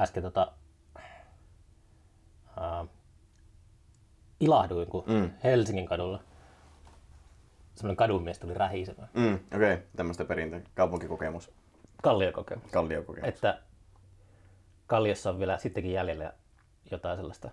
äsken 0.00 0.22
tota, 0.22 0.52
uh, 2.56 2.88
ilahduin, 4.40 4.88
kun 4.88 5.04
mm. 5.06 5.30
Helsingin 5.44 5.86
kadulla 5.86 6.20
semmoinen 7.74 7.96
kadunmies 7.96 8.38
tuli 8.38 8.54
rähisemään. 8.54 9.08
Mm, 9.14 9.34
Okei, 9.34 9.72
okay. 9.74 9.86
tämmöistä 9.96 10.24
perinte, 10.24 10.62
kaupunkikokemus, 10.74 11.50
Kalliokokemus. 12.02 12.70
kalliokokemus. 12.72 13.28
Että 13.28 13.58
Kalliossa 14.86 15.30
on 15.30 15.38
vielä 15.38 15.58
sittenkin 15.58 15.92
jäljellä 15.92 16.32
jotain 16.90 17.16
sellaista 17.16 17.50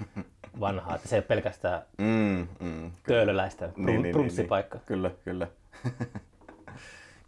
vanhaa, 0.60 0.94
että 0.94 1.08
se 1.08 1.16
ei 1.16 1.18
ole 1.18 1.26
pelkästään 1.26 1.82
Mm, 1.98 2.48
mm. 2.60 2.92
töölöläisten 3.06 3.72
niin, 3.76 4.02
niin. 4.02 4.16
Niin, 4.16 4.36
niin. 4.36 4.80
Kyllä, 4.86 5.10
kyllä. 5.24 5.46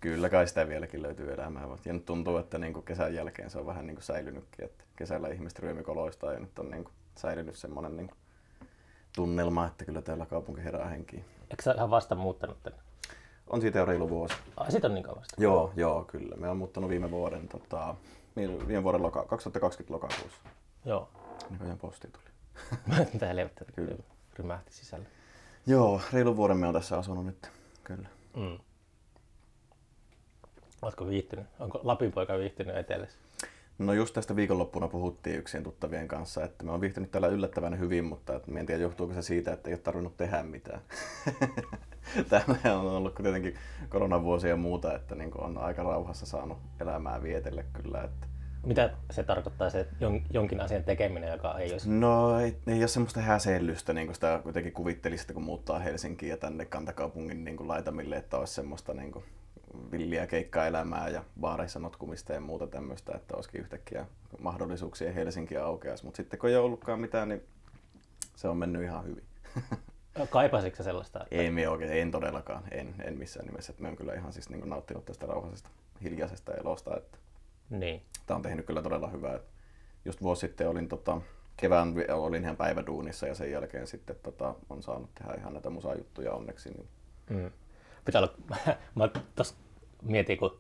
kyllä 0.06 0.28
kai 0.28 0.48
sitä 0.48 0.68
vieläkin 0.68 1.02
löytyy 1.02 1.32
elämää. 1.32 1.68
Ja 1.84 1.92
nyt 1.92 2.04
tuntuu, 2.04 2.36
että 2.36 2.58
niin 2.58 2.72
kuin 2.72 2.84
kesän 2.84 3.14
jälkeen 3.14 3.50
se 3.50 3.58
on 3.58 3.66
vähän 3.66 3.86
niin 3.86 3.94
kuin 3.94 4.04
säilynytkin. 4.04 4.64
Että 4.64 4.84
kesällä 4.96 5.28
ihmiset 5.28 5.58
ryömikoloistaa 5.58 6.32
ja 6.32 6.40
nyt 6.40 6.58
on 6.58 6.70
niin 6.70 6.84
kuin 6.84 6.94
säilynyt 7.14 7.56
semmoinen 7.56 7.96
niin 7.96 8.08
kuin 8.08 8.18
tunnelma, 9.16 9.66
että 9.66 9.84
kyllä 9.84 10.02
täällä 10.02 10.26
kaupunki 10.26 10.64
herää 10.64 10.88
henkiin. 10.88 11.24
Eikö 11.50 11.62
sä 11.62 11.72
ihan 11.72 11.90
vasta 11.90 12.14
muuttanut 12.14 12.62
tänne? 12.62 12.78
On 13.46 13.60
siitä 13.60 13.78
jo 13.78 13.84
reilu 13.84 14.10
vuosi. 14.10 14.34
Ai, 14.56 14.72
sit 14.72 14.84
on 14.84 14.94
niin 14.94 15.04
kauan 15.04 15.20
vasta. 15.20 15.42
Joo, 15.42 15.72
joo, 15.76 16.04
kyllä. 16.04 16.36
Me 16.36 16.48
on 16.48 16.56
muuttanut 16.56 16.90
viime 16.90 17.10
vuoden, 17.10 17.48
tota, 17.48 17.94
viime 18.36 18.82
vuoden 18.82 19.02
loka, 19.02 19.24
2020 19.24 19.94
lokakuussa. 19.94 20.38
Joo. 20.84 21.08
Näköjään 21.50 21.78
posti 21.78 22.08
tuli. 22.08 22.24
Mitä 23.12 23.26
helvettiä, 23.26 23.66
Kyllä. 23.74 23.88
kyllä. 23.88 24.02
rymähti 24.38 24.72
sisälle. 24.72 25.06
Joo, 25.66 26.00
reilu 26.12 26.36
vuoden 26.36 26.56
me 26.56 26.66
on 26.66 26.74
tässä 26.74 26.98
asunut 26.98 27.26
nyt. 27.26 27.50
Kyllä. 27.84 28.08
Mm. 28.36 28.58
Oletko 30.82 31.08
viihtynyt? 31.08 31.46
Onko 31.60 31.80
Lapin 31.82 32.12
poika 32.12 32.38
viihtynyt 32.38 32.76
etelässä? 32.76 33.18
No 33.78 33.92
just 33.92 34.14
tästä 34.14 34.36
viikonloppuna 34.36 34.88
puhuttiin 34.88 35.38
yksien 35.38 35.62
tuttavien 35.62 36.08
kanssa, 36.08 36.44
että 36.44 36.64
mä 36.64 36.70
oon 36.70 36.80
viihtynyt 36.80 37.10
täällä 37.10 37.28
yllättävän 37.28 37.78
hyvin, 37.78 38.04
mutta 38.04 38.34
että 38.36 38.50
mä 38.50 38.60
en 38.60 38.66
tiedä 38.66 38.82
johtuuko 38.82 39.14
se 39.14 39.22
siitä, 39.22 39.52
että 39.52 39.70
ei 39.70 39.74
ole 39.74 39.80
tarvinnut 39.80 40.16
tehdä 40.16 40.42
mitään. 40.42 40.80
Täällä 42.28 42.80
on 42.80 42.96
ollut 42.96 43.14
tietenkin 43.14 43.54
koronavuosia 43.88 44.50
ja 44.50 44.56
muuta, 44.56 44.94
että 44.94 45.14
niin 45.14 45.30
on 45.38 45.58
aika 45.58 45.82
rauhassa 45.82 46.26
saanut 46.26 46.58
elämää 46.80 47.22
vietelle 47.22 47.64
kyllä. 47.72 48.02
Että 48.02 48.26
Mitä 48.66 48.90
se 49.10 49.22
tarkoittaa 49.22 49.70
se 49.70 49.86
jon- 50.00 50.26
jonkin 50.30 50.60
asian 50.60 50.84
tekeminen, 50.84 51.32
joka 51.32 51.58
ei 51.58 51.72
olisi... 51.72 51.90
No 51.90 52.40
ei, 52.40 52.56
ei 52.66 52.78
ole 52.78 52.88
semmoista 52.88 53.20
häsellystä, 53.20 53.92
niin 53.92 54.06
kuin 54.06 54.14
sitä 54.14 54.40
kuitenkin 54.42 54.72
kuvittelisi, 54.72 55.32
kun 55.32 55.42
muuttaa 55.42 55.78
Helsinkiin 55.78 56.30
ja 56.30 56.36
tänne 56.36 56.64
kantakaupungin 56.64 57.44
niin 57.44 57.56
kuin 57.56 57.68
laitamille, 57.68 58.16
että 58.16 58.38
olisi 58.38 58.54
semmoista 58.54 58.94
niin 58.94 59.12
kuin 59.12 59.24
villiä 59.92 60.26
keikkaelämää 60.26 61.08
ja 61.08 61.24
baareissa 61.40 61.78
notkumista 61.78 62.32
ja 62.32 62.40
muuta 62.40 62.66
tämmöistä, 62.66 63.12
että 63.14 63.36
olisikin 63.36 63.60
yhtäkkiä 63.60 64.06
mahdollisuuksia 64.38 65.12
Helsinki 65.12 65.56
aukeaisi. 65.56 66.04
Mutta 66.04 66.16
sitten 66.16 66.38
kun 66.38 66.50
ei 66.50 66.56
ollutkaan 66.56 67.00
mitään, 67.00 67.28
niin 67.28 67.42
se 68.36 68.48
on 68.48 68.56
mennyt 68.56 68.82
ihan 68.82 69.04
hyvin. 69.04 69.24
Kaipasitko 70.30 70.82
sellaista? 70.82 71.22
Että... 71.22 71.36
ei 71.36 71.50
me 71.50 71.68
oikein, 71.68 71.92
en 71.92 72.10
todellakaan, 72.10 72.62
en, 72.70 72.94
en 73.04 73.18
missään 73.18 73.46
nimessä. 73.46 73.70
Että 73.70 73.82
me 73.82 73.88
on 73.88 73.96
kyllä 73.96 74.14
ihan 74.14 74.32
siis 74.32 74.50
niin 74.50 74.68
nauttinut 74.68 75.04
tästä 75.04 75.26
rauhallisesta, 75.26 75.70
hiljaisesta 76.02 76.54
elosta. 76.54 76.96
Että 76.96 77.18
Niin. 77.70 78.02
Tämä 78.26 78.36
on 78.36 78.42
tehnyt 78.42 78.66
kyllä 78.66 78.82
todella 78.82 79.08
hyvää. 79.08 79.40
Just 80.04 80.22
vuosi 80.22 80.40
sitten 80.40 80.68
olin 80.68 80.88
tota, 80.88 81.20
kevään 81.56 81.94
olin 82.12 82.42
ihan 82.42 82.56
päiväduunissa 82.56 83.26
ja 83.26 83.34
sen 83.34 83.50
jälkeen 83.50 83.86
sitten 83.86 84.16
tota, 84.22 84.54
on 84.70 84.82
saanut 84.82 85.14
tehdä 85.14 85.34
ihan 85.34 85.52
näitä 85.52 85.70
musajuttuja 85.70 86.32
onneksi. 86.32 86.70
Niin 86.70 86.88
Mm. 87.30 87.50
Pitää 88.04 88.20
olla... 88.20 88.34
mä 88.94 89.08
tos 89.34 89.56
mietin, 90.02 90.38
kun... 90.38 90.50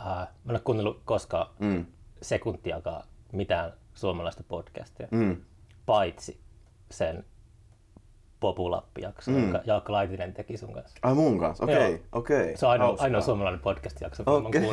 Uh, 0.00 0.06
mä 0.06 0.22
en 0.22 0.50
ole 0.50 0.60
kuunnellut 0.60 1.02
koskaan 1.04 1.46
Mm. 1.58 1.86
sekuntiakaan 2.22 3.04
mitään 3.32 3.72
suomalaista 3.94 4.42
podcastia, 4.48 5.08
Mm. 5.10 5.36
paitsi 5.86 6.40
sen 6.90 7.24
Populappi-jakso, 8.40 9.30
mm. 9.30 9.42
jonka 9.42 9.60
Jaakko 9.66 9.92
Laitinen 9.92 10.32
teki 10.34 10.56
sun 10.56 10.72
kanssa. 10.74 10.98
Ai 11.02 11.14
mun 11.14 11.38
kanssa, 11.38 11.64
okei, 11.64 11.90
Joo. 11.90 11.98
okei. 12.12 12.56
Se 12.56 12.66
on 12.66 12.72
ainoa, 12.72 12.96
ainoa 12.98 13.20
suomalainen 13.20 13.60
podcast-jakso, 13.60 14.22
okay. 14.26 14.60
mä 14.60 14.68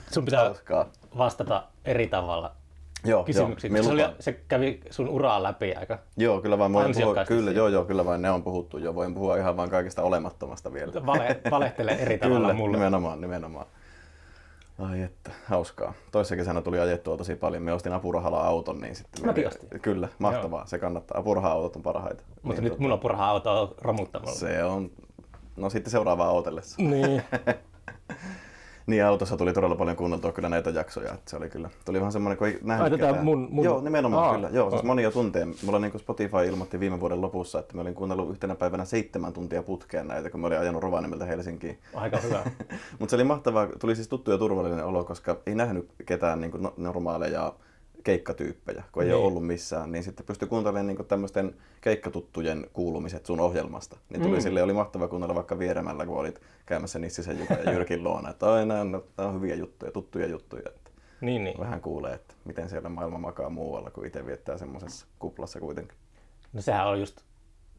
sun 0.14 0.24
pitää 0.24 0.44
hauskaa. 0.44 0.86
vastata 1.18 1.64
eri 1.84 2.06
tavalla 2.06 2.54
Joo, 3.06 3.24
kysymyksiin. 3.24 3.76
joo, 3.76 3.84
se, 3.84 3.90
oli, 3.92 4.04
se 4.20 4.32
kävi 4.32 4.80
sun 4.90 5.08
uraa 5.08 5.42
läpi 5.42 5.74
aika 5.74 5.98
Joo, 6.16 6.40
kyllä 6.40 6.58
vain 6.58 6.72
voin 6.72 6.94
puhua, 6.94 7.24
kyllä, 7.24 7.50
joo, 7.50 7.68
joo, 7.68 7.84
kyllä 7.84 8.04
vain 8.04 8.22
ne 8.22 8.30
on 8.30 8.42
puhuttu 8.42 8.78
jo. 8.78 8.94
Voin 8.94 9.14
puhua 9.14 9.36
ihan 9.36 9.56
vain 9.56 9.70
kaikesta 9.70 10.02
olemattomasta 10.02 10.72
vielä. 10.72 11.06
vale, 11.06 11.40
valehtele 11.50 11.92
eri 11.92 12.18
tavalla 12.22 12.40
Kyllä, 12.40 12.54
mulle. 12.54 12.76
nimenomaan, 12.76 13.20
nimenomaan. 13.20 13.66
Ai 14.78 15.02
että, 15.02 15.30
hauskaa. 15.44 15.92
Toissa 16.12 16.36
kesänä 16.36 16.62
tuli 16.62 16.78
ajettua 16.80 17.16
tosi 17.16 17.34
paljon. 17.34 17.62
Me 17.62 17.72
ostin 17.72 17.92
apurahalla 17.92 18.40
auton, 18.40 18.80
niin 18.80 18.94
sitten... 18.96 19.26
Mäkin 19.26 19.44
me- 19.44 19.48
ostin. 19.48 19.80
Kyllä, 19.80 20.08
mahtavaa. 20.18 20.66
Se 20.66 20.78
kannattaa. 20.78 21.18
Apuraha-autot 21.18 21.76
on 21.76 21.82
parhaita. 21.82 22.22
Mutta 22.42 22.62
Niin, 22.62 22.70
nyt 22.70 22.78
mun 22.78 22.92
on 22.92 23.00
purha 23.00 23.26
auto 23.28 23.74
romuttamalla. 23.80 24.34
Se 24.38 24.64
on... 24.64 24.90
No 25.56 25.70
sitten 25.70 25.90
seuraavaa 25.90 26.28
autellessa. 26.28 26.82
Niin. 26.82 27.22
Niin 28.86 29.04
autossa 29.04 29.36
tuli 29.36 29.52
todella 29.52 29.76
paljon 29.76 29.96
kuunneltua 29.96 30.32
kyllä 30.32 30.48
näitä 30.48 30.70
jaksoja. 30.70 31.14
Että 31.14 31.30
se 31.30 31.36
oli 31.36 31.48
kyllä, 31.48 31.70
tuli 31.84 31.98
vähän 32.00 32.12
semmoinen, 32.12 32.38
kun 32.38 32.46
ei 32.46 32.58
nähnyt 32.62 32.84
Ai, 32.84 32.90
ketään. 32.90 33.24
mun- 33.24 33.48
mun- 33.50 33.64
Joo, 33.64 33.80
nimenomaan 33.80 34.24
Aa. 34.28 34.34
kyllä. 34.34 34.48
Joo, 34.52 34.70
siis 34.70 34.82
Aa. 34.82 34.86
monia 34.86 35.10
tunteja. 35.10 35.46
Mulla 35.66 35.78
niin 35.78 35.98
Spotify 35.98 36.36
ilmoitti 36.46 36.80
viime 36.80 37.00
vuoden 37.00 37.20
lopussa, 37.20 37.58
että 37.58 37.74
mä 37.74 37.80
olin 37.80 37.94
kuunnellut 37.94 38.30
yhtenä 38.30 38.54
päivänä 38.54 38.84
seitsemän 38.84 39.32
tuntia 39.32 39.62
putkeen 39.62 40.08
näitä, 40.08 40.30
kun 40.30 40.40
mä 40.40 40.46
olin 40.46 40.58
ajanut 40.58 40.82
Rovaniemeltä 40.82 41.24
Helsinkiin. 41.24 41.78
Aika 41.94 42.16
hyvä. 42.18 42.42
Mutta 42.98 43.10
se 43.10 43.16
oli 43.16 43.24
mahtavaa, 43.24 43.68
tuli 43.80 43.94
siis 43.96 44.08
tuttu 44.08 44.30
ja 44.30 44.38
turvallinen 44.38 44.84
olo, 44.84 45.04
koska 45.04 45.36
ei 45.46 45.54
nähnyt 45.54 45.88
ketään 46.06 46.40
niin 46.40 46.52
no, 46.58 46.74
normaaleja 46.76 47.52
keikkatyyppejä, 48.06 48.84
kun 48.92 49.02
ei 49.02 49.08
Niin. 49.08 49.16
ole 49.18 49.24
ollut 49.26 49.46
missään, 49.46 49.92
niin 49.92 50.04
sitten 50.04 50.26
pystyi 50.26 50.48
kuuntelemaan 50.48 50.86
niin 50.86 51.06
tämmöisten 51.06 51.54
keikkatuttujen 51.80 52.66
kuulumiset 52.72 53.26
sun 53.26 53.40
ohjelmasta. 53.40 53.96
Niin 54.10 54.22
tuli 54.22 54.36
Mm. 54.36 54.40
sille 54.42 54.62
oli 54.62 54.72
mahtava 54.72 55.08
kuunnella 55.08 55.34
vaikka 55.34 55.58
vieremällä, 55.58 56.06
kun 56.06 56.18
olit 56.18 56.40
käymässä 56.66 56.98
Nissisen 56.98 57.38
Juka 57.38 57.54
ja 57.54 57.72
Jyrkin 57.72 58.04
luona, 58.04 58.30
että 58.30 58.52
ai 58.52 58.66
nämä 58.66 58.80
on, 58.80 59.04
on 59.18 59.34
hyviä 59.34 59.54
juttuja, 59.54 59.92
tuttuja 59.92 60.26
juttuja. 60.26 60.62
Että 60.66 60.90
Niin, 61.20 61.44
niin. 61.44 61.60
vähän 61.60 61.80
kuulee, 61.80 62.14
että 62.14 62.34
miten 62.44 62.68
siellä 62.68 62.88
maailma 62.88 63.18
makaa 63.18 63.50
muualla, 63.50 63.90
kun 63.90 64.06
itse 64.06 64.26
viettää 64.26 64.58
semmoisessa 64.58 65.06
kuplassa 65.18 65.60
kuitenkin. 65.60 65.96
No 66.52 66.60
sehän 66.62 66.88
on 66.88 67.00
just 67.00 67.20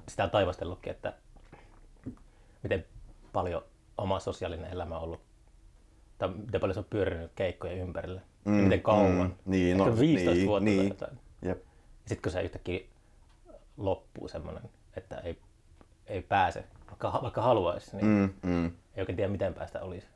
sitä 0.07 0.27
taivastellutkin, 0.27 0.91
että 0.91 1.13
miten 2.63 2.85
paljon 3.33 3.61
oma 3.97 4.19
sosiaalinen 4.19 4.71
elämä 4.71 4.97
on 4.97 5.03
ollut, 5.03 5.21
tai 6.17 6.29
miten 6.29 6.61
paljon 6.61 6.73
se 6.73 6.79
on 6.79 6.85
pyörinyt 6.89 7.31
keikkojen 7.35 7.77
ympärillä. 7.77 8.21
Mm, 8.47 8.57
ja 8.57 8.63
miten 8.63 8.81
kauan. 8.81 9.11
mm, 9.11 9.31
niin, 9.45 9.77
Ehkä 9.79 9.89
no, 9.91 9.99
15 9.99 10.33
niin, 10.33 10.47
vuotta 10.47 10.65
tai 10.65 10.75
niin. 10.75 10.87
jotain. 10.89 11.17
Jep. 11.41 11.63
Sitten 12.05 12.21
kun 12.21 12.31
se 12.31 12.41
yhtäkkiä 12.41 12.79
loppuu 13.77 14.27
semmoinen, 14.27 14.63
että 14.97 15.17
ei, 15.17 15.37
ei 16.07 16.21
pääse, 16.21 16.63
vaikka, 16.87 17.19
vaikka 17.21 17.41
haluaisi, 17.41 17.95
niin 17.95 18.05
mm. 18.05 18.29
Mm, 18.49 18.55
mm. 18.55 18.65
ei 18.95 19.01
oikein 19.01 19.15
tiedä 19.15 19.31
miten 19.31 19.53
päästä 19.53 19.81
olisi. 19.81 20.07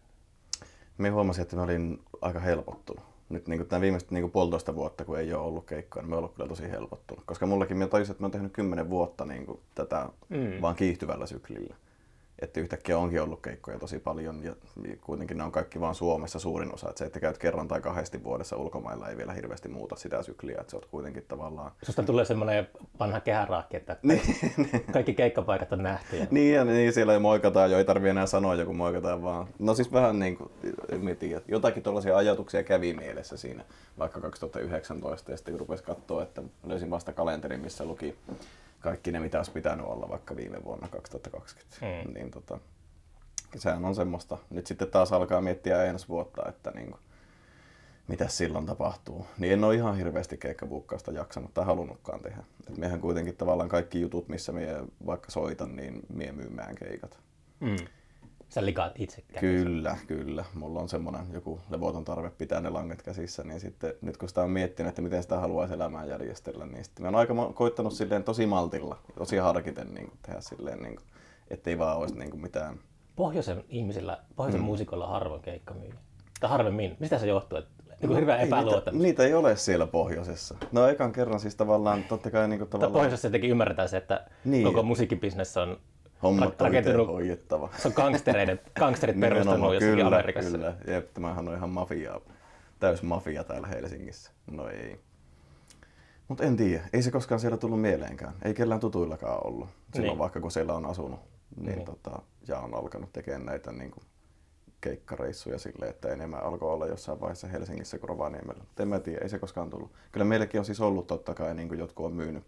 Me 0.98 1.10
huomasin, 1.10 1.42
että 1.42 1.56
mä 1.56 1.64
olin 1.64 2.00
aika 2.22 2.40
helpottunut. 2.40 3.04
Nyt 3.30 3.48
niin 3.48 3.66
tämän 3.68 3.82
viimeiset 3.82 4.12
niin 4.12 4.32
puolitoista 4.32 4.76
vuotta, 4.76 5.06
kun 5.06 5.20
ei 5.20 5.34
ole 5.34 5.44
ollut 5.44 5.66
keikkoja, 5.66 6.04
niin 6.04 6.10
mä 6.10 6.16
olen 6.16 6.24
ollut 6.24 6.36
kyllä 6.36 6.50
tosi 6.50 6.72
helpottunut. 6.72 7.24
Koska 7.26 7.46
mullakin, 7.46 7.78
mä 7.78 7.88
tajusin, 7.88 8.12
että 8.12 8.24
mä 8.24 8.26
oon 8.26 8.32
tehnyt 8.32 8.54
kymmenen 8.54 8.90
vuotta 8.90 9.26
niin 9.26 9.46
kuin 9.46 9.60
tätä 9.76 10.10
Mm. 10.30 10.38
mm. 10.38 10.62
vaan 10.62 10.76
kiihtyvällä 10.76 11.26
syklillä. 11.26 11.76
Että 12.42 12.60
yhtäkkiä 12.60 12.98
onkin 12.98 13.22
ollut 13.22 13.42
keikkoja 13.42 13.80
tosi 13.80 14.00
paljon 14.00 14.44
ja 14.44 14.56
kuitenkin 15.02 15.38
ne 15.38 15.44
on 15.44 15.52
kaikki 15.52 15.80
vaan 15.80 15.96
Suomessa 15.96 16.40
suurin 16.40 16.74
osa. 16.74 16.90
Että 16.90 17.00
se, 17.00 17.06
että 17.06 17.20
käyt 17.20 17.38
kerran 17.38 17.68
tai 17.68 17.82
kahdesti 17.82 18.24
vuodessa 18.24 18.58
ulkomailla 18.58 19.10
ei 19.10 19.18
vielä 19.18 19.34
hirveästi 19.34 19.70
muuta 19.70 19.96
sitä 19.96 20.24
sykliä. 20.24 20.58
Että 20.60 20.72
se 20.72 20.78
on 20.78 20.84
kuitenkin 20.92 21.26
tavallaan... 21.28 21.72
Susta 21.84 22.04
tulee 22.04 22.26
semmoinen 22.26 22.68
vanha 23.00 23.20
kehäraakki, 23.20 23.78
että 23.78 23.98
Niin, 24.04 24.22
kaikki 24.94 25.14
keikkapaikat 25.14 25.72
on 25.72 25.84
nähty. 25.84 26.18
Ja... 26.18 26.28
Niin, 26.32 26.56
ja 26.56 26.66
niin 26.66 26.94
siellä 26.94 27.14
ei 27.14 27.20
moikataan 27.20 27.72
jo, 27.72 27.78
ei 27.78 27.86
tarvi 27.86 28.10
enää 28.10 28.26
sanoa 28.26 28.56
joku 28.56 28.74
moikataan 28.74 29.24
vaan. 29.24 29.48
No 29.60 29.74
siis 29.74 29.94
vähän 29.94 30.20
niin 30.20 30.38
kuin, 30.38 30.52
en 30.90 31.18
tiedä, 31.18 31.42
jotakin 31.48 31.84
tuollaisia 31.84 32.18
ajatuksia 32.18 32.64
kävi 32.64 32.94
mielessä 32.94 33.38
siinä 33.38 33.64
vaikka 34.00 34.22
2019 34.22 35.32
ja 35.32 35.38
sitten 35.38 35.60
rupesi 35.60 35.84
katsoa, 35.84 36.24
että 36.24 36.44
löysin 36.64 36.90
vasta 36.90 37.14
kalenterin, 37.14 37.60
missä 37.60 37.86
luki 37.86 38.16
kaikki 38.82 39.12
ne, 39.12 39.20
mitä 39.20 39.40
olisi 39.40 39.52
pitänyt 39.52 39.86
olla 39.86 40.10
vaikka 40.10 40.36
viime 40.36 40.64
vuonna 40.64 40.88
2020. 40.88 41.78
Mm. 41.82 42.14
Niin 42.14 42.32
tota, 42.32 42.60
sehän 43.56 43.86
on 43.86 43.96
semmoista. 43.96 44.38
Nyt 44.50 44.68
sitten 44.68 44.88
taas 44.88 45.14
alkaa 45.14 45.42
miettiä 45.42 45.84
ensi 45.84 46.08
vuotta, 46.08 46.50
että 46.50 46.72
niin 46.72 46.88
kuin, 46.92 47.02
mitä 48.08 48.28
silloin 48.28 48.66
tapahtuu. 48.66 49.26
Niin 49.38 49.54
en 49.54 49.64
ole 49.64 49.76
ihan 49.76 49.98
hirveästi 49.98 50.38
keikkabuukkausta 50.38 51.12
jaksanut 51.12 51.54
tai 51.54 51.66
halunnutkaan 51.66 52.20
tehdä. 52.20 52.44
Et 52.70 52.78
miehän 52.78 53.02
kuitenkin 53.02 53.38
tavallaan 53.38 53.70
kaikki 53.70 54.02
jutut, 54.02 54.28
missä 54.28 54.52
mie 54.52 54.76
vaikka 55.06 55.32
soitan, 55.32 55.76
niin 55.76 56.02
mie 56.14 56.32
myymään 56.32 56.76
keikat. 56.76 57.20
Mm. 57.60 57.76
Sä 58.54 58.66
likaat 58.66 58.92
itse 59.00 59.22
käsin. 59.22 59.40
Kyllä, 59.40 59.98
kyllä. 60.08 60.46
Mulla 60.54 60.80
on 60.80 60.90
semmoinen 60.90 61.22
joku 61.34 61.60
levoton 61.70 62.06
tarve 62.06 62.30
pitää 62.30 62.62
ne 62.62 62.70
langet 62.70 63.02
käsissä, 63.02 63.44
niin 63.44 63.60
sitten 63.60 63.94
nyt 64.02 64.18
kun 64.18 64.30
sitä 64.30 64.42
on 64.42 64.50
miettinyt, 64.50 64.90
että 64.90 65.02
miten 65.02 65.24
sitä 65.24 65.40
haluaisi 65.40 65.74
elämään 65.74 66.10
järjestellä, 66.10 66.66
niin 66.66 66.84
sitten 66.84 67.04
mä 67.04 67.08
oon 67.08 67.16
aika 67.16 67.36
koittanut 67.54 67.94
silleen 67.94 68.24
tosi 68.24 68.46
maltilla, 68.46 68.98
tosi 69.18 69.38
harkiten 69.38 69.94
niin 69.94 70.08
kuin, 70.08 70.20
tehdä 70.22 70.42
silleen, 70.42 70.80
niin 70.84 70.96
kuin, 70.96 71.06
ettei 71.50 71.78
vaan 71.78 71.98
olisi 71.98 72.18
niin 72.18 72.32
kuin, 72.32 72.42
mitään 72.42 72.80
Pohjoisen 73.16 73.64
ihmisillä, 73.70 74.18
pohjoisen 74.36 74.62
mm. 74.62 74.66
muusikoilla 74.66 75.06
on 75.06 75.12
harvoin 75.12 75.42
keikkamyyjä. 75.42 75.94
Tai 76.40 76.50
harvemmin. 76.50 76.98
Mistä 77.00 77.18
se 77.20 77.28
johtuu, 77.28 77.58
että 77.58 77.72
niin 77.90 78.08
kuin 78.08 78.16
ei 78.18 78.22
niitä, 78.22 78.38
epäluottamus. 78.38 79.02
niitä 79.02 79.24
ei 79.24 79.34
ole 79.34 79.56
siellä 79.56 79.88
pohjoisessa. 79.88 80.56
No 80.72 80.88
ekan 80.88 81.12
kerran 81.12 81.40
siis 81.40 81.56
tavallaan, 81.56 82.04
totta 82.04 82.32
kai 82.32 82.48
niin 82.48 82.60
kuin 82.60 82.70
tavallaan 82.70 82.94
pohjoisessa 82.94 83.28
jotenkin 83.28 83.50
ymmärretään 83.50 83.90
se, 83.90 83.98
että 83.98 84.26
Niin. 84.46 84.64
koko 84.64 84.84
musiikkibisnes 84.84 85.58
on, 85.58 85.80
hommat 86.24 86.62
on 86.62 86.76
itse 86.76 86.94
hoidettava. 86.94 87.70
se 87.78 87.88
on 87.88 87.94
gangstereiden, 87.96 88.60
gangsterit 88.80 89.20
perustanut 89.20 89.74
jossakin 89.74 89.96
kyllä, 89.96 90.08
Amerikassa. 90.08 90.52
Kyllä, 90.52 90.74
jep, 90.88 91.14
tämähän 91.14 91.48
on 91.48 91.56
ihan 91.56 91.70
mafiaa. 91.70 92.20
Täys 92.80 93.04
mafia 93.04 93.44
täällä 93.44 93.68
Helsingissä. 93.68 94.32
No 94.52 94.68
ei. 94.68 95.00
Mutta 96.28 96.44
en 96.44 96.58
tiedä, 96.58 96.84
ei 96.94 97.02
se 97.02 97.12
koskaan 97.12 97.40
siellä 97.40 97.58
tullut 97.58 97.82
mieleenkään. 97.82 98.34
Ei 98.42 98.54
kellään 98.54 98.80
tutuillakaan 98.80 99.48
ollut. 99.48 99.70
Silloin 99.94 100.10
Niin. 100.10 100.20
vaikka 100.20 100.40
kun 100.42 100.52
siellä 100.52 100.74
on 100.74 100.86
asunut 100.86 101.20
niin, 101.56 101.76
Niin. 101.76 101.86
Tota, 101.86 102.22
ja 102.48 102.60
on 102.60 102.74
alkanut 102.74 103.14
tekemään 103.14 103.46
näitä 103.46 103.72
niin 103.72 103.92
kuin, 103.92 104.04
keikkareissuja 104.82 105.60
silleen, 105.60 105.90
että 105.90 106.10
enemmän 106.10 106.44
alkoi 106.44 106.70
olla 106.74 106.88
jossain 106.88 107.22
vaiheessa 107.22 107.48
Helsingissä 107.48 108.00
kuin 108.00 108.10
Rovaniemellä. 108.10 108.64
En 108.80 108.88
mä 108.88 109.00
tiedä, 109.00 109.20
ei 109.22 109.30
se 109.30 109.40
koskaan 109.40 109.70
tullut. 109.70 109.92
Kyllä 110.12 110.26
meillekin 110.26 110.60
on 110.60 110.66
siis 110.66 110.82
ollut 110.82 111.08
totta 111.08 111.34
kai, 111.34 111.56
niin 111.56 111.68
kuin 111.68 111.80
jotkut 111.80 112.06
on 112.06 112.14
myynyt 112.14 112.44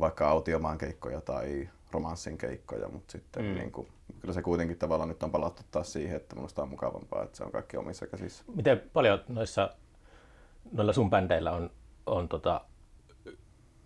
vaikka 0.00 0.28
autiomaan 0.28 0.78
keikkoja 0.78 1.20
tai 1.20 1.68
romanssin 1.96 2.38
keikkoja, 2.38 2.88
mutta 2.88 3.12
sitten 3.12 3.44
Mm. 3.44 3.54
niin 3.54 3.72
kuin, 3.72 3.88
kyllä 4.20 4.34
se 4.34 4.42
kuitenkin 4.42 4.78
tavallaan 4.78 5.08
nyt 5.08 5.22
on 5.22 5.30
palattu 5.30 5.62
taas 5.70 5.92
siihen, 5.92 6.16
että 6.16 6.36
minusta 6.36 6.62
on 6.62 6.68
mukavampaa, 6.68 7.22
että 7.22 7.36
se 7.36 7.44
on 7.44 7.52
kaikki 7.52 7.76
omissa 7.76 8.06
käsissä. 8.06 8.44
Miten 8.54 8.82
paljon 8.92 9.20
noissa, 9.28 9.70
noilla 10.72 10.92
sun 10.92 11.10
bändeillä 11.10 11.52
on, 11.52 11.70
on 12.06 12.28
tota, 12.28 12.60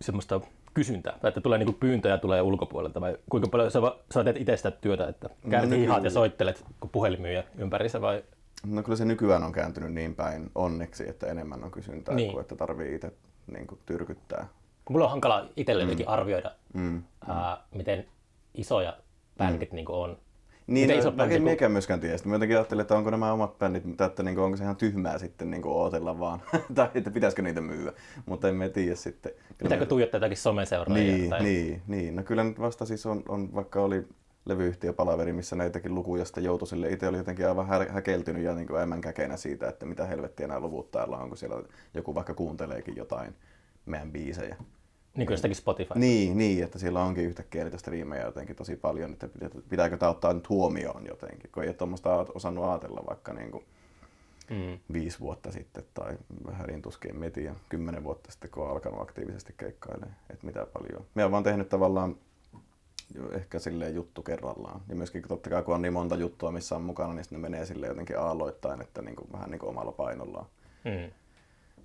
semmoista 0.01 0.41
kysyntää, 0.73 1.17
tai 1.21 1.27
että 1.29 1.41
tulee 1.41 1.57
niinku 1.57 1.73
pyyntöjä 1.73 2.17
tulee 2.17 2.41
ulkopuolelta, 2.41 3.01
vai 3.01 3.17
kuinka 3.29 3.49
paljon 3.49 3.71
sä, 3.71 3.79
sä 4.13 4.23
teet 4.23 4.37
itse 4.37 4.57
sitä 4.57 4.71
työtä, 4.71 5.07
että 5.07 5.29
käännät 5.49 5.69
No 5.69 5.75
nyky- 5.75 5.81
hihat 5.81 6.03
ja 6.03 6.09
soittelet 6.09 6.65
kun 6.79 6.89
puhelimyyjä 6.89 7.43
ympärissä, 7.57 8.01
vai 8.01 8.23
No 8.65 8.83
kyllä 8.83 8.95
se 8.95 9.05
nykyään 9.05 9.43
on 9.43 9.51
kääntynyt 9.51 9.93
niin 9.93 10.15
päin 10.15 10.51
onneksi, 10.55 11.09
että 11.09 11.27
enemmän 11.27 11.63
on 11.63 11.71
kysyntää 11.71 12.15
niin. 12.15 12.31
kuin 12.31 12.41
että 12.41 12.55
tarvii 12.55 12.95
itse 12.95 13.11
niin 13.53 13.67
kuin, 13.67 13.79
tyrkyttää. 13.85 14.47
Kun 14.85 14.93
mulla 14.93 15.05
on 15.05 15.11
hankala 15.11 15.47
itselle 15.57 15.81
jotenkin 15.83 16.07
arvioida, 16.07 16.51
Mm. 16.73 17.03
ää, 17.27 17.57
miten 17.75 18.05
isoja 18.55 18.97
bändit 19.37 19.71
niinku 19.71 19.93
on. 20.01 20.17
Niin, 20.67 20.87
Miten 20.89 21.17
no, 21.17 21.23
en 21.23 21.29
kun- 21.29 21.43
mekään 21.43 21.71
myöskään 21.71 21.99
tiedä. 21.99 22.17
Sitten 22.17 22.29
mä 22.29 22.35
jotenkin 22.35 22.57
ajattelin, 22.57 22.81
että 22.81 22.95
onko 22.97 23.09
nämä 23.09 23.33
omat 23.33 23.59
bändit, 23.59 23.85
mutta 23.85 24.05
että 24.05 24.23
niin 24.23 24.35
kuin, 24.35 24.45
onko 24.45 24.57
se 24.57 24.63
ihan 24.63 24.75
tyhmää 24.75 25.17
sitten 25.17 25.51
niin 25.51 25.61
kuin 25.61 25.73
ootella 25.73 26.19
vaan, 26.19 26.41
tai 26.75 26.89
että 26.95 27.11
pitäisikö 27.11 27.41
niitä 27.41 27.61
myyä, 27.61 27.93
mutta 28.25 28.49
en 28.49 28.55
mä 28.55 28.69
tiedä 28.69 28.95
sitten. 28.95 29.31
Kyllä 29.31 29.47
Pitääkö 29.57 29.83
me- 29.83 29.89
tuijottaa 29.89 30.17
jotakin 30.17 30.37
someseuraajia? 30.37 31.13
Niin, 31.17 31.29
tai... 31.29 31.43
niin, 31.43 31.81
niin. 31.87 32.15
No 32.15 32.23
kyllä 32.23 32.43
nyt 32.43 32.59
vasta 32.59 32.85
siis 32.85 33.05
on, 33.05 33.23
on 33.29 33.55
vaikka 33.55 33.81
oli 33.81 34.07
levyyhtiöpalaveri, 34.45 35.33
missä 35.33 35.55
näitäkin 35.55 35.95
lukuja 35.95 36.25
sitten 36.25 36.43
joutui 36.43 36.67
sille. 36.67 36.89
Itse 36.89 37.07
oli 37.07 37.17
jotenkin 37.17 37.47
aivan 37.47 37.67
hä- 37.67 37.87
häkeltynyt 37.89 38.43
ja 38.43 38.55
niin 38.55 38.67
kuin 38.67 39.01
käkeenä 39.01 39.37
siitä, 39.37 39.67
että 39.69 39.85
mitä 39.85 40.05
helvettiä 40.05 40.47
nämä 40.47 40.59
luvut 40.59 40.91
täällä 40.91 41.17
on, 41.17 41.27
kun 41.29 41.37
siellä 41.37 41.63
joku 41.93 42.15
vaikka 42.15 42.33
kuunteleekin 42.33 42.95
jotain 42.95 43.35
meidän 43.85 44.11
biisejä. 44.11 44.55
niin 45.15 45.27
kuin 45.27 45.33
jostakin 45.33 45.55
Spotify. 45.55 45.93
Niin, 45.95 46.37
niin, 46.37 46.63
että 46.63 46.79
siellä 46.79 47.03
onkin 47.03 47.25
yhtäkkiä 47.25 47.63
niitä 47.63 47.77
striimejä 47.77 48.25
jotenkin 48.25 48.55
tosi 48.55 48.75
paljon, 48.75 49.13
että 49.13 49.27
pitä- 49.27 49.61
pitääkö 49.69 49.97
tämä 49.97 50.09
ottaa 50.09 50.33
nyt 50.33 50.49
huomioon 50.49 51.05
jotenkin, 51.05 51.49
kun 51.53 51.63
ei 51.63 51.69
ole 51.69 51.75
tuommoista 51.75 52.15
osannut 52.35 52.65
ajatella 52.65 53.03
vaikka 53.09 53.33
niin 53.33 53.51
kuin 53.51 53.63
Mm. 54.49 54.79
viisi 54.93 55.19
vuotta 55.19 55.51
sitten 55.51 55.83
tai 55.93 56.17
vähän 56.47 56.67
niin 56.67 56.81
tuskin 56.81 57.15
metin 57.19 57.51
kymmenen 57.69 58.03
vuotta 58.03 58.31
sitten, 58.31 58.49
kun 58.49 58.63
on 58.63 58.69
alkanut 58.71 59.01
aktiivisesti 59.01 59.53
keikkailemaan, 59.57 60.15
että 60.29 60.45
mitä 60.45 60.65
paljon. 60.73 61.05
Me 61.15 61.25
on 61.25 61.31
vaan 61.31 61.43
tehnyt 61.43 61.69
tavallaan 61.69 62.15
ehkä 63.31 63.59
silleen 63.59 63.95
juttu 63.95 64.23
kerrallaan. 64.23 64.81
Ja 64.89 64.95
myöskin 64.95 65.23
totta 65.27 65.49
kai 65.49 65.63
kun 65.63 65.75
on 65.75 65.81
niin 65.81 65.93
monta 65.93 66.15
juttua, 66.15 66.51
missä 66.51 66.75
on 66.75 66.81
mukana, 66.81 67.13
niin 67.13 67.25
ne 67.31 67.37
menee 67.37 67.65
sille 67.65 67.87
jotenkin 67.87 68.19
aalloittain, 68.19 68.81
että 68.81 69.01
niin 69.01 69.15
kuin, 69.15 69.27
vähän 69.33 69.51
niin 69.51 69.59
kuin 69.59 69.69
omalla 69.69 69.91
painollaan. 69.91 70.45
Mm. 70.83 71.11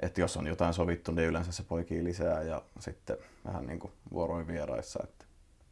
Että 0.01 0.21
jos 0.21 0.37
on 0.37 0.47
jotain 0.47 0.75
sovittu, 0.75 1.13
niin 1.13 1.29
yleensä 1.29 1.53
se 1.53 1.63
poikii 1.63 2.05
lisää 2.05 2.43
ja 2.43 2.63
sitten 2.81 3.17
vähän 3.45 3.67
niin 3.67 3.79
kuin 3.79 3.93
vuoroin 4.13 4.47
vieraissa. 4.47 5.01
Että 5.05 5.25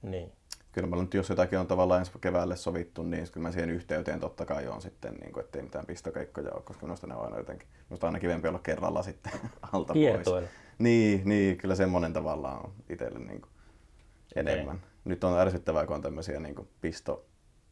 Niin. 0.02 0.32
kyllä 0.72 0.88
mä 0.88 0.96
nyt, 0.96 1.14
jos 1.14 1.28
jotakin 1.28 1.58
on 1.58 1.66
tavallaan 1.66 2.00
ensi 2.00 2.12
keväälle 2.20 2.56
sovittu, 2.56 3.02
niin 3.02 3.26
kyllä 3.32 3.48
mä 3.48 3.52
siihen 3.52 3.70
yhteyteen 3.70 4.20
totta 4.20 4.44
kai 4.46 4.68
on 4.68 4.82
sitten, 4.82 5.14
niin 5.14 5.32
kuin, 5.32 5.44
ettei 5.44 5.62
mitään 5.62 5.86
pistokeikkoja 5.86 6.52
ole, 6.54 6.62
koska 6.62 6.86
minusta 6.86 7.06
ne 7.06 7.14
on 7.14 7.24
aina 7.24 7.36
jotenkin, 7.38 7.68
minusta 7.90 8.06
aina 8.06 8.20
kivempi 8.20 8.48
olla 8.48 8.58
kerralla 8.58 9.02
sitten 9.02 9.32
alta 9.72 9.92
pois. 9.92 10.04
Kiertueella. 10.04 10.48
Niin, 10.78 11.22
niin, 11.24 11.56
kyllä 11.56 11.74
semmoinen 11.74 12.12
tavallaan 12.12 12.64
on 12.64 12.72
itselle 12.90 13.18
niin 13.18 13.40
kuin 13.40 13.50
enemmän. 14.36 14.82
Nyt 15.04 15.24
on 15.24 15.38
ärsyttävää, 15.38 15.86
kun 15.86 15.96
on 15.96 16.02
tämmöisiä 16.02 16.40
niin 16.40 16.54
kuin 16.54 16.68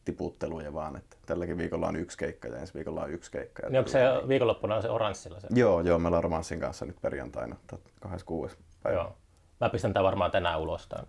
pistotiputteluja 0.05 0.73
vaan, 0.73 0.95
että 0.95 1.17
tälläkin 1.25 1.57
viikolla 1.57 1.87
on 1.87 1.95
yksi 1.95 2.17
keikka 2.17 2.47
ja 2.47 2.57
ensi 2.57 2.73
viikolla 2.73 3.03
on 3.03 3.11
yksi 3.11 3.31
keikka. 3.31 3.69
Niin 3.69 3.79
onko 3.79 3.91
se 3.91 3.99
tällä- 3.99 4.27
viikonloppuna 4.27 4.75
on 4.75 4.81
se 4.81 4.89
oranssilla 4.89 5.39
se? 5.39 5.47
Joo, 5.55 5.81
joo, 5.81 5.99
meillä 5.99 6.17
on 6.17 6.23
romanssin 6.23 6.59
kanssa 6.59 6.85
nyt 6.85 7.01
perjantaina, 7.01 7.55
tot- 7.73 7.91
26. 7.99 8.57
päivä. 8.83 8.97
Joo. 8.97 9.15
Mä 9.61 9.69
pistän 9.69 9.93
tää 9.93 10.03
varmaan 10.03 10.31
tänään 10.31 10.59
ulos 10.59 10.87
tämän. 10.87 11.07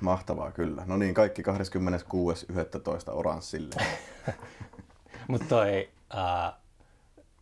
Mahtavaa 0.00 0.52
kyllä. 0.52 0.82
No 0.86 0.96
niin, 0.96 1.14
kaikki 1.14 1.42
26.11. 1.42 1.46
oranssille. 3.12 3.74
Mutta 5.28 5.46
toi, 5.48 5.88
ää, 6.10 6.52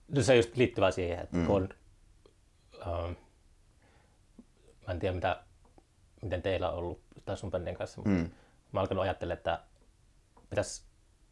no 0.09 0.23
se 0.23 0.37
just 0.37 0.57
liittyvää 0.57 0.91
siihen, 0.91 1.19
että 1.19 1.37
mm. 1.37 1.47
kun 1.47 1.69
ää, 2.87 3.09
mä 4.87 4.93
en 4.93 4.99
tiedä 4.99 5.15
mitä, 5.15 5.43
miten 6.23 6.43
teillä 6.43 6.71
on 6.71 6.79
ollut 6.79 7.01
tai 7.25 7.37
sun 7.37 7.51
bändin 7.51 7.77
kanssa, 7.77 8.01
mutta 8.01 8.11
mm. 8.11 8.31
Mä 8.73 8.81
alkanut 8.81 9.03
ajattelemaan, 9.05 9.39
että 9.39 9.61
pitäisi 10.51 10.83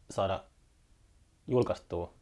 saada 0.09 0.43
julkaistua 1.47 2.13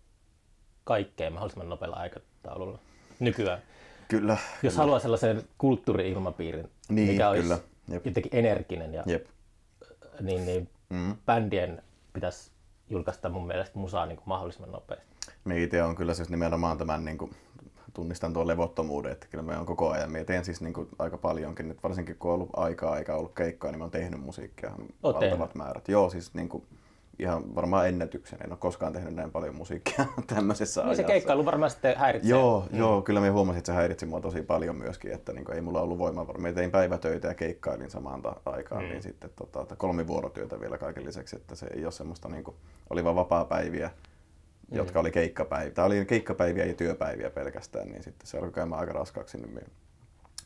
kaikkea 0.84 1.30
mahdollisimman 1.30 1.70
nopealla 1.70 1.96
aikataululla 1.96 2.80
nykyään. 3.20 3.62
Kyllä. 4.08 4.38
Jos 4.64 4.78
haluaa 4.78 5.00
sellaisen 5.00 5.44
kulttuuri-ilmapiirin, 5.58 6.70
Niin, 6.90 7.10
mikä 7.12 7.30
olisi 7.30 7.44
kyllä. 7.44 7.60
Jep. 7.92 8.06
jotenkin 8.06 8.36
energinen, 8.36 8.94
ja, 8.94 9.04
Jep. 9.06 9.26
niin, 10.22 10.46
niin 10.46 10.70
Mm. 10.90 11.16
bändien 11.26 11.84
pitäisi 12.14 12.52
julkaista 12.90 13.30
mun 13.30 13.48
mielestä 13.48 13.80
musaa 13.80 14.06
niin 14.06 14.16
kuin 14.18 14.28
mahdollisimman 14.30 14.72
nopeasti. 14.72 15.06
Me 15.46 15.64
itse 15.64 15.84
on 15.84 15.96
kyllä 15.96 16.14
siis 16.14 16.30
nimenomaan 16.30 16.78
tämän, 16.78 17.06
niin 17.06 17.18
kuin, 17.18 17.32
tunnistan 17.94 18.34
tuon 18.34 18.48
levottomuuden, 18.48 19.12
että 19.12 19.28
kyllä 19.28 19.44
me 19.44 19.58
on 19.58 19.66
koko 19.66 19.90
ajan, 19.92 20.12
me 20.12 20.24
teen 20.24 20.46
siis 20.46 20.62
niin 20.62 20.74
kuin, 20.74 20.88
aika 21.00 21.18
paljonkin, 21.18 21.68
nyt 21.68 21.84
varsinkin 21.84 22.16
kun 22.16 22.32
on 22.32 22.36
ollut 22.36 22.50
aikaa 22.54 22.98
eikä 22.98 23.16
ollut 23.16 23.34
keikkaa, 23.36 23.72
niin 23.72 23.80
mä 23.80 23.84
oon 23.84 23.92
tehnyt 23.92 24.20
musiikkia 24.22 24.70
Oot 24.70 24.80
valtavat 25.04 25.20
tehnyt? 25.40 25.56
määrät. 25.56 25.88
Joo, 25.88 26.10
siis 26.10 26.34
niin 26.34 26.50
kuin, 26.50 26.64
ihan 27.20 27.56
varmaan 27.56 27.88
ennätyksen, 27.88 28.40
en 28.44 28.52
ole 28.52 28.58
koskaan 28.58 28.94
tehnyt 28.94 29.14
näin 29.14 29.32
paljon 29.32 29.56
musiikkia 29.56 30.06
tämmöisessä 30.36 30.82
Niin 30.82 30.96
se 30.96 31.02
ajassa. 31.02 31.14
keikkailu 31.14 31.46
varmaan 31.46 31.72
sitten 31.72 31.98
häiritsee. 31.98 32.30
Joo, 32.30 32.68
mm. 32.72 32.80
joo, 32.80 33.02
kyllä 33.02 33.22
me 33.22 33.30
huomasin, 33.30 33.58
että 33.58 33.72
se 33.72 33.76
häiritsi 33.76 34.06
mua 34.06 34.22
tosi 34.22 34.42
paljon 34.42 34.76
myöskin, 34.76 35.12
että 35.12 35.34
niin 35.34 35.46
kuin, 35.46 35.56
ei 35.56 35.62
mulla 35.62 35.82
ollut 35.82 35.98
voimaa. 35.98 36.26
Me 36.38 36.54
tein 36.54 36.72
päivätöitä 36.72 37.28
ja 37.28 37.34
keikkailin 37.34 37.90
samaan 37.92 38.22
ta- 38.22 38.42
aikaan, 38.46 38.84
mm. 38.84 38.90
niin 38.90 39.04
sitten 39.04 39.30
tota, 39.36 39.62
että 39.62 39.76
kolmivuorotyötä 39.76 40.60
vielä 40.60 40.78
kaiken 40.78 41.06
lisäksi, 41.06 41.36
että 41.36 41.56
se 41.56 41.68
ei 41.76 41.84
ole 41.84 41.92
semmoista, 41.92 42.30
niin 42.30 42.44
kuin, 42.44 42.58
oli 42.90 43.04
vaan 43.04 43.16
vapaa-päiviä, 43.16 43.88
mm. 44.72 44.78
jotka 44.78 45.00
oli 45.00 45.12
keikkapäiviä. 45.12 45.74
Tämä 45.74 45.86
oli 45.86 46.06
keikkapäiviä 46.06 46.66
ja 46.66 46.74
työpäiviä 46.74 47.30
pelkästään, 47.30 47.90
niin 47.90 48.04
sitten 48.04 48.28
se 48.28 48.38
alkoi 48.38 48.52
käymään 48.52 48.82
aika 48.82 48.94
raskaaksi. 48.94 49.38
Niin 49.38 49.50
minä 49.50 49.68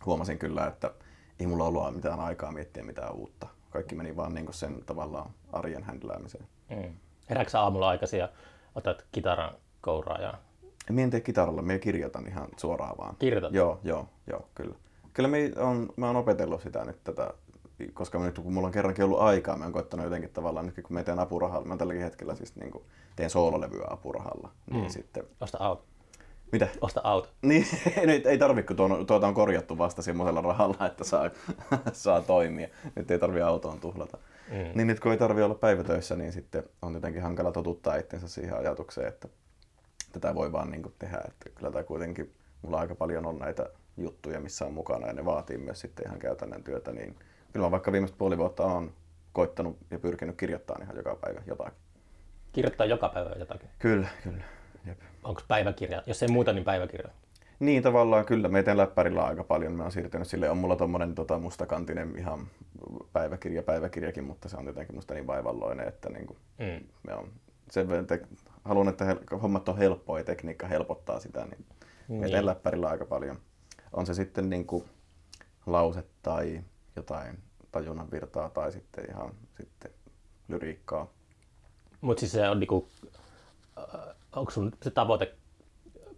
huomasin 0.05 0.39
kyllä, 0.39 0.67
että 0.67 0.91
ei 1.39 1.47
mulla 1.47 1.63
ollut 1.63 1.95
mitään 1.95 2.19
aikaa 2.19 2.51
miettiä 2.51 2.83
mitään 2.83 3.13
uutta. 3.13 3.47
Kaikki 3.69 3.95
meni 3.95 4.15
vaan 4.15 4.33
niin 4.33 4.45
kuin 4.45 4.55
sen 4.55 4.83
tavallaan 4.85 5.29
arjen 5.53 5.83
händläämiseen. 5.83 6.47
Mm. 6.69 6.93
Herääksä 7.29 7.51
sä 7.51 7.61
aamulla 7.61 7.89
aikaisin 7.89 8.19
ja 8.19 8.29
otat 8.75 9.05
kitaran 9.11 9.55
kouraa 9.81 10.21
ja 10.21 10.33
Mie 10.89 11.03
en 11.03 11.09
tee 11.09 11.21
kitaralla, 11.21 11.61
me 11.61 11.79
kirjoitan 11.79 12.27
ihan 12.27 12.47
suoraan 12.57 12.97
vaan. 12.97 13.15
Kirjoitat? 13.19 13.53
Joo, 13.53 13.79
joo, 13.83 14.07
joo, 14.27 14.47
kyllä. 14.55 14.75
Kyllä 15.13 15.29
me 15.29 15.51
on, 15.57 15.89
mä 15.95 16.07
oon 16.07 16.15
opetellut 16.15 16.61
sitä 16.61 16.85
nyt 16.85 17.03
tätä, 17.03 17.33
koska 17.93 18.19
nyt 18.19 18.39
kun 18.39 18.53
mulla 18.53 18.67
on 18.67 18.73
kerrankin 18.73 19.05
ollut 19.05 19.19
aikaa, 19.19 19.57
mä 19.57 19.63
oon 19.63 19.73
koittanut 19.73 20.03
jotenkin 20.03 20.29
tavallaan, 20.29 20.65
nyt 20.65 20.75
kun 20.75 20.93
mä 20.93 21.03
teen 21.03 21.19
apurahalla, 21.19 21.67
mä 21.67 21.77
tälläkin 21.77 22.03
hetkellä 22.03 22.35
siis 22.35 22.55
niin 22.55 22.71
kuin 22.71 22.83
teen 23.15 23.29
soololevyä 23.29 23.87
apurahalla, 23.89 24.51
niin 24.71 24.83
Mm. 24.83 24.89
sitten, 24.89 25.23
osta 25.41 25.57
auto. 25.61 25.83
mitä? 26.51 26.67
Osta 26.81 27.01
auto. 27.03 27.29
Niin, 27.41 27.65
nyt 28.05 28.25
ei 28.25 28.37
tarvi, 28.37 28.63
kun 28.63 28.75
tuon, 28.75 29.05
tuota 29.05 29.27
on 29.27 29.33
korjattu 29.33 29.77
vasta 29.77 30.01
semmoisella 30.01 30.41
rahalla, 30.41 30.85
että 30.85 31.03
saa, 31.03 31.29
saa 31.93 32.21
toimia. 32.21 32.67
Nyt 32.95 33.11
ei 33.11 33.19
tarvi 33.19 33.41
autoon 33.41 33.79
tuhlata. 33.79 34.17
Mm. 34.51 34.71
Niin 34.75 34.87
nyt 34.87 34.99
kun 34.99 35.11
ei 35.11 35.17
tarvi 35.17 35.41
olla 35.41 35.55
päivätöissä, 35.55 36.15
niin 36.15 36.31
sitten 36.31 36.63
on 36.81 36.93
jotenkin 36.93 37.21
hankala 37.21 37.51
totuttaa 37.51 37.95
itsensä 37.95 38.27
siihen 38.27 38.57
ajatukseen, 38.57 39.07
että 39.07 39.27
tätä 40.11 40.35
voi 40.35 40.51
vaan 40.51 40.71
niin 40.71 40.93
tehdä. 40.99 41.21
Että 41.27 41.49
kyllä 41.55 41.71
tämä 41.71 41.83
kuitenkin, 41.83 42.33
mulla 42.61 42.79
aika 42.79 42.95
paljon 42.95 43.25
on 43.25 43.39
näitä 43.39 43.69
juttuja, 43.97 44.39
missä 44.39 44.65
on 44.65 44.73
mukana 44.73 45.07
ja 45.07 45.13
ne 45.13 45.25
vaatii 45.25 45.57
myös 45.57 45.81
sitten 45.81 46.05
ihan 46.07 46.19
käytännön 46.19 46.63
työtä. 46.63 46.91
Niin 46.91 47.15
kyllä 47.53 47.65
mä 47.65 47.71
vaikka 47.71 47.91
viimeiset 47.91 48.17
puoli 48.17 48.37
vuotta 48.37 48.63
on 48.63 48.93
koittanut 49.33 49.77
ja 49.91 49.99
pyrkinyt 49.99 50.37
kirjoittamaan 50.37 50.83
ihan 50.83 50.97
joka 50.97 51.15
päivä 51.15 51.41
jotakin. 51.45 51.79
Kirjoittaa 52.51 52.85
joka 52.85 53.09
päivä 53.09 53.29
jotakin. 53.39 53.69
Kyllä, 53.79 54.07
kyllä. 54.23 54.43
Jep. 54.85 54.99
Onko 55.23 55.41
päiväkirja? 55.47 56.03
Jos 56.05 56.23
ei 56.23 56.29
muuta, 56.29 56.53
niin 56.53 56.63
päiväkirja. 56.63 57.09
Niin 57.59 57.83
tavallaan 57.83 58.25
kyllä, 58.25 58.47
me 58.49 58.63
teen 58.63 58.77
läppärillä 58.77 59.25
aika 59.25 59.43
paljon, 59.43 59.73
mä 59.73 59.83
oon 59.83 59.91
siirtynyt 59.91 60.27
sille, 60.27 60.49
on 60.49 60.57
mulla 60.57 60.75
tommonen 60.75 61.15
tota, 61.15 61.39
mustakantinen 61.39 62.15
ihan 62.17 62.47
päiväkirja, 63.13 63.63
päiväkirjakin, 63.63 64.23
mutta 64.23 64.49
se 64.49 64.57
on 64.57 64.65
jotenkin 64.65 64.95
musta 64.95 65.13
niin 65.13 65.27
vaivalloinen, 65.27 65.87
että 65.87 66.09
niin 66.09 66.27
kuin, 66.27 66.37
Mm. 66.59 66.87
me 67.07 67.13
on 67.13 67.27
sen 67.71 67.89
verran, 67.89 68.07
te, 68.07 68.21
haluan, 68.65 68.87
että 68.87 69.05
hel- 69.05 69.37
hommat 69.41 69.69
on 69.69 69.77
helppoa 69.77 70.17
ja 70.17 70.23
tekniikka 70.23 70.67
helpottaa 70.67 71.19
sitä, 71.19 71.45
niin 71.45 71.65
Niin. 72.07 72.19
Mietin 72.19 72.45
läppärillä 72.45 72.87
aika 72.89 73.05
paljon. 73.05 73.39
On 73.93 74.05
se 74.05 74.13
sitten 74.13 74.49
niin 74.49 74.65
kuin 74.65 74.83
lause 75.65 76.03
tai 76.21 76.61
jotain 76.95 77.37
tajunnan 77.71 78.11
virtaa 78.11 78.49
tai 78.49 78.71
sitten 78.71 79.05
ihan 79.09 79.31
sitten 79.57 79.91
lyriikkaa. 80.47 81.07
Mutta 82.01 82.19
siis 82.19 82.31
se 82.31 82.49
on 82.49 82.59
niinku, 82.59 82.87
äh, 83.77 84.15
onko 84.35 84.51
sun 84.51 84.71
se 84.83 84.91
tavoite, 84.91 85.35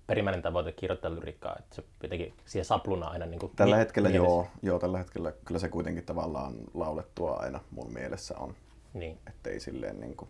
perimmäinen 0.09 0.41
tavoite 0.41 0.71
kirjoittaa 0.71 1.15
lyriikkaa, 1.15 1.55
että 1.59 1.75
se 1.75 1.83
jotenkin 2.03 2.33
siihen 2.45 2.65
sapluna 2.65 3.07
aina 3.07 3.25
niinku 3.25 3.51
Tällä 3.55 3.75
mi- 3.75 3.79
hetkellä 3.79 4.09
mielessä. 4.09 4.27
joo, 4.33 4.47
joo, 4.61 4.79
tällä 4.79 4.97
hetkellä 4.97 5.31
kyllä 5.45 5.59
se 5.59 5.69
kuitenkin 5.69 6.05
tavallaan 6.05 6.53
laulettua 6.73 7.33
aina 7.35 7.59
mun 7.71 7.93
mielessä 7.93 8.35
on. 8.37 8.55
Niin. 8.93 9.17
Ettei 9.27 9.59
silleen 9.59 9.99
niinku, 9.99 10.27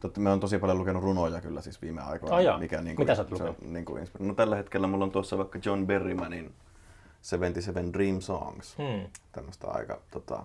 Totta, 0.00 0.20
mä 0.20 0.30
oon 0.30 0.40
tosi 0.40 0.58
paljon 0.58 0.78
lukenut 0.78 1.02
runoja 1.02 1.40
kyllä 1.40 1.60
siis 1.60 1.82
viime 1.82 2.00
aikoina. 2.02 2.52
Oh, 2.54 2.60
mikä, 2.60 2.82
niin 2.82 2.96
kuin, 2.96 3.04
Mitä 3.06 3.14
sä 3.14 3.22
oot 3.22 3.30
lukenut? 3.30 3.60
Niin 3.62 3.84
kuin 3.84 4.08
no, 4.18 4.34
tällä 4.34 4.56
hetkellä 4.56 4.86
mulla 4.86 5.04
on 5.04 5.10
tuossa 5.10 5.38
vaikka 5.38 5.58
John 5.64 5.86
Berrymanin 5.86 6.54
77 7.22 7.92
Dream 7.92 8.20
Songs. 8.20 8.78
Hmm. 8.78 9.10
Tämmöistä 9.32 9.66
aika 9.68 10.00
tota, 10.10 10.44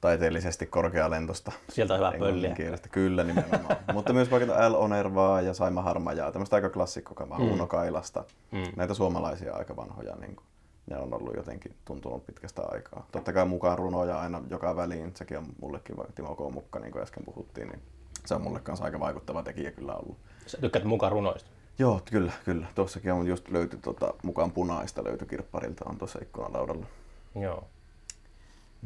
taiteellisesti 0.00 0.66
korkealentosta. 0.66 1.52
Sieltä 1.68 1.94
on 1.94 2.00
hyvä 2.00 2.12
pölliä. 2.18 2.54
Kielestä. 2.54 2.88
Kyllä 2.88 3.24
nimenomaan. 3.24 3.76
Mutta 3.94 4.12
myös 4.12 4.30
vaikka 4.30 4.72
L. 4.72 4.74
Onervaa 4.74 5.40
ja 5.40 5.54
Saima 5.54 5.82
Harmajaa, 5.82 6.32
tämmöistä 6.32 6.56
aika 6.56 6.70
klassikkokamaa, 6.70 7.38
mm. 7.38 7.52
Uno 7.52 7.66
Kailasta. 7.66 8.24
Mm. 8.50 8.62
Näitä 8.76 8.94
suomalaisia 8.94 9.54
aika 9.54 9.76
vanhoja, 9.76 10.16
niin 10.16 10.36
kuin, 10.36 10.46
ne 10.90 10.98
on 10.98 11.14
ollut 11.14 11.36
jotenkin 11.36 11.74
tuntunut 11.84 12.26
pitkästä 12.26 12.62
aikaa. 12.62 13.06
Totta 13.12 13.32
kai 13.32 13.46
mukaan 13.46 13.78
runoja 13.78 14.20
aina 14.20 14.42
joka 14.50 14.76
väliin, 14.76 15.12
sekin 15.16 15.38
on 15.38 15.46
mullekin, 15.60 15.96
vaikka 15.96 16.12
Timo 16.12 16.34
K. 16.34 16.54
Mukka, 16.54 16.78
niin 16.78 16.92
kuin 16.92 17.02
äsken 17.02 17.24
puhuttiin, 17.24 17.68
niin 17.68 17.82
se 18.26 18.34
on 18.34 18.42
mulle 18.42 18.60
kanssa 18.60 18.84
aika 18.84 19.00
vaikuttava 19.00 19.42
tekijä 19.42 19.70
kyllä 19.70 19.94
ollut. 19.94 20.16
Sä 20.46 20.58
tykkäät 20.60 20.84
mukaan 20.84 21.12
runoista? 21.12 21.50
Joo, 21.78 22.00
kyllä, 22.10 22.32
kyllä. 22.44 22.66
Tuossakin 22.74 23.12
on 23.12 23.26
just 23.26 23.50
löyty 23.50 23.76
tota, 23.76 24.14
mukaan 24.22 24.52
punaista 24.52 25.04
löyty 25.04 25.26
kirpparilta 25.26 25.84
on 25.88 25.98
tuossa 25.98 26.18
ikkunalaudalla. 26.22 26.86
Joo. 27.34 27.64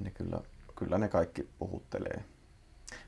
Niin 0.02 0.14
kyllä, 0.14 0.40
kyllä 0.76 0.98
ne 0.98 1.08
kaikki 1.08 1.48
puhuttelee. 1.58 2.24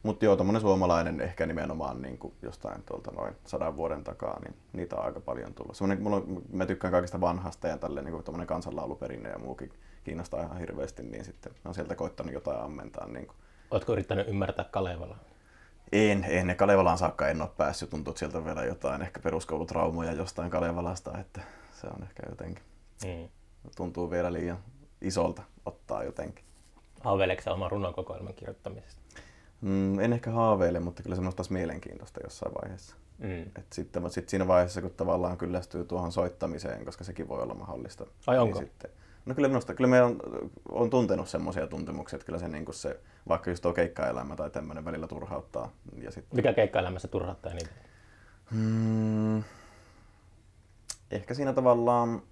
Mutta 0.02 0.24
joo, 0.24 0.36
tämmöinen 0.36 0.62
suomalainen 0.62 1.20
ehkä 1.20 1.46
nimenomaan 1.46 2.02
niin 2.02 2.18
kuin 2.18 2.34
jostain 2.42 2.82
tuolta 2.82 3.10
noin 3.10 3.34
sadan 3.44 3.76
vuoden 3.76 4.04
takaa, 4.04 4.40
niin 4.40 4.56
niitä 4.72 4.96
on 4.96 5.04
aika 5.04 5.20
paljon 5.20 5.54
tullut. 5.54 5.76
Semmoinen, 5.76 6.02
mulla 6.02 6.16
on, 6.16 6.42
mä 6.52 6.66
tykkään 6.66 6.92
kaikista 6.92 7.20
vanhasta 7.20 7.68
ja 7.68 7.78
tälleen 7.78 8.06
niin 8.06 8.22
kuin 8.22 8.46
kansanlauluperinne 8.46 9.28
ja 9.28 9.38
muukin 9.38 9.72
kiinnostaa 10.04 10.42
ihan 10.42 10.58
hirveästi, 10.58 11.02
niin 11.02 11.24
sitten 11.24 11.52
on 11.64 11.74
sieltä 11.74 11.94
koittanut 11.94 12.32
jotain 12.32 12.60
ammentaa. 12.60 13.06
Niin 13.06 13.26
kuin. 13.26 13.36
Oletko 13.70 13.92
yrittänyt 13.92 14.28
ymmärtää 14.28 14.64
Kalevala? 14.70 15.16
En, 15.92 16.24
en. 16.24 16.56
Kalevalaan 16.56 16.98
saakka 16.98 17.28
en 17.28 17.42
ole 17.42 17.50
päässyt. 17.56 17.90
Tuntuu, 17.90 18.10
että 18.10 18.18
sieltä 18.18 18.44
vielä 18.44 18.64
jotain 18.64 19.02
ehkä 19.02 19.20
peruskoulutraumoja 19.20 20.12
jostain 20.12 20.50
Kalevalasta, 20.50 21.18
että 21.18 21.40
se 21.72 21.86
on 21.86 22.02
ehkä 22.02 22.22
jotenkin, 22.28 22.64
mm. 23.04 23.28
tuntuu 23.76 24.10
vielä 24.10 24.32
liian 24.32 24.58
isolta 25.00 25.42
ottaa 25.66 26.04
jotenkin. 26.04 26.44
Haaveileeko 27.00 27.50
oman 27.50 27.70
runokokoelman 27.70 28.34
kirjoittamisesta? 28.34 29.02
Mm, 29.60 29.98
en 29.98 30.12
ehkä 30.12 30.30
haaveile, 30.30 30.80
mutta 30.80 31.02
kyllä 31.02 31.16
se 31.16 31.22
taas 31.36 31.50
mielenkiintoista 31.50 32.20
jossain 32.24 32.54
vaiheessa. 32.54 32.96
Mm. 33.18 33.42
Et 33.42 33.72
sitten, 33.72 34.10
sit 34.10 34.28
siinä 34.28 34.48
vaiheessa, 34.48 34.82
kun 34.82 34.90
tavallaan 34.90 35.36
kyllästyy 35.36 35.84
tuohon 35.84 36.12
soittamiseen, 36.12 36.84
koska 36.84 37.04
sekin 37.04 37.28
voi 37.28 37.42
olla 37.42 37.54
mahdollista. 37.54 38.06
Ai 38.26 38.38
onko? 38.38 38.58
Niin 38.58 38.68
sitten, 38.68 38.90
no 39.26 39.34
kyllä 39.34 39.48
minusta, 39.48 39.74
kyllä 39.74 39.88
me 39.88 40.02
on, 40.02 40.18
on 40.68 40.90
tuntenut 40.90 41.28
semmoisia 41.28 41.66
tuntemuksia, 41.66 42.16
että 42.16 42.26
kyllä 42.26 42.38
se, 42.38 42.48
niin 42.48 42.64
se 42.70 43.00
vaikka 43.28 43.50
just 43.50 43.62
tuo 43.62 43.72
keikkaelämä 43.72 44.36
tai 44.36 44.50
tämmöinen 44.50 44.84
välillä 44.84 45.06
turhauttaa. 45.06 45.72
Ja 46.02 46.10
sit... 46.10 46.24
Mikä 46.32 46.52
keikkaelämässä 46.52 47.08
turhauttaa 47.08 47.52
niitä? 47.52 47.70
Hmm, 48.50 49.42
ehkä 51.10 51.34
siinä 51.34 51.52
tavallaan 51.52 52.22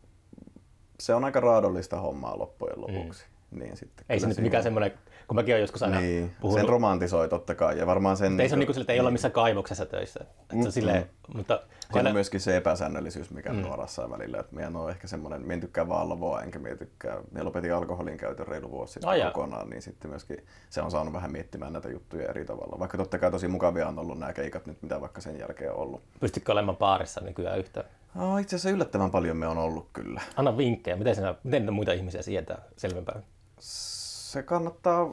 se 1.00 1.14
on 1.14 1.25
aika 1.25 1.40
raadollista 1.40 2.00
hommaa 2.00 2.38
loppujen 2.38 2.80
lopuksi. 2.80 3.25
Mm. 3.25 3.34
Niin 3.55 3.77
sitten, 3.77 4.07
Ei 4.09 4.21
se 4.21 4.27
nyt 4.27 4.39
mikään 4.39 4.63
semmoinen 4.63 4.93
kun 5.29 5.35
mäkin 5.37 5.55
olen 5.55 5.61
joskus 5.61 5.83
aina 5.83 6.01
niin, 6.01 6.35
puhunut. 6.41 6.61
Sen 6.61 6.69
romantisoi 6.69 7.29
totta 7.29 7.55
kai. 7.55 7.79
Ja 7.79 7.87
varmaan 7.87 8.17
sen, 8.17 8.41
ei 8.41 8.49
se 8.49 8.55
on 8.55 8.59
niin 8.59 8.67
kuin 8.67 8.75
sille, 8.75 8.83
että 8.83 8.93
ei 8.93 9.01
olla 9.01 9.11
missään 9.11 9.33
kaivoksessa 9.33 9.87
töissä. 9.87 10.21
Että 10.23 10.57
se 10.57 10.67
on 10.67 10.73
silleen, 10.73 11.03
mm. 11.03 11.37
mutta, 11.37 11.61
Siinä 11.81 11.99
aina... 11.99 12.09
on 12.09 12.15
myöskin 12.15 12.41
se 12.41 12.57
epäsäännöllisyys, 12.57 13.31
mikä 13.31 13.53
mm. 13.53 13.61
nuorassa 13.61 14.11
välillä. 14.11 14.39
Että 14.41 14.57
minä 14.57 14.79
on 14.79 14.91
ehkä 14.91 15.07
semmoinen, 15.07 15.43
minä 15.43 15.55
en 15.55 15.61
tykkää 15.61 15.89
vaan 15.89 16.09
lavoa, 16.09 16.43
enkä 16.43 16.59
minä 16.59 16.77
tykkää. 16.77 17.19
Minä 17.31 17.45
lopetin 17.45 17.75
alkoholin 17.75 18.17
käytön 18.17 18.49
reilu 18.49 18.71
vuosi 18.71 18.93
sitten 18.93 19.11
oh, 19.11 19.33
kokonaan, 19.33 19.71
niin 19.71 19.83
sitten 19.83 20.11
myöskin 20.11 20.47
se 20.71 20.83
on 20.83 20.91
saanut 20.91 21.13
vähän 21.13 21.33
miettimään 21.33 21.73
näitä 21.73 21.89
juttuja 21.89 22.29
eri 22.29 22.45
tavalla. 22.45 22.79
Vaikka 22.79 22.99
totta 22.99 23.19
kai 23.19 23.31
tosi 23.31 23.49
mukavia 23.49 23.89
on 23.89 23.99
ollut 23.99 24.19
nämä 24.19 24.33
keikat 24.33 24.67
nyt, 24.67 24.83
mitä 24.83 25.01
vaikka 25.01 25.21
sen 25.21 25.39
jälkeen 25.39 25.73
on 25.73 25.79
ollut. 25.79 26.03
Pystytkö 26.21 26.53
olemaan 26.53 26.77
baarissa 26.77 27.21
nykyään 27.21 27.59
yhtään? 27.59 27.87
No, 28.15 28.39
itse 28.39 28.57
asiassa 28.57 28.77
yllättävän 28.77 29.11
paljon 29.11 29.37
me 29.37 29.47
on 29.47 29.59
ollut 29.59 29.89
kyllä. 29.93 30.21
Anna 30.37 30.57
vinkkejä, 30.57 30.97
miten, 30.97 31.15
sinä, 31.15 31.35
miten 31.45 31.73
muita 31.73 31.93
ihmisiä 31.93 32.23
sietää 32.23 32.63
selvempää? 32.77 33.23
Se 33.59 34.43
kannattaa 34.43 35.07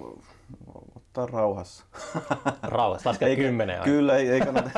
ottaa 0.96 1.26
rauhassa. 1.26 1.86
Rauhassa, 2.62 3.10
laskee 3.10 3.36
kymmenen 3.36 3.76
aina. 3.76 3.86
Kyllä, 3.86 4.18
ei, 4.18 4.30
ei, 4.30 4.42
kannata, 4.42 4.70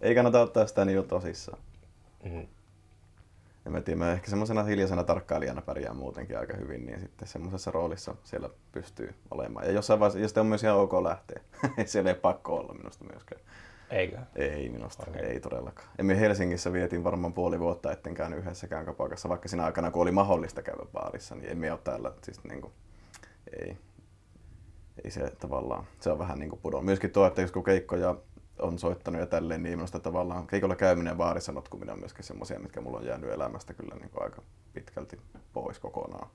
ei 0.00 0.14
kannata 0.14 0.40
ottaa 0.40 0.66
sitä 0.66 0.84
niin 0.84 0.96
jo 0.96 1.02
tosissaan. 1.02 1.58
Mm. 2.24 2.46
Ja 3.64 3.70
mä 3.70 3.80
tiedän, 3.80 3.98
mä 3.98 4.12
ehkä 4.12 4.30
semmoisena 4.30 4.62
hiljaisena 4.62 5.04
tarkkailijana 5.04 5.62
pärjää 5.62 5.94
muutenkin 5.94 6.38
aika 6.38 6.56
hyvin, 6.56 6.86
niin 6.86 7.00
sitten 7.00 7.28
semmoisessa 7.28 7.70
roolissa 7.70 8.14
siellä 8.24 8.50
pystyy 8.72 9.14
olemaan. 9.30 9.66
Ja 9.66 9.72
jossain 9.72 10.00
vaiheessa, 10.00 10.18
ja 10.18 10.28
sitten 10.28 10.40
on 10.40 10.46
myös 10.46 10.62
ihan 10.62 10.76
ok 10.76 10.92
lähteä. 10.92 11.40
siellä 11.86 12.10
ei 12.10 12.16
pakko 12.16 12.56
olla 12.56 12.74
minusta 12.74 13.04
myöskään. 13.04 13.40
Eikö? 13.90 14.18
Ei 14.36 14.68
minusta, 14.68 15.04
okay. 15.08 15.22
ei 15.22 15.40
todellakaan. 15.40 15.88
Ja 15.98 16.04
me 16.04 16.20
Helsingissä 16.20 16.72
vietin 16.72 17.04
varmaan 17.04 17.32
puoli 17.32 17.60
vuotta, 17.60 17.92
etten 17.92 18.14
käynyt 18.14 18.38
yhdessäkään 18.38 18.84
kapakassa, 18.84 19.28
vaikka 19.28 19.48
siinä 19.48 19.64
aikana, 19.64 19.90
kun 19.90 20.02
oli 20.02 20.12
mahdollista 20.12 20.62
käydä 20.62 20.82
baarissa, 20.92 21.34
niin 21.34 21.50
emme 21.50 21.72
ole 21.72 21.80
täällä, 21.84 22.12
siis 22.22 22.44
niin 22.44 22.60
kuin, 22.60 22.72
ei, 23.60 23.76
ei 25.04 25.10
se 25.10 25.30
tavallaan, 25.40 25.84
se 26.00 26.10
on 26.10 26.18
vähän 26.18 26.38
niin 26.38 26.50
kuin 26.50 26.60
pudon. 26.62 26.84
Myöskin 26.84 27.10
tuo, 27.10 27.26
että 27.26 27.46
kun 27.52 27.64
keikkoja 27.64 28.14
on 28.58 28.78
soittanut 28.78 29.20
ja 29.20 29.26
tälleen, 29.26 29.62
niin 29.62 29.78
minusta 29.78 29.98
tavallaan 29.98 30.46
keikolla 30.46 30.76
käyminen 30.76 31.10
ja 31.10 31.16
baarissa 31.16 31.52
notkuminen 31.52 31.92
on 31.92 32.00
myöskin 32.00 32.24
semmoisia, 32.24 32.58
mitkä 32.58 32.80
mulla 32.80 32.98
on 32.98 33.06
jäänyt 33.06 33.30
elämästä 33.30 33.74
kyllä 33.74 33.94
niin 33.94 34.10
kuin 34.10 34.22
aika 34.22 34.42
pitkälti 34.72 35.20
pois 35.52 35.78
kokonaan. 35.78 36.28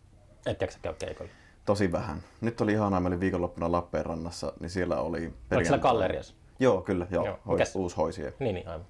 Etteikö 0.45 0.73
sä 0.73 0.79
käy 0.81 0.93
keikolla? 0.93 1.31
Tosi 1.65 1.91
vähän. 1.91 2.23
Nyt 2.41 2.61
oli 2.61 2.71
ihanaa, 2.71 2.99
mä 2.99 3.07
olin 3.07 3.19
viikonloppuna 3.19 3.71
Lappeenrannassa, 3.71 4.53
niin 4.59 4.69
siellä 4.69 5.01
oli... 5.01 5.33
Oliko 5.51 5.67
siellä 5.67 5.81
galleriassa? 5.81 6.35
Joo, 6.63 6.81
kyllä, 6.81 7.07
joo. 7.11 7.25
joo. 7.25 7.39
Hois, 7.47 7.75
uusi 7.75 7.95
hoisie. 7.95 8.33
Niin, 8.39 8.55
niin, 8.55 8.67
aivan. 8.67 8.85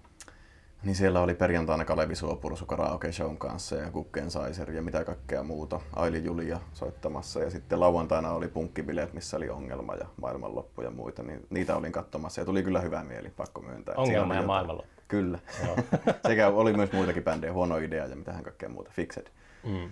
Niin 0.83 0.95
siellä 0.95 1.21
oli 1.21 1.33
perjantaina 1.33 1.85
Kalevi 1.85 2.15
Suopursu 2.15 2.65
karaoke 2.65 3.11
shown 3.11 3.37
kanssa 3.37 3.75
ja 3.75 3.91
Kukken 3.91 4.31
Saiser 4.31 4.71
ja 4.71 4.81
mitä 4.81 5.03
kaikkea 5.03 5.43
muuta. 5.43 5.79
Aili 5.95 6.23
Julia 6.23 6.59
soittamassa 6.73 7.39
ja 7.39 7.49
sitten 7.49 7.79
lauantaina 7.79 8.31
oli 8.31 8.47
punkkibileet, 8.47 9.13
missä 9.13 9.37
oli 9.37 9.49
ongelma 9.49 9.95
ja 9.95 10.05
maailmanloppu 10.21 10.81
ja 10.81 10.91
muita. 10.91 11.23
Niin 11.23 11.47
niitä 11.49 11.75
olin 11.75 11.91
katsomassa 11.91 12.41
ja 12.41 12.45
tuli 12.45 12.63
kyllä 12.63 12.81
hyvä 12.81 13.03
mieli, 13.03 13.29
pakko 13.29 13.61
myöntää. 13.61 13.95
Ongelma 13.97 14.35
ja 14.35 14.41
maailmanloppu. 14.41 15.01
Kyllä. 15.07 15.39
Sekä 16.27 16.47
oli 16.47 16.73
myös 16.73 16.91
muitakin 16.91 17.23
bändejä, 17.23 17.53
huono 17.53 17.77
idea 17.77 18.05
ja 18.05 18.15
mitähän 18.15 18.43
kaikkea 18.43 18.69
muuta, 18.69 18.91
Fixed. 18.91 19.27
Mm. 19.63 19.89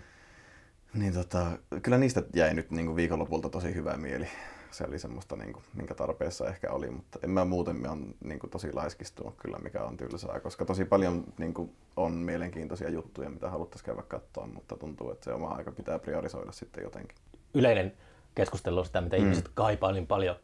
Niin 0.93 1.13
tota, 1.13 1.45
kyllä 1.81 1.97
niistä 1.97 2.23
jäi 2.35 2.53
nyt 2.53 2.71
niin 2.71 2.85
kuin 2.85 2.95
viikonlopulta 2.95 3.49
tosi 3.49 3.75
hyvä 3.75 3.97
mieli 3.97 4.27
se 4.71 4.83
oli 4.87 4.99
semmoista, 4.99 5.35
niin 5.35 5.53
kuin, 5.53 5.63
minkä 5.73 5.93
tarpeessa 5.93 6.47
ehkä 6.47 6.71
oli, 6.71 6.89
mutta 6.89 7.19
en 7.23 7.29
mä 7.29 7.45
muuten 7.45 7.75
mä 7.75 7.91
on 7.91 8.15
niin 8.23 8.39
kuin, 8.39 8.49
tosi 8.49 8.73
laiskistunut 8.73 9.35
kyllä, 9.37 9.57
mikä 9.59 9.83
on 9.83 9.97
tylsää, 9.97 10.39
koska 10.39 10.65
tosi 10.65 10.85
paljon 10.85 11.23
niin 11.37 11.53
kuin, 11.53 11.71
on 11.97 12.11
mielenkiintoisia 12.11 12.89
juttuja, 12.89 13.29
mitä 13.29 13.49
haluttaisiin 13.49 13.85
käydä 13.85 14.01
katsoa, 14.01 14.47
mutta 14.47 14.77
tuntuu, 14.77 15.11
että 15.11 15.25
se 15.25 15.33
oma 15.33 15.47
aika 15.47 15.71
pitää 15.71 15.99
priorisoida 15.99 16.51
sitten 16.51 16.83
jotenkin. 16.83 17.17
Yleinen 17.53 17.93
keskustelu 18.35 18.79
on 18.79 18.85
sitä, 18.85 19.01
mitä 19.01 19.17
mm. 19.17 19.23
ihmiset 19.23 19.49
kaipaa 19.53 19.91
niin 19.91 20.07
paljon 20.07 20.35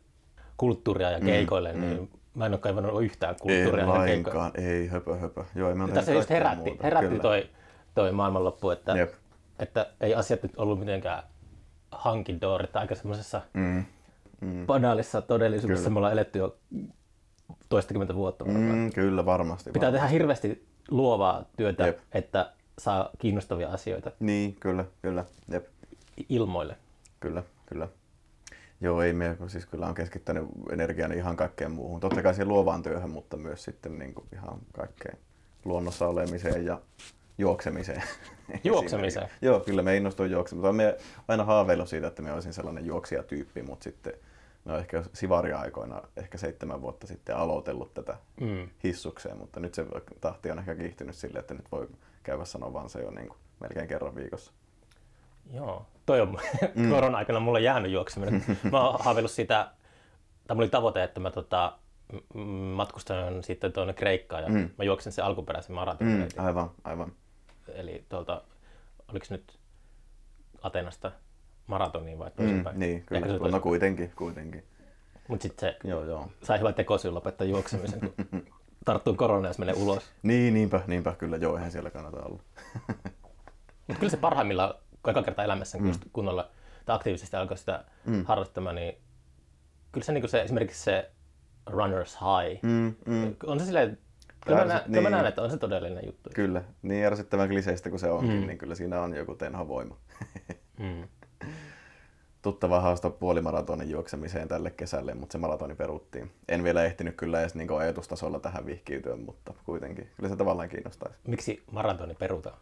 kulttuuria 0.58 1.12
ja 1.12 1.20
mm, 1.20 1.26
keikoille, 1.26 1.74
mm, 1.74 1.82
niin 1.82 2.00
mm. 2.00 2.08
mä 2.34 2.46
en 2.46 2.52
ole 2.54 2.60
kaivannut 2.60 3.04
yhtään 3.04 3.36
kulttuuria. 3.42 3.84
Ei 3.84 3.90
lainkaan, 3.90 4.52
ei 4.56 4.88
höpö 4.88 5.18
höpö. 5.18 5.44
Joo, 5.56 5.70
ei 5.70 5.76
Tässä 5.94 6.14
just 6.14 6.30
herätti, 6.30 6.70
muuta, 6.70 6.84
herätti 6.84 7.20
toi, 7.20 7.50
toi 7.96 8.12
maailmanloppu, 8.12 8.70
että, 8.70 9.08
että 9.60 9.90
ei 10.02 10.16
asiat 10.16 10.44
nyt 10.44 10.54
ollut 10.58 10.80
mitenkään 10.80 11.24
hankindoor, 11.92 12.68
aika 12.74 12.96
semmoisessa 12.96 13.42
mm 13.54 13.86
mm. 14.42 14.66
banaalissa 14.66 15.22
todellisuudessa 15.22 15.84
kyllä. 15.84 15.94
me 15.94 15.98
ollaan 16.00 16.14
eletty 16.14 16.40
jo 16.40 16.58
toistakymmentä 17.70 18.16
vuotta. 18.16 18.46
Mm, 18.46 18.92
kyllä, 18.92 19.26
varmasti. 19.26 19.72
Pitää 19.72 19.88
varmasti. 19.88 20.02
tehdä 20.02 20.14
hirveästi 20.14 20.68
luovaa 20.92 21.46
työtä, 21.58 21.86
Jep. 21.86 22.00
että 22.12 22.52
saa 22.80 23.10
kiinnostavia 23.20 23.70
asioita. 23.70 24.12
Niin, 24.20 24.56
kyllä, 24.60 24.86
kyllä. 25.02 25.26
Jep. 25.52 25.68
Ilmoille. 26.30 26.76
Kyllä, 27.20 27.44
kyllä. 27.66 27.88
Joo, 28.82 29.02
ei 29.02 29.14
me 29.14 29.38
siis 29.48 29.66
kyllä 29.66 29.88
on 29.88 29.96
keskittänyt 29.96 30.44
energiani 30.72 31.16
ihan 31.16 31.38
kaikkeen 31.38 31.72
muuhun. 31.72 32.00
Totta 32.00 32.24
kai 32.24 32.34
siihen 32.34 32.48
luovaan 32.48 32.84
työhön, 32.84 33.10
mutta 33.10 33.38
myös 33.38 33.64
sitten 33.64 34.00
niin 34.00 34.14
kuin 34.14 34.28
ihan 34.34 34.60
kaikkeen 34.74 35.18
luonnossa 35.66 36.08
olemiseen 36.08 36.66
ja 36.66 36.82
juoksemiseen. 37.38 38.04
Juoksemiseen? 38.64 39.30
Joo, 39.42 39.60
kyllä 39.60 39.82
me 39.82 39.98
innostuin 39.98 40.32
juoksemaan. 40.32 40.76
Me 40.76 40.98
aina 41.28 41.44
haaveillut 41.44 41.90
siitä, 41.90 42.08
että 42.08 42.22
me 42.22 42.34
olisin 42.34 42.54
sellainen 42.54 42.86
juoksijatyyppi, 42.86 43.62
mutta 43.62 43.84
sitten 43.84 44.14
no 44.66 44.78
ehkä 44.78 45.04
Sivari-aikoina, 45.14 46.02
ehkä 46.18 46.38
seitsemän 46.38 46.82
vuotta 46.82 47.08
sitten 47.08 47.38
aloitellut 47.38 47.94
tätä 47.94 48.18
Mm. 48.42 48.70
hissukseen, 48.84 49.38
mutta 49.38 49.60
nyt 49.60 49.74
se 49.74 49.86
tahti 50.22 50.52
on 50.52 50.60
ehkä 50.60 50.76
kiihtynyt 50.76 51.16
silleen, 51.16 51.40
että 51.40 51.54
nyt 51.54 51.72
voi 51.72 51.88
käydä 52.24 52.46
sanoa 52.46 52.74
vaan 52.74 52.90
se 52.90 53.02
jo 53.02 53.12
niin 53.12 53.28
kuin 53.28 53.38
melkein 53.60 53.88
kerran 53.88 54.16
viikossa. 54.16 54.52
Joo, 55.54 55.86
toi 56.06 56.22
on 56.22 56.38
mm. 56.76 56.90
korona-aikana 56.90 57.40
mulla 57.40 57.60
jäänyt 57.60 57.92
juokseminen. 57.92 58.44
Mä 58.72 58.90
oon 58.90 59.00
haaveillut 59.04 59.32
sitä, 59.32 59.72
tai 60.48 60.56
mulla 60.56 60.64
oli 60.66 60.70
tavoite, 60.70 61.04
että 61.04 61.20
mä 61.20 61.32
tota, 61.32 61.78
matkustan 62.74 63.44
sitten 63.44 63.74
tuonne 63.74 63.94
Kreikkaan 63.94 64.44
ja 64.44 64.50
mm. 64.50 64.70
mä 64.78 64.84
juoksen 64.84 65.12
sen 65.14 65.26
alkuperäisen 65.26 65.76
maratonin. 65.76 66.18
Mm, 66.18 66.28
aivan, 66.38 66.72
aivan. 66.84 67.12
Eli 67.76 68.06
tuolta, 68.10 68.42
oliko 69.08 69.26
nyt 69.30 69.60
Atenasta 70.62 71.12
maratoniin 71.68 72.20
vai 72.20 72.30
Mm, 72.30 72.36
toisinpäin? 72.36 72.80
niin, 72.80 73.04
kyllä. 73.06 73.22
Se 73.28 73.34
No 73.34 73.38
toisinpäin. 73.40 73.62
kuitenkin, 73.64 74.12
kuitenkin. 74.16 74.64
Mutta 75.28 75.44
sitten 75.44 75.70
se 75.84 75.90
Joo, 75.90 76.04
joo. 76.04 76.30
sai 76.44 76.60
hyvän 76.60 76.74
tekosyyn 76.74 77.14
lopettaa 77.16 77.48
juoksemisen, 77.48 78.00
kun 78.00 78.14
tarttuu 78.86 79.14
korona 79.16 79.48
ja 79.48 79.54
se 79.54 79.60
menee 79.60 79.76
ulos. 79.78 80.12
Niin, 80.24 80.54
niinpä, 80.54 80.82
niinpä, 80.88 81.16
kyllä 81.18 81.38
joo, 81.38 81.56
eihän 81.58 81.72
siellä 81.72 81.90
kannata 81.92 82.24
olla. 82.24 82.40
Mutta 83.88 84.00
kyllä 84.00 84.10
se 84.12 84.18
parhaimmillaan, 84.18 84.74
kun 85.04 85.12
eka 85.12 85.24
kertaa 85.24 85.46
elämässä 85.46 85.78
mm. 85.78 85.92
kunnolla 86.14 86.50
tai 86.86 86.96
aktiivisesti 86.96 87.36
alkoi 87.38 87.58
sitä 87.58 87.86
mm. 88.06 88.26
harrastamaan, 88.26 88.76
niin 88.76 88.98
kyllä 89.92 90.06
se, 90.06 90.12
niin 90.12 90.30
se 90.30 90.42
esimerkiksi 90.42 90.84
se 90.84 91.12
runner's 91.70 92.18
high, 92.22 92.64
Mm, 92.64 92.96
mm, 93.06 93.36
on 93.46 93.60
se 93.60 93.66
silleen, 93.66 93.98
kyllä 94.48 94.62
mä, 94.62 94.66
näen, 94.68 94.84
kyllä 94.84 95.02
mä 95.02 95.10
niin. 95.10 95.12
näen, 95.12 95.26
että 95.26 95.42
on 95.42 95.52
se 95.52 95.58
todellinen 95.58 96.06
juttu. 96.06 96.30
kyllä, 96.34 96.64
niin 96.82 97.06
ärsyttävän 97.06 97.50
kliseistä 97.50 97.90
kuin 97.90 98.00
se 98.00 98.10
onkin, 98.10 98.40
mm. 98.40 98.48
niin 98.48 98.58
kyllä 98.58 98.76
siinä 98.76 99.02
on 99.02 99.16
joku 99.16 99.36
tenhovoima. 99.36 99.98
Mm. 100.80 101.08
Tuttava 102.42 102.82
haasto 102.82 103.10
puolimaratonin 103.10 103.90
juoksemiseen 103.90 104.48
tälle 104.48 104.72
kesälle, 104.72 105.14
mutta 105.14 105.32
se 105.32 105.38
maratoni 105.38 105.76
peruttiin. 105.76 106.32
En 106.50 106.64
vielä 106.64 106.84
ehtinyt 106.84 107.16
kyllä 107.16 107.40
edes 107.42 107.56
niin 107.56 107.72
ajatustasolla 107.72 108.40
tähän 108.40 108.66
vihkiytyä, 108.66 109.16
mutta 109.16 109.54
kuitenkin. 109.66 110.10
Kyllä 110.16 110.30
se 110.30 110.36
tavallaan 110.36 110.70
kiinnostaisi. 110.70 111.18
Miksi 111.28 111.64
maratoni 111.72 112.16
perutaan? 112.16 112.58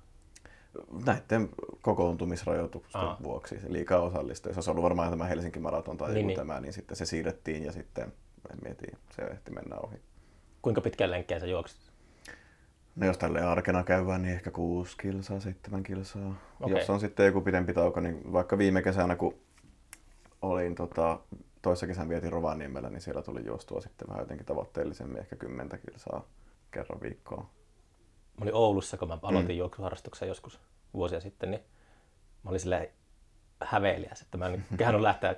Näiden 1.05 1.49
kokoontumisrajoitusten 1.81 3.01
Aa. 3.01 3.17
vuoksi 3.23 3.59
se 3.59 3.73
liikaa 3.73 3.99
osallistui. 4.01 4.49
Jos 4.49 4.57
olisi 4.57 4.69
ollut 4.71 4.83
varmaan 4.83 5.09
tämä 5.09 5.25
Helsinki 5.25 5.59
maraton 5.59 5.97
tai 5.97 6.07
Niin, 6.07 6.15
niin, 6.15 6.27
niin. 6.27 6.37
joku 6.37 6.47
tämä, 6.47 6.61
niin 6.61 6.73
sitten 6.73 6.97
se 6.97 7.05
siirrettiin 7.05 7.63
ja 7.63 7.71
sitten 7.71 8.13
en 8.51 8.57
mieti, 8.63 8.85
se 9.15 9.21
ehti 9.21 9.51
mennä 9.51 9.75
ohi. 9.75 9.97
Kuinka 10.65 10.81
pitkän 10.81 11.11
lenkkejä 11.11 11.39
sä 11.39 11.47
juokset? 11.47 11.77
No 12.95 13.05
jos 13.05 13.17
tälle 13.17 13.41
arkena 13.41 13.83
käydään, 13.83 14.21
niin 14.21 14.35
ehkä 14.35 14.51
6 14.51 14.97
kilsaa, 14.97 15.39
7 15.39 15.83
kilsaa. 15.83 16.35
Okei. 16.59 16.77
Jos 16.77 16.89
on 16.89 16.99
sitten 16.99 17.25
joku 17.25 17.41
pidempi 17.41 17.73
tauko, 17.73 17.99
niin 17.99 18.33
vaikka 18.33 18.57
viime 18.57 18.81
kesänä, 18.81 19.15
kun 19.15 19.35
olin 20.41 20.75
tota, 20.75 21.19
toissa 21.61 21.87
kesän 21.87 22.09
vietin 22.09 22.31
Rovaniemellä, 22.31 22.89
niin 22.89 23.01
siellä 23.01 23.21
tuli 23.21 23.45
juostua 23.45 23.81
sitten 23.81 24.07
vähän 24.07 24.21
jotenkin 24.21 24.45
tavoitteellisemmin, 24.45 25.17
ehkä 25.17 25.35
10 25.35 25.79
kilsaa 25.85 26.27
kerran 26.71 27.01
viikkoon. 27.01 27.43
Mä 28.37 28.41
olin 28.41 28.53
Oulussa, 28.53 28.97
kun 28.97 29.07
mä 29.07 29.17
aloitin 29.21 29.55
mm. 29.55 29.59
juoksuharrastuksen 29.59 30.27
joskus 30.27 30.59
vuosia 30.93 31.19
sitten, 31.19 31.51
niin 31.51 31.61
mä 32.43 32.49
olin 32.49 32.59
silleen 32.59 32.89
häveliäs, 33.63 34.21
että 34.21 34.37
mä 34.37 34.47
en 34.47 34.65
kehannut 34.77 35.01
lähteä 35.09 35.35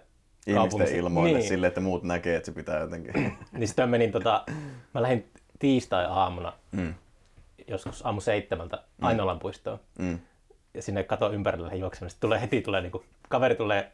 Ihmisten 0.48 0.96
ilmoille 0.96 1.38
niin. 1.38 1.48
silleen, 1.48 1.68
että 1.68 1.82
muut 1.82 2.04
näkee, 2.04 2.36
että 2.36 2.46
se 2.46 2.52
pitää 2.52 2.80
jotenkin. 2.80 3.14
Niin 3.52 3.68
sitten 3.68 3.84
mä 3.84 3.92
menin, 3.92 4.12
tota, 4.12 4.44
mä 4.94 5.02
lähdin 5.02 5.30
tiistai-aamuna, 5.60 6.54
mm. 6.72 6.94
joskus 7.68 8.06
aamu 8.06 8.22
seitsemältä 8.22 8.84
Ainolan 9.02 9.40
puistoon. 9.40 9.80
Mm. 10.00 10.20
Ja 10.74 10.82
sinne 10.82 11.04
kato 11.04 11.32
ympärillä 11.32 11.66
lähdin 11.66 11.82
juoksemaan. 11.82 12.10
Sitten 12.10 12.28
tulee 12.28 12.42
heti, 12.42 12.62
tulee 12.62 12.82
niinku, 12.82 13.04
kaveri 13.30 13.56
tulee 13.56 13.92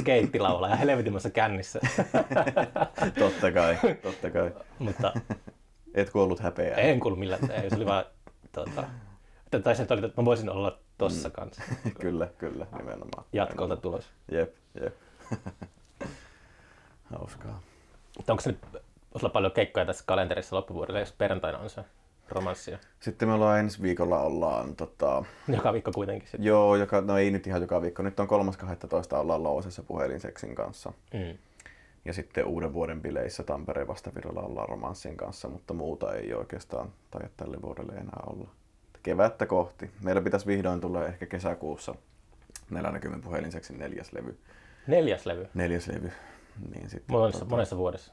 skeittilaulla 0.00 0.68
ja 0.68 0.76
helvetimmässä 0.76 1.30
kännissä. 1.30 1.80
totta 3.18 3.52
kai, 3.52 3.78
totta 4.02 4.30
kai. 4.30 4.52
Mutta 4.78 5.12
Et 5.94 6.10
kuollut 6.10 6.40
häpeää. 6.40 6.76
en 6.76 7.00
kuulu 7.00 7.16
millään. 7.16 7.50
Ei, 7.50 7.70
se 7.70 7.76
oli 7.76 7.86
vaan, 7.86 8.04
tota, 8.52 8.84
tai 9.62 9.76
se 9.76 9.86
oli, 9.90 10.06
että 10.06 10.22
mä 10.22 10.24
voisin 10.24 10.50
olla 10.50 10.78
tossa 10.98 11.30
kanssa. 11.30 11.62
kyllä, 12.00 12.28
kyllä, 12.38 12.66
nimenomaan. 12.78 13.24
Jatkolta 13.32 13.76
tulos. 13.76 14.04
Jep, 14.32 14.54
jep. 14.80 14.94
Hauskaa. 17.10 17.60
Onko 18.28 18.42
se 18.42 18.50
nyt 18.50 18.82
sulla 19.16 19.32
paljon 19.32 19.52
keikkoja 19.52 19.86
tässä 19.86 20.04
kalenterissa 20.06 20.56
loppuvuodelle, 20.56 21.00
jos 21.00 21.12
perjantaina 21.12 21.58
on 21.58 21.70
se 21.70 21.84
romanssia? 22.28 22.78
Sitten 23.00 23.28
me 23.28 23.34
ollaan 23.34 23.58
ensi 23.60 23.82
viikolla 23.82 24.20
ollaan, 24.20 24.76
tota, 24.76 25.24
Joka 25.48 25.72
viikko 25.72 25.92
kuitenkin 25.94 26.28
sitten. 26.28 26.44
joo, 26.44 26.76
joka, 26.76 27.00
no 27.00 27.18
ei 27.18 27.30
nyt 27.30 27.46
ihan 27.46 27.62
joka 27.62 27.82
viikko, 27.82 28.02
nyt 28.02 28.20
on 28.20 28.28
3.12. 28.28 29.16
ollaan 29.16 29.42
Loosessa 29.42 29.82
puhelinseksin 29.82 30.54
kanssa. 30.54 30.92
Mm. 31.14 31.38
Ja 32.04 32.12
sitten 32.12 32.44
uuden 32.46 32.72
vuoden 32.72 33.02
bileissä 33.02 33.42
Tampereen 33.42 33.88
vastavirralla 33.88 34.40
ollaan 34.40 34.68
romanssin 34.68 35.16
kanssa, 35.16 35.48
mutta 35.48 35.74
muuta 35.74 36.14
ei 36.14 36.34
oikeastaan 36.34 36.92
taida 37.10 37.28
tälle 37.36 37.62
vuodelle 37.62 37.92
enää 37.92 38.22
olla. 38.26 38.48
Kevättä 39.02 39.46
kohti. 39.46 39.90
Meillä 40.02 40.20
pitäisi 40.20 40.46
vihdoin 40.46 40.80
tulla 40.80 41.06
ehkä 41.06 41.26
kesäkuussa 41.26 41.94
40 42.70 43.24
puhelinseksin 43.24 43.78
neljäs 43.78 44.12
levy. 44.12 44.38
Neljäs 44.86 45.26
levy. 45.26 45.48
Neljäs 45.54 45.86
levy. 45.88 46.12
Niin 46.74 46.90
sitten, 46.90 47.16
Monessa, 47.16 47.44
monessa 47.44 47.76
vuodessa. 47.76 48.12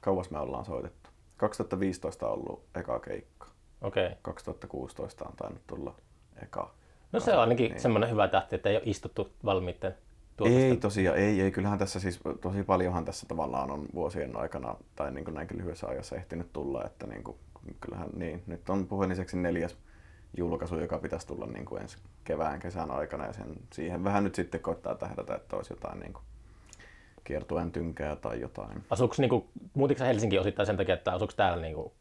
kauas 0.00 0.30
me 0.30 0.38
ollaan 0.38 0.64
soitettu. 0.64 1.10
2015 1.36 2.26
on 2.26 2.32
ollut 2.32 2.64
eka 2.74 2.98
keikka. 3.00 3.46
Okei. 3.82 4.06
Okay. 4.06 4.16
2016 4.22 5.24
on 5.24 5.36
tainnut 5.36 5.62
tulla 5.66 5.94
eka. 6.42 6.74
No 7.12 7.20
se 7.20 7.32
on 7.32 7.40
ainakin 7.40 7.70
Niin. 7.70 7.80
semmoinen 7.80 8.10
hyvä 8.10 8.28
tähti, 8.28 8.54
että 8.56 8.68
ei 8.68 8.76
ole 8.76 8.82
istuttu 8.86 9.32
valmiitten 9.44 9.90
Ei 9.90 9.96
tuotosten. 10.36 10.80
tosiaan, 10.80 11.18
ei, 11.18 11.40
ei. 11.40 11.50
Kyllähän 11.50 11.78
tässä 11.78 12.00
siis 12.00 12.20
tosi 12.40 12.62
paljonhan 12.62 13.04
tässä 13.04 13.26
tavallaan 13.26 13.70
on 13.70 13.86
vuosien 13.94 14.36
aikana 14.36 14.76
tai 14.96 15.10
niin 15.12 15.24
kuin 15.24 15.34
näinkin 15.34 15.58
lyhyessä 15.58 15.86
ajassa 15.86 16.16
ehtinyt 16.16 16.52
tulla, 16.52 16.84
että 16.84 17.06
niin 17.06 17.24
kuin, 17.24 17.36
kyllähän 17.80 18.08
niin. 18.16 18.42
Nyt 18.46 18.68
on 18.70 18.86
puheliseksi 18.86 19.36
neljäs 19.36 19.76
julkaisu, 20.36 20.78
joka 20.78 20.98
pitäisi 20.98 21.26
tulla 21.26 21.46
niin 21.46 21.64
kuin 21.64 21.82
ensi 21.82 21.98
kevään, 22.24 22.60
kesän 22.60 22.90
aikana 22.90 23.26
ja 23.26 23.32
sen, 23.32 23.54
siihen 23.72 24.04
vähän 24.04 24.24
nyt 24.24 24.34
sitten 24.34 24.60
koittaa 24.60 24.94
tähdätä, 24.94 25.34
että 25.34 25.56
olisi 25.56 25.72
jotain 25.72 26.00
niin 26.00 26.12
kuin 26.12 26.24
kiertueen 27.24 27.72
tynkää 27.72 28.16
tai 28.16 28.40
jotain. 28.40 28.84
Asuuko 28.90 29.14
niinku, 29.18 29.48
muutitko 29.74 30.04
Helsinki 30.04 30.38
osittain 30.38 30.66
sen 30.66 30.76
takia, 30.76 30.94
että 30.94 31.12
asuuko 31.12 31.32
täällä 31.36 31.62
niinku 31.62 31.92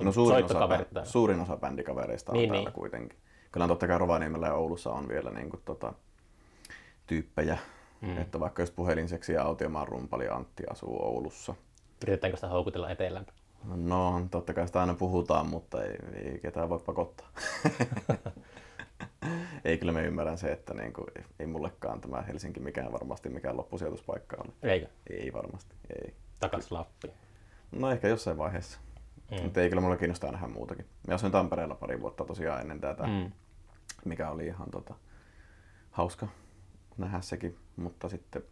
No 0.00 0.12
suurin 0.12 0.44
osa, 0.44 0.54
täällä? 0.68 1.04
suurin 1.04 1.40
osa 1.40 1.56
bändikavereista 1.56 2.32
on 2.32 2.38
Niin, 2.38 2.48
täällä 2.50 2.64
niin. 2.68 2.74
kuitenkin. 2.74 3.18
Kyllä 3.52 3.68
totta 3.68 3.86
kai 3.86 3.98
Rovaniemellä 3.98 4.46
ja 4.46 4.54
Oulussa 4.54 4.90
on 4.90 5.08
vielä 5.08 5.30
niin 5.30 5.50
kuin, 5.50 5.62
tota, 5.64 5.92
tyyppejä. 7.06 7.58
Mm. 8.00 8.18
Että 8.18 8.40
vaikka 8.40 8.62
just 8.62 8.76
puhelinseksi 8.76 9.32
ja 9.32 9.42
Autiomaan 9.42 9.88
rumpali 9.88 10.28
Antti 10.28 10.62
asuu 10.70 11.02
Oulussa. 11.02 11.54
Yritetäänkö 12.02 12.36
sitä 12.36 12.48
houkutella 12.48 12.90
etelään? 12.90 13.26
No, 13.76 14.26
totta 14.30 14.54
kai 14.54 14.66
sitä 14.66 14.80
aina 14.80 14.94
puhutaan, 14.94 15.46
mutta 15.46 15.84
ei, 15.84 15.96
ei 16.14 16.38
ketään 16.38 16.68
voi 16.68 16.78
pakottaa. 16.78 17.28
ei 19.64 19.78
kyllä 19.78 19.92
me 19.92 20.02
ymmärrän 20.02 20.38
se, 20.38 20.52
että 20.52 20.74
niin 20.74 20.92
kuin, 20.92 21.06
ei 21.38 21.46
mullekaan 21.46 22.00
tämä 22.00 22.22
Helsinki 22.22 22.60
mikään 22.60 22.92
varmasti 22.92 23.28
mikään 23.28 23.56
loppusijoituspaikka 23.56 24.36
ole. 24.36 24.72
Eikö? 24.72 24.86
Ei 25.10 25.32
varmasti, 25.32 25.74
ei. 26.02 26.14
Takas 26.40 26.70
Lappiin. 26.70 27.14
No 27.72 27.90
ehkä 27.90 28.08
jossain 28.08 28.38
vaiheessa. 28.38 28.78
Mm. 29.30 29.42
Mutta 29.42 29.60
ei 29.60 29.68
kyllä 29.68 29.80
mulla 29.82 29.96
kiinnostaa 29.96 30.32
nähdä 30.32 30.48
muutakin. 30.48 30.86
Mä 31.08 31.14
asuin 31.14 31.32
Tampereella 31.32 31.74
pari 31.74 32.00
vuotta 32.00 32.24
tosiaan 32.24 32.60
ennen 32.60 32.80
tätä. 32.80 33.06
Mm. 33.06 33.32
mikä 34.04 34.30
oli 34.30 34.46
ihan 34.46 34.70
tota, 34.70 34.94
hauska 35.90 36.28
nähdä 36.96 37.20
sekin, 37.20 37.58
mutta 37.76 38.08
sitten 38.08 38.42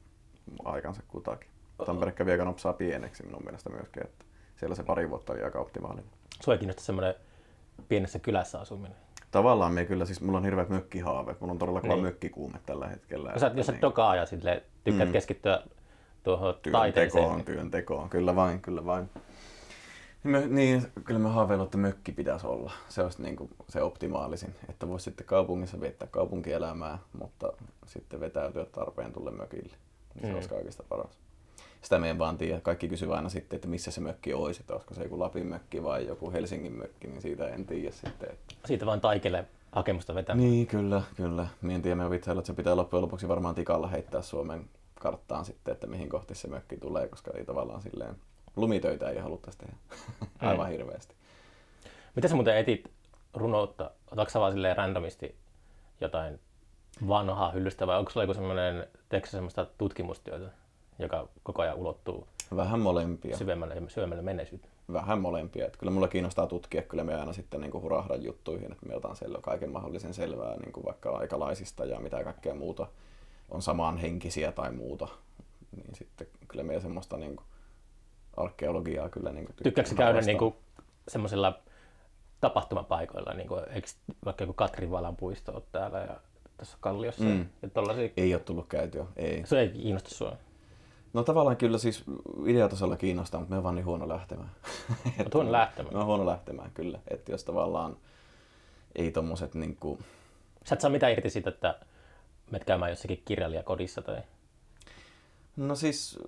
aikansa 0.65 1.03
kutakin. 1.09 1.51
Tampere 1.87 2.13
kävi 2.13 2.33
aika 2.33 2.45
nopsaa 2.45 2.73
pieneksi 2.73 3.23
minun 3.27 3.45
mielestä 3.45 3.71
myöskin, 3.71 4.05
että 4.05 4.25
siellä 4.57 4.77
se 4.77 4.83
pari 4.83 5.11
vuotta 5.11 5.33
oli 5.33 5.43
aika 5.43 5.59
optimaalinen. 5.59 6.11
Sua 6.41 6.55
ei 6.55 6.59
kiinnosta 6.59 6.83
semmoinen 6.83 7.15
pienessä 7.89 8.19
kylässä 8.19 8.61
asuminen. 8.61 9.06
Tavallaan 9.31 9.73
me 9.73 9.85
kyllä, 9.85 10.05
siis 10.05 10.21
mulla 10.21 10.39
on 10.39 10.45
hirveät 10.45 10.69
mökkihaaveet, 10.69 11.41
mulla 11.41 11.53
on 11.53 11.59
todella 11.59 11.81
kova 11.81 11.95
Niin. 11.95 12.05
mökkikuume 12.05 12.59
tällä 12.67 12.89
hetkellä. 12.89 13.31
Jos 13.33 13.41
sä, 13.41 13.51
jos 13.55 13.67
sä 13.67 13.73
niin, 13.73 13.83
dokaa 13.83 14.17
ja 14.17 14.27
sille 14.27 14.63
tykkäät 14.85 15.09
Mm. 15.09 15.13
keskittyä 15.13 15.63
tuohon 16.23 16.55
taiteeseen, 16.73 17.11
työntekoon, 17.13 17.37
niin 17.37 17.45
työntekoon, 17.47 18.09
kyllä 18.09 18.37
vain, 18.37 18.61
kyllä 18.61 18.85
vain. 18.87 19.11
Niin, 20.25 20.33
me, 20.33 20.47
niin, 20.49 20.83
kyllä 21.05 21.21
me 21.21 21.29
haaveilla, 21.29 21.65
että 21.65 21.79
mökki 21.79 22.13
pitäisi 22.13 22.47
olla. 22.47 22.73
Se 22.89 23.03
olisi 23.03 23.23
niin 23.23 23.37
kuin 23.37 23.51
se 23.69 23.83
optimaalisin, 23.83 24.55
että 24.69 24.89
voisi 24.89 25.05
sitten 25.05 25.27
kaupungissa 25.27 25.81
viettää 25.81 26.09
kaupunkielämää, 26.11 26.99
mutta 27.21 27.53
sitten 27.87 28.21
vetäytyä 28.21 28.65
tarpeen 28.65 29.13
tulle 29.13 29.31
mökille. 29.31 29.77
Niin 30.15 30.23
se 30.23 30.29
Mm. 30.29 30.35
olisi 30.35 30.49
kaikista 30.49 30.83
paras. 30.89 31.19
Sitä 31.83 31.99
me 31.99 32.11
en 32.11 32.19
vaan 32.19 32.39
tiedä. 32.39 32.61
Kaikki 32.61 32.89
kysyvät 32.89 33.15
aina 33.15 33.29
sitten, 33.29 33.57
että 33.57 33.69
missä 33.69 33.91
se 33.91 34.01
mökki 34.01 34.35
olisi, 34.35 34.61
että 34.61 34.73
olisiko 34.73 34.95
se 34.95 35.03
joku 35.03 35.19
Lapin 35.19 35.47
mökki 35.47 35.83
vai 35.83 36.07
joku 36.07 36.33
Helsingin 36.33 36.73
mökki, 36.73 37.07
niin 37.07 37.23
siitä 37.23 37.49
en 37.49 37.67
tiedä 37.67 37.91
sitten. 37.91 38.31
Että... 38.31 38.55
siitä 38.65 38.87
vaan 38.87 39.01
taikelle 39.01 39.45
hakemusta 39.73 40.15
vetämään. 40.15 40.51
Niin, 40.51 40.67
kyllä, 40.67 41.03
kyllä. 41.17 41.47
Mie 41.63 41.75
en 41.75 41.83
tiedä, 41.83 41.95
me 41.95 42.11
vitsailla, 42.11 42.41
että 42.41 42.47
se 42.47 42.53
pitää 42.53 42.77
loppujen 42.77 43.03
lopuksi 43.03 43.29
varmaan 43.29 43.55
tikalla 43.55 43.89
heittää 43.89 44.23
Suomen 44.23 44.69
karttaan 45.01 45.45
sitten, 45.45 45.73
että 45.73 45.87
mihin 45.87 46.09
kohti 46.09 46.35
se 46.35 46.49
mökki 46.49 46.77
tulee, 46.77 47.09
koska 47.09 47.31
ei 47.35 47.45
tavallaan 47.45 47.83
silleen 47.83 48.17
lumitöitä 48.57 49.11
ei 49.11 49.19
haluttaisi 49.19 49.59
tehdä 49.59 49.77
aivan 50.51 50.69
hirveästi. 50.69 51.15
Miten 52.15 52.31
sä 52.31 52.35
muuten 52.35 52.57
etit 52.57 52.91
runoutta? 53.35 53.91
Otatko 54.11 54.31
sä 54.31 54.41
vaan 54.41 54.53
silleen 54.53 54.77
randomisti 54.77 55.35
jotain 56.01 56.41
vanhaa 57.09 57.51
hyllystä 57.51 57.87
vai 57.87 57.99
onko 57.99 58.11
sulla 58.11 58.25
joku 58.25 58.35
semmoinen, 58.35 58.87
semmoista 59.25 59.67
tutkimustyötä 59.79 60.51
joka 60.99 61.29
koko 61.43 61.63
ajan 61.63 61.77
ulottuu 61.77 62.27
Vähän 62.57 62.81
molempia. 62.81 63.37
syvemmälle 63.37 63.83
syvemmälle 63.89 64.23
menneisyyteen? 64.23 64.73
Vähän 64.93 65.21
molempia. 65.21 65.67
Että 65.67 65.79
kyllä 65.79 65.93
mulla 65.93 66.09
kiinnostaa 66.09 66.47
tutkia 66.47 66.83
kyllä 66.83 67.05
me 67.05 67.15
aina 67.15 67.33
sitten 67.33 67.61
niin 67.61 67.71
kuin 67.71 67.83
hurahdan 67.83 68.25
juttuihin, 68.25 68.73
että 68.73 68.87
me 68.87 68.97
otan 68.97 69.17
selvä, 69.17 69.39
kaiken 69.43 69.71
mahdollisen 69.73 70.15
selvää 70.15 70.57
niin 70.57 70.73
kuin 70.73 70.87
vaikka 70.87 71.11
aikalaisista 71.11 71.85
ja 71.85 72.01
mitä 72.01 72.25
kaikkea 72.25 72.55
muuta 72.55 72.87
on 73.51 73.63
samanhenkisiä 73.63 74.53
tai 74.53 74.73
muuta. 74.73 75.09
Niin 75.77 75.95
sitten 75.95 76.27
kyllä 76.49 76.65
me 76.65 76.81
semmoista 76.81 77.17
niin 77.17 77.37
kuin 77.37 77.47
arkeologiaa 78.37 79.09
kyllä 79.09 79.33
niin 79.33 79.47
kuin 79.47 79.57
Tykkääkö 79.63 79.95
käydä 79.95 80.21
niin 80.21 80.39
kuin 80.39 80.55
semmoisilla 81.09 81.59
tapahtumapaikoilla, 82.41 83.33
niin 83.35 83.49
kuin, 83.49 83.63
eikö 83.71 83.89
vaikka 84.25 84.43
joku 84.45 84.53
Katrin 84.53 84.91
Valan 84.91 85.17
puisto 85.17 85.53
ole 85.53 85.63
täällä 85.73 85.99
ja 85.99 86.17
tässä 86.57 86.77
Kalliossa 86.81 87.25
Mm. 87.25 87.47
ja 87.63 87.71
tollasia, 87.71 88.09
Ei 88.17 88.35
ole 88.35 88.43
tullut 88.43 88.67
käytyä, 88.69 89.07
ei. 89.17 89.43
se 89.47 89.61
ei 89.61 89.69
kiinnosta 89.69 90.11
sua. 90.11 90.37
No 91.17 91.25
tavallaan 91.25 91.57
kyllä 91.57 91.79
siis 91.79 92.05
ideatasolla 92.47 92.97
kiinnostaa, 92.97 93.41
mutta 93.41 93.55
me 93.55 93.59
on 93.59 93.65
vaan 93.65 93.75
niin 93.75 93.85
huono 93.85 94.09
lähtemään. 94.09 94.51
Oot 95.19 95.35
huono 95.35 95.53
lähtemään. 95.53 95.95
Me 95.95 96.01
on 96.01 96.07
huono 96.07 96.27
lähtemään 96.27 96.71
kyllä. 96.75 96.99
Että 97.09 97.33
jos 97.33 97.45
tavallaan 97.45 97.97
ei 98.95 99.11
tommoset 99.11 99.55
niinku... 99.55 99.99
Sä 100.65 100.75
et 100.75 100.81
saa 100.81 100.91
mitään 100.91 101.13
irti 101.13 101.31
siitä, 101.31 101.51
että 101.51 101.79
menet 102.51 102.65
käymään 102.65 102.91
jossakin 102.91 103.23
kirjailijakodissa 103.25 104.03
tai... 104.03 104.23
No 105.57 105.75
siis 105.75 106.19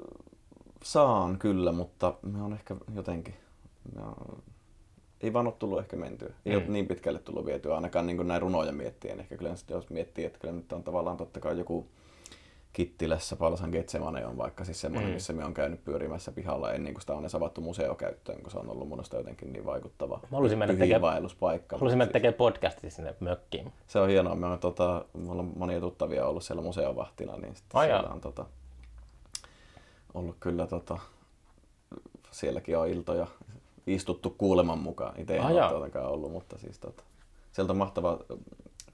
saan 0.82 1.38
kyllä, 1.38 1.72
mutta 1.72 2.14
me 2.22 2.42
on 2.42 2.52
ehkä 2.52 2.76
jotenkin... 2.94 3.34
Me 3.94 4.02
on... 4.02 4.42
Ei 5.20 5.32
vaan 5.32 5.46
ole 5.46 5.54
tullut 5.58 5.78
ehkä 5.78 5.96
mentyä. 5.96 6.30
Ei 6.46 6.56
mm. 6.56 6.62
ole 6.62 6.68
niin 6.68 6.86
pitkälle 6.86 7.18
tullut 7.18 7.46
vietyä, 7.46 7.74
ainakaan 7.74 8.06
niin 8.06 8.16
kuin 8.16 8.28
näin 8.28 8.42
runoja 8.42 8.72
miettien. 8.72 9.20
Ehkä 9.20 9.36
kyllä 9.36 9.54
jos 9.68 9.90
miettii, 9.90 10.24
että 10.24 10.38
kyllä 10.38 10.54
nyt 10.54 10.72
on 10.72 10.84
tavallaan 10.84 11.16
totta 11.16 11.40
kai 11.40 11.58
joku 11.58 11.86
Kittilässä 12.72 13.36
Palsan 13.36 13.70
Getsemane 13.70 14.26
on 14.26 14.36
vaikka 14.36 14.64
siis 14.64 14.80
semmoinen, 14.80 15.10
Mm. 15.10 15.14
missä 15.14 15.32
me 15.32 15.44
on 15.44 15.54
käynyt 15.54 15.84
pyörimässä 15.84 16.32
pihalla 16.32 16.72
ennen 16.72 16.94
kuin 16.94 17.00
sitä 17.00 17.12
on 17.14 17.20
edes 17.20 17.34
avattu 17.34 17.60
museokäyttöön, 17.60 18.42
kun 18.42 18.50
se 18.50 18.58
on 18.58 18.70
ollut 18.70 18.88
minusta 18.88 19.16
jotenkin 19.16 19.52
niin 19.52 19.66
vaikuttava 19.66 20.18
Mä 20.22 20.28
haluaisin 20.30 20.58
mennä 20.58 20.72
tekemään- 20.74 20.88
pyhiinvaelluspaikka. 20.88 21.76
Haluaisin 21.76 21.98
mennä 21.98 22.12
tekemään 22.12 22.34
podcastia 22.34 22.90
sinne 22.90 23.14
mökkiin. 23.20 23.72
Se 23.86 23.98
on 24.00 24.08
hienoa. 24.08 24.34
Me 24.34 24.46
on, 24.46 24.58
tota, 24.58 25.04
mulla 25.12 25.42
on 25.42 25.52
monia 25.56 25.80
tuttavia 25.80 26.26
ollut 26.26 26.42
siellä 26.42 26.62
museovahtina, 26.62 27.36
niin 27.36 27.56
sitten 27.56 27.78
Ai 27.80 27.86
siellä 27.86 28.08
on 28.08 28.20
tota, 28.20 28.46
ollut 30.14 30.36
kyllä 30.40 30.66
tota, 30.66 30.98
sielläkin 32.30 32.78
on 32.78 32.88
iltoja 32.88 33.26
istuttu 33.86 34.34
kuuleman 34.38 34.78
mukaan. 34.78 35.20
Itse 35.20 35.36
en 35.36 35.42
Ai 35.42 35.54
ole 35.54 36.00
ollut, 36.06 36.32
mutta 36.32 36.58
siis 36.58 36.78
tota, 36.78 37.02
sieltä 37.52 37.72
on 37.72 37.76
mahtava, 37.76 38.18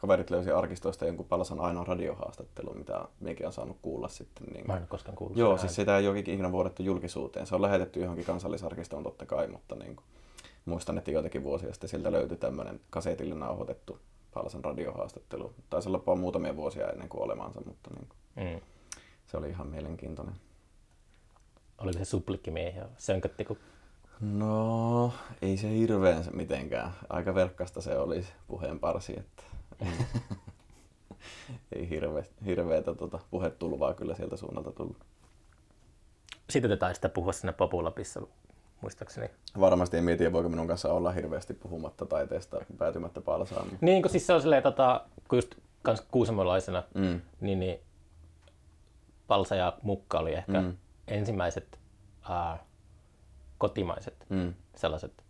kaverit 0.04 0.30
löysi 0.30 0.50
arkistoista 0.50 1.06
jonkun 1.06 1.26
Palasan 1.26 1.60
ainoa 1.60 1.84
radiohaastattelu, 1.84 2.74
mitä 2.74 3.04
minäkin 3.20 3.46
on 3.46 3.52
saanut 3.52 3.76
kuulla 3.82 4.08
sitten. 4.08 4.46
Niin, 4.46 4.66
Mä 4.66 4.76
en 4.76 4.86
koskaan 4.88 5.16
kuullut 5.16 5.36
Joo, 5.38 5.58
siis 5.58 5.74
sitä 5.74 5.98
ei 5.98 6.08
ole 6.08 6.18
ikinä 6.18 6.52
vuodettu 6.52 6.82
julkisuuteen. 6.82 7.46
Se 7.46 7.54
on 7.54 7.62
lähetetty 7.62 8.00
johonkin 8.00 8.24
kansallisarkistoon 8.24 9.02
totta 9.02 9.26
kai, 9.26 9.46
mutta 9.48 9.74
niin 9.74 9.96
kuin, 9.96 10.04
muistan, 10.64 10.98
että 10.98 11.10
joitakin 11.10 11.42
vuosia 11.44 11.72
sitten 11.72 11.90
sieltä 11.90 12.12
löytyi 12.12 12.36
tämmöinen 12.36 12.80
kasetille 12.90 13.34
nauhoitettu 13.34 13.98
Palasan 14.34 14.64
radiohaastattelu. 14.64 15.54
Taisi 15.70 15.88
olla 15.88 16.16
muutamia 16.16 16.56
vuosia 16.56 16.88
ennen 16.90 17.08
kuin 17.08 17.22
olemaansa, 17.22 17.60
mutta 17.66 17.90
niin 17.94 18.08
kuin, 18.08 18.18
Mm. 18.54 18.60
se 19.26 19.36
oli 19.36 19.48
ihan 19.48 19.66
mielenkiintoinen. 19.66 20.34
Oliko 21.78 21.98
se 21.98 22.04
suplikkimiehiä? 22.04 22.82
ja 22.82 22.88
Sönkötti, 22.98 23.44
kun 23.44 23.58
No, 24.20 25.12
ei 25.42 25.56
se 25.56 25.70
hirveän 25.70 26.24
mitenkään. 26.32 26.92
Aika 27.08 27.34
verkkasta 27.34 27.80
se 27.80 27.98
oli 27.98 28.22
se 28.22 28.32
puheen 28.46 28.80
parsi, 28.80 29.18
että 29.18 29.42
ei 31.72 31.88
hirveä, 31.90 32.22
hirveätä 32.46 32.94
tota, 32.94 33.18
puhetulvaa 33.30 33.94
kyllä 33.94 34.14
sieltä 34.14 34.36
suunnalta 34.36 34.72
tullut. 34.72 34.96
Siitä 36.50 36.68
te 36.68 36.76
taisitte 36.76 37.08
puhua 37.08 37.32
siinä 37.32 37.52
Populapissa, 37.52 38.22
muistaakseni. 38.80 39.30
Varmasti 39.60 39.96
en 39.96 40.04
mieti, 40.04 40.32
voiko 40.32 40.48
minun 40.48 40.66
kanssa 40.66 40.92
olla 40.92 41.12
hirveästi 41.12 41.54
puhumatta 41.54 42.06
taiteesta 42.06 42.60
päätymättä 42.78 43.20
Palasaan. 43.20 43.66
mutta- 43.66 43.86
Niin, 43.86 44.02
kun 44.02 44.10
siis 44.10 44.26
se 44.26 44.32
on 44.32 44.40
silleen, 44.40 44.62
tota, 44.62 45.06
kun 45.28 45.38
just 45.38 45.54
kans 45.82 46.00
kuusamolaisena, 46.10 46.82
Mm. 46.94 47.20
niin, 47.40 47.60
niin 47.60 47.80
Palsa 49.26 49.54
ja 49.54 49.78
Mukka 49.82 50.18
oli 50.18 50.34
ehkä 50.34 50.60
Mm. 50.62 50.76
ensimmäiset 51.08 51.78
ää, 52.28 52.64
kotimaiset 53.58 54.26
Mm. 54.28 54.54
sellaiset 54.76 55.23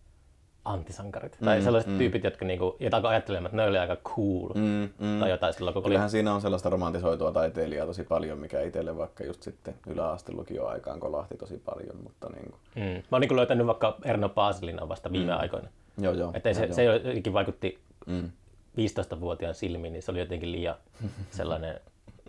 antisankarit. 0.65 1.39
Tai 1.45 1.63
sellaiset 1.63 1.91
mm. 1.91 1.99
tyypit, 1.99 2.25
jotka 2.25 2.45
niinku, 2.45 2.77
jota 2.81 2.97
alkoi 2.97 3.11
ajattelemaan, 3.11 3.47
että 3.47 3.57
ne 3.57 3.63
oli 3.69 3.79
aika 3.79 3.97
cool. 3.97 4.49
Mm, 4.55 4.89
mm. 4.99 5.21
Tai 5.21 5.31
jotain 5.31 5.55
silloin, 5.55 5.75
kun 5.75 5.81
oli 5.81 5.89
Kyllähän 5.89 6.11
siinä 6.11 6.35
on 6.35 6.41
sellaista 6.41 6.71
romantisoitua 6.71 7.33
taiteilijaa 7.33 7.87
tosi 7.87 8.05
paljon, 8.05 8.39
mikä 8.39 8.61
itselle 8.61 8.97
vaikka 8.97 9.25
just 9.25 9.43
sitten 9.43 9.75
yläaste 9.87 10.33
lukioaikaan 10.33 11.01
kolahti 11.01 11.37
tosi 11.37 11.59
paljon, 11.65 11.97
mutta 12.03 12.29
niin 12.31 12.45
kuin, 12.51 12.61
Mm. 12.75 12.83
Mä 12.83 13.03
oon 13.13 13.21
niin 13.21 13.37
löytänyt 13.37 13.67
vaikka 13.67 13.97
Erno 14.05 14.29
Paasilina 14.29 14.89
vasta 14.89 15.13
viime 15.13 15.33
Mm. 15.33 15.41
aikoina. 15.41 15.69
joo 15.99 16.13
joo. 16.13 16.31
Että 16.35 16.53
se, 16.55 16.65
joo, 16.65 16.75
se 16.75 16.85
jotenkin 16.85 17.33
vaikutti 17.33 17.79
Mm. 18.07 18.31
15-vuotiaan 18.77 19.55
silmiin, 19.55 19.93
niin 19.93 20.03
se 20.03 20.11
oli 20.11 20.19
jotenkin 20.19 20.53
liian 20.53 20.75
sellainen 21.31 21.81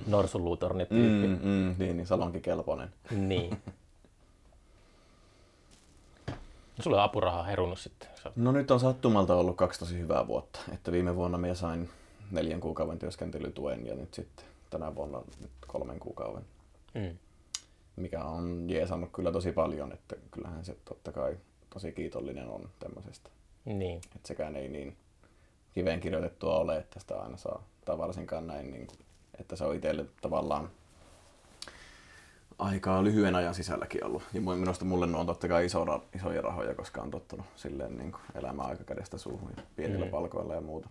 norsunluutornityyppi. 0.08 1.28
Mm, 1.28 1.39
mm, 1.43 1.76
niin, 1.80 1.98
niin 1.98 2.08
salonkikelpoinen. 2.08 2.89
Niin. 3.12 3.58
No, 6.77 6.83
Sulla 6.83 6.97
on 6.97 7.03
apurahaa 7.03 7.43
herunut 7.43 7.79
sitten. 7.79 8.09
No 8.35 8.51
nyt 8.51 8.71
on 8.71 8.79
sattumalta 8.79 9.35
ollut 9.35 9.57
kaksi 9.57 9.79
tosi 9.79 9.99
hyvää 9.99 10.27
vuotta. 10.27 10.59
Että 10.73 10.91
viime 10.91 11.15
vuonna 11.15 11.38
minä 11.38 11.53
sain 11.53 11.89
neljän 12.31 12.59
kuukauden 12.59 12.99
työskentelytuen 12.99 13.85
ja 13.85 13.95
nyt 13.95 14.13
sitten 14.13 14.45
tänä 14.69 14.95
vuonna 14.95 15.21
nyt 15.41 15.51
kolmen 15.67 15.99
kuukauden. 15.99 16.45
Mm. 16.93 17.17
Mikä 17.95 18.23
on 18.23 18.69
jeesannut 18.69 19.09
kyllä 19.13 19.31
tosi 19.31 19.51
paljon, 19.51 19.91
että 19.91 20.15
kyllähän 20.31 20.65
se 20.65 20.77
totta 20.85 21.11
kai 21.11 21.38
tosi 21.69 21.91
kiitollinen 21.91 22.47
on 22.47 22.69
tämmöisestä. 22.79 23.29
Niin. 23.65 23.97
Että 24.15 24.27
sekään 24.27 24.55
ei 24.55 24.67
niin 24.67 24.97
kiveen 25.73 25.99
kirjoitettua 25.99 26.55
ole, 26.57 26.77
että 26.77 26.99
sitä 26.99 27.21
aina 27.21 27.38
saa, 27.38 27.63
tai 27.85 27.97
varsinkaan 27.97 28.47
näin, 28.47 28.71
niin 28.71 28.88
kuin, 28.88 28.99
että 29.39 29.55
se 29.55 29.63
on 29.63 29.75
itselle 29.75 30.05
tavallaan 30.21 30.69
aikaa 32.59 33.03
lyhyen 33.03 33.35
ajan 33.35 33.55
sisälläkin 33.55 34.05
ollut. 34.05 34.23
Ja 34.33 34.41
minusta 34.41 34.85
mulle 34.85 35.07
ne 35.07 35.17
on 35.17 35.25
totta 35.25 35.47
kai 35.47 35.65
iso, 35.65 35.85
isoja 36.15 36.41
rahoja, 36.41 36.75
koska 36.75 37.01
on 37.01 37.11
tottunut 37.11 37.45
silleen 37.55 37.97
niin 37.97 38.11
kuin 38.11 38.21
elämään 38.35 38.69
aika 38.69 38.83
kädestä 38.83 39.17
suuhun 39.17 39.51
ja 39.57 39.63
pienillä 39.75 40.05
mm. 40.05 40.11
palkoilla 40.11 40.55
ja 40.55 40.61
muuta. 40.61 40.89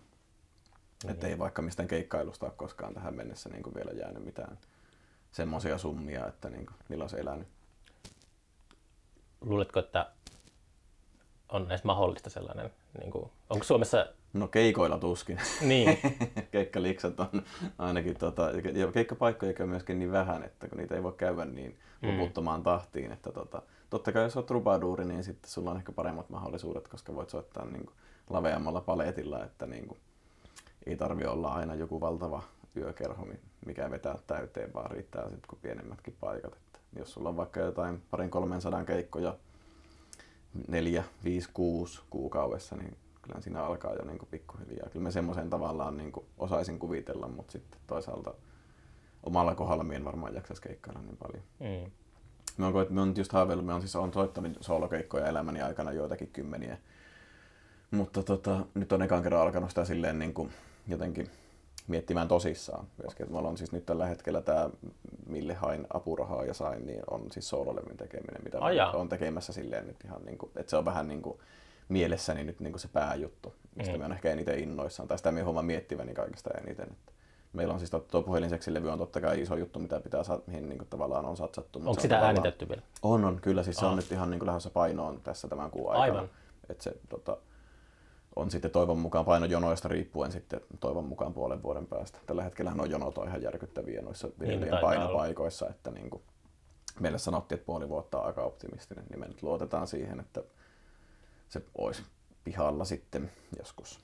Mm. 1.03 1.09
Että 1.09 1.27
ei 1.27 1.39
vaikka 1.39 1.61
mistään 1.61 1.87
keikkailusta 1.87 2.45
ole 2.45 2.53
koskaan 2.57 2.93
tähän 2.93 3.15
mennessä 3.15 3.49
niin 3.49 3.63
kuin 3.63 3.75
vielä 3.75 3.91
jäänyt 3.91 4.25
mitään 4.25 4.57
semmoisia 5.31 5.77
summia, 5.77 6.27
että 6.27 6.49
niin 6.49 6.65
kuin, 6.65 6.75
niillä 6.89 7.03
olisi 7.03 7.19
elänyt. 7.19 7.47
Luuletko, 9.41 9.79
että 9.79 10.11
on 11.49 11.67
edes 11.67 11.83
mahdollista 11.83 12.29
sellainen? 12.29 12.71
Niin 12.99 13.11
kuin, 13.11 13.31
onko 13.49 13.63
Suomessa... 13.63 14.07
No 14.35 14.47
keikoilla 14.47 14.97
tuskin. 14.97 15.39
Niin. 15.61 15.97
Keikkaliksat 16.51 17.19
on 17.19 17.43
ainakin, 17.77 18.17
tota, 18.17 18.51
ja 18.73 18.91
keikkapaikkoja 18.91 19.53
käy 19.53 19.67
myöskin 19.67 19.99
niin 19.99 20.11
vähän, 20.11 20.43
että 20.43 20.67
kun 20.67 20.77
niitä 20.77 20.95
ei 20.95 21.03
voi 21.03 21.13
käydä 21.13 21.45
niin 21.45 21.77
loputtomaan 22.01 22.63
tahtiin, 22.63 23.11
että 23.11 23.31
tota, 23.31 23.61
totta 23.89 24.11
kai 24.11 24.23
jos 24.23 24.35
olet 24.35 24.45
trubaduuri, 24.45 25.05
niin 25.05 25.23
sitten 25.23 25.51
sulla 25.51 25.71
on 25.71 25.77
ehkä 25.77 25.91
paremmat 25.91 26.29
mahdollisuudet, 26.29 26.87
koska 26.87 27.15
voit 27.15 27.29
soittaa 27.29 27.65
niin 27.65 27.85
kuin 27.85 27.95
laveammalla 28.29 28.81
paletilla, 28.81 29.43
että 29.43 29.65
niin 29.65 29.87
kuin, 29.87 29.99
ei 30.85 30.95
tarvi 30.95 31.25
olla 31.25 31.53
aina 31.53 31.75
joku 31.75 32.01
valtava 32.01 32.43
yökerho, 32.77 33.25
mi- 33.25 33.39
mikä 33.65 33.91
vetää 33.91 34.17
täyteen, 34.27 34.73
vaan 34.73 34.91
riittää 34.91 35.23
sitten 35.23 35.49
kuin 35.49 35.59
pienemmätkin 35.61 36.15
paikat. 36.19 36.53
Että 36.53 36.79
jos 36.99 37.13
sulla 37.13 37.29
on 37.29 37.37
vaikka 37.37 37.59
jotain 37.59 38.01
parin 38.11 38.29
kolmen 38.29 38.61
sadan 38.61 38.85
keikkoja 38.85 39.35
neljä, 40.67 41.03
viisi, 41.23 41.49
kuusi 41.53 42.01
kuukaudessa, 42.09 42.75
niin 42.75 42.97
kyllä 43.25 43.41
siinä 43.41 43.63
alkaa 43.63 43.93
jo 43.93 44.05
niin 44.05 44.17
kuin 44.19 44.29
pikkuhiljaa. 44.31 44.89
Kyllä 44.89 45.03
mä 45.03 45.11
semmoisen 45.11 45.49
tavallaan 45.49 45.97
niin 45.97 46.11
kuin 46.11 46.25
osaisin 46.37 46.79
kuvitella, 46.79 47.27
mutta 47.27 47.51
sitten 47.51 47.79
toisaalta 47.87 48.33
omalla 49.23 49.55
kohdalla 49.55 49.83
mä 49.83 49.93
en 49.93 50.05
varmaan 50.05 50.35
jaksaisi 50.35 50.61
keikkailla 50.61 51.01
niin 51.01 51.17
paljon. 51.17 51.43
Mm. 51.59 51.91
Mä 52.57 52.67
oon, 52.67 52.87
mä 52.89 53.01
oon 53.01 53.13
just 53.17 53.31
haaveillut, 53.31 53.65
mä 53.65 53.71
oon 53.71 53.81
siis 53.81 53.95
on 53.95 54.13
soittanut 54.13 54.57
soolokeikkoja 54.61 55.27
elämäni 55.27 55.61
aikana 55.61 55.91
joitakin 55.91 56.27
kymmeniä. 56.27 56.77
Mutta 57.91 58.23
tota, 58.23 58.65
nyt 58.73 58.91
on 58.91 59.01
ekan 59.01 59.23
kerran 59.23 59.41
alkanut 59.41 59.69
sitä 59.69 59.85
silleen 59.85 60.19
niin 60.19 60.33
kuin 60.33 60.51
jotenkin 60.87 61.29
miettimään 61.87 62.27
tosissaan. 62.27 62.87
Myöskin, 63.03 63.31
mulla 63.31 63.49
on 63.49 63.57
siis 63.57 63.71
nyt 63.71 63.85
tällä 63.85 64.07
hetkellä 64.07 64.41
tämä, 64.41 64.69
mille 65.27 65.53
hain 65.53 65.87
apurahaa 65.93 66.45
ja 66.45 66.53
sain, 66.53 66.85
niin 66.85 67.01
on 67.09 67.31
siis 67.31 67.49
soololevyn 67.49 67.97
tekeminen, 67.97 68.43
mitä 68.43 68.57
oon 68.97 69.09
tekemässä 69.09 69.53
silleen 69.53 69.87
nyt 69.87 70.03
ihan 70.05 70.25
niin 70.25 70.37
kuin, 70.37 70.51
että 70.55 70.69
se 70.69 70.77
on 70.77 70.85
vähän 70.85 71.07
niin 71.07 71.21
kuin 71.21 71.39
mielessäni 71.89 72.43
nyt 72.43 72.59
niin 72.59 72.73
kuin 72.73 72.79
se 72.81 72.87
pääjuttu, 72.87 73.53
mistä 73.75 73.93
Mm. 73.93 73.97
mä 73.99 74.03
oon 74.05 74.13
ehkä 74.13 74.31
eniten 74.31 74.59
innoissaan, 74.59 75.07
tai 75.07 75.17
sitä 75.17 75.31
mä 75.31 75.43
huomaan 75.43 75.65
miettiväni 75.65 76.13
kaikista 76.13 76.49
eniten. 76.61 76.87
Että 76.91 77.11
meillä 77.53 77.73
on 77.73 77.79
siis 77.79 77.91
totta, 77.91 78.11
tuo 78.11 78.21
puhelinseksilevy 78.23 78.89
on 78.91 78.97
totta 78.97 79.21
kai 79.21 79.41
iso 79.41 79.55
juttu, 79.55 79.79
mitä 79.79 79.99
pitää, 79.99 80.23
sa- 80.23 80.39
mihin 80.47 80.69
niin 80.69 80.77
kuin 80.77 80.87
tavallaan 80.89 81.25
on 81.25 81.37
satsattu. 81.37 81.79
Onko 81.79 81.91
on 81.91 81.95
sitä 82.01 82.07
tavallaan- 82.15 82.35
äänitetty 82.35 82.69
vielä? 82.69 82.81
on, 83.01 83.25
on, 83.25 83.39
kyllä. 83.41 83.63
Siis 83.63 83.77
se 83.77 83.85
Ah. 83.85 83.91
on 83.91 83.97
nyt 83.97 84.11
ihan 84.11 84.29
niin 84.29 84.39
kuin 84.39 84.47
lähdössä 84.47 84.69
painoon 84.69 85.21
tässä 85.21 85.47
tämän 85.47 85.71
kuun 85.71 85.91
aikana. 85.91 86.03
Aivan. 86.19 86.29
Et 86.69 86.81
se 86.81 86.93
tota, 87.09 87.37
on 88.35 88.51
sitten 88.51 88.71
toivon 88.71 88.99
mukaan 88.99 89.25
painojonoista 89.25 89.87
riippuen 89.87 90.31
sitten 90.31 90.61
toivon 90.79 91.05
mukaan 91.05 91.33
puolen 91.33 91.63
vuoden 91.63 91.85
päästä. 91.87 92.19
Tällä 92.25 92.43
hetkellä 92.43 92.73
on 92.79 92.89
jonot 92.91 93.17
on 93.17 93.27
ihan 93.27 93.41
järkyttäviä 93.41 94.01
noissa 94.01 94.27
Niin, 94.39 94.67
painopaikoissa, 94.81 95.69
että 95.69 95.91
niin 95.91 96.09
kuin, 96.09 96.23
meille 96.99 97.17
sanottiin, 97.17 97.57
että 97.57 97.65
puoli 97.65 97.89
vuotta 97.89 98.19
on 98.19 98.25
aika 98.25 98.41
optimistinen, 98.43 99.05
niin 99.09 99.19
me 99.19 99.27
nyt 99.27 99.43
luotetaan 99.43 99.87
siihen, 99.87 100.19
että 100.19 100.43
se 101.55 101.65
olisi 101.77 102.03
pihalla 102.43 102.85
sitten 102.85 103.31
joskus 103.57 103.99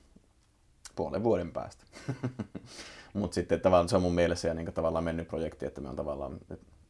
puolen 0.96 1.22
vuoden 1.22 1.52
päästä. 1.52 1.84
Mutta 3.14 3.34
sitten 3.34 3.60
tavallaan 3.60 3.88
se 3.88 3.96
on 3.96 4.02
mun 4.02 4.14
mielessä 4.14 4.48
ja 4.48 4.54
niin 4.54 4.72
tavallaan 4.72 5.04
mennyt 5.04 5.28
projekti, 5.28 5.66
että 5.66 5.80
me 5.80 5.88
on 5.88 5.96
tavallaan 5.96 6.38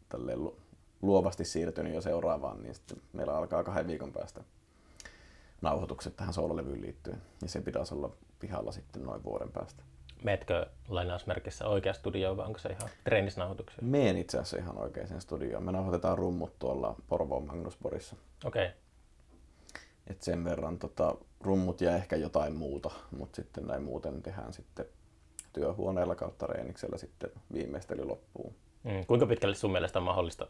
tälleen 0.09 0.38
luovasti 1.03 1.44
siirtynyt 1.44 1.94
jo 1.94 2.01
seuraavaan, 2.01 2.62
niin 2.62 2.75
sitten 2.75 2.98
meillä 3.12 3.37
alkaa 3.37 3.64
kahden 3.64 3.87
viikon 3.87 4.12
päästä 4.12 4.44
nauhoitukset 5.62 6.16
tähän 6.16 6.35
soololevyyn 6.35 6.81
liittyen. 6.81 7.22
Ja 7.42 7.48
se 7.48 7.61
pitäisi 7.61 7.94
olla 7.94 8.11
pihalla 8.38 8.72
sitten 8.72 9.05
noin 9.05 9.25
vuoden 9.25 9.53
päästä. 9.53 9.83
Meetkö 10.25 10.66
lainausmerkissä 10.88 11.66
oikea 11.66 11.92
studio 11.92 12.37
vai 12.37 12.46
onko 12.46 12.59
se 12.59 12.68
ihan 12.68 12.90
treenisnauhoituksia? 13.05 13.79
Meen 13.83 14.16
itse 14.16 14.38
asiassa 14.38 14.57
ihan 14.57 14.79
oikeaan 14.79 15.20
studioon. 15.20 15.64
Me 15.64 15.72
nauhoitetaan 15.72 16.18
rummut 16.18 16.59
tuolla 16.59 16.96
Porvoon 17.09 17.46
Magnusborissa. 17.46 18.16
Okei. 18.44 18.66
Okay. 18.66 18.82
Et 20.12 20.22
sen 20.22 20.44
verran 20.44 20.79
tota, 20.79 21.14
rummut 21.40 21.81
ja 21.81 21.96
ehkä 21.96 22.16
jotain 22.16 22.55
muuta, 22.55 22.90
mutta 23.11 23.37
sitten 23.37 23.66
näin 23.66 23.83
muuten 23.83 24.22
tehdään 24.22 24.53
sitten 24.53 24.87
työhuoneella 25.53 26.14
kautta 26.14 26.46
reeniksellä 26.46 26.98
sitten 26.98 27.31
viimeistely 27.53 28.05
loppuun. 28.05 28.55
Mm, 28.85 29.07
kuinka 29.07 29.27
pitkälle 29.27 29.55
sun 29.55 29.72
mielestä 29.72 29.98
on 29.98 30.03
mahdollista, 30.05 30.46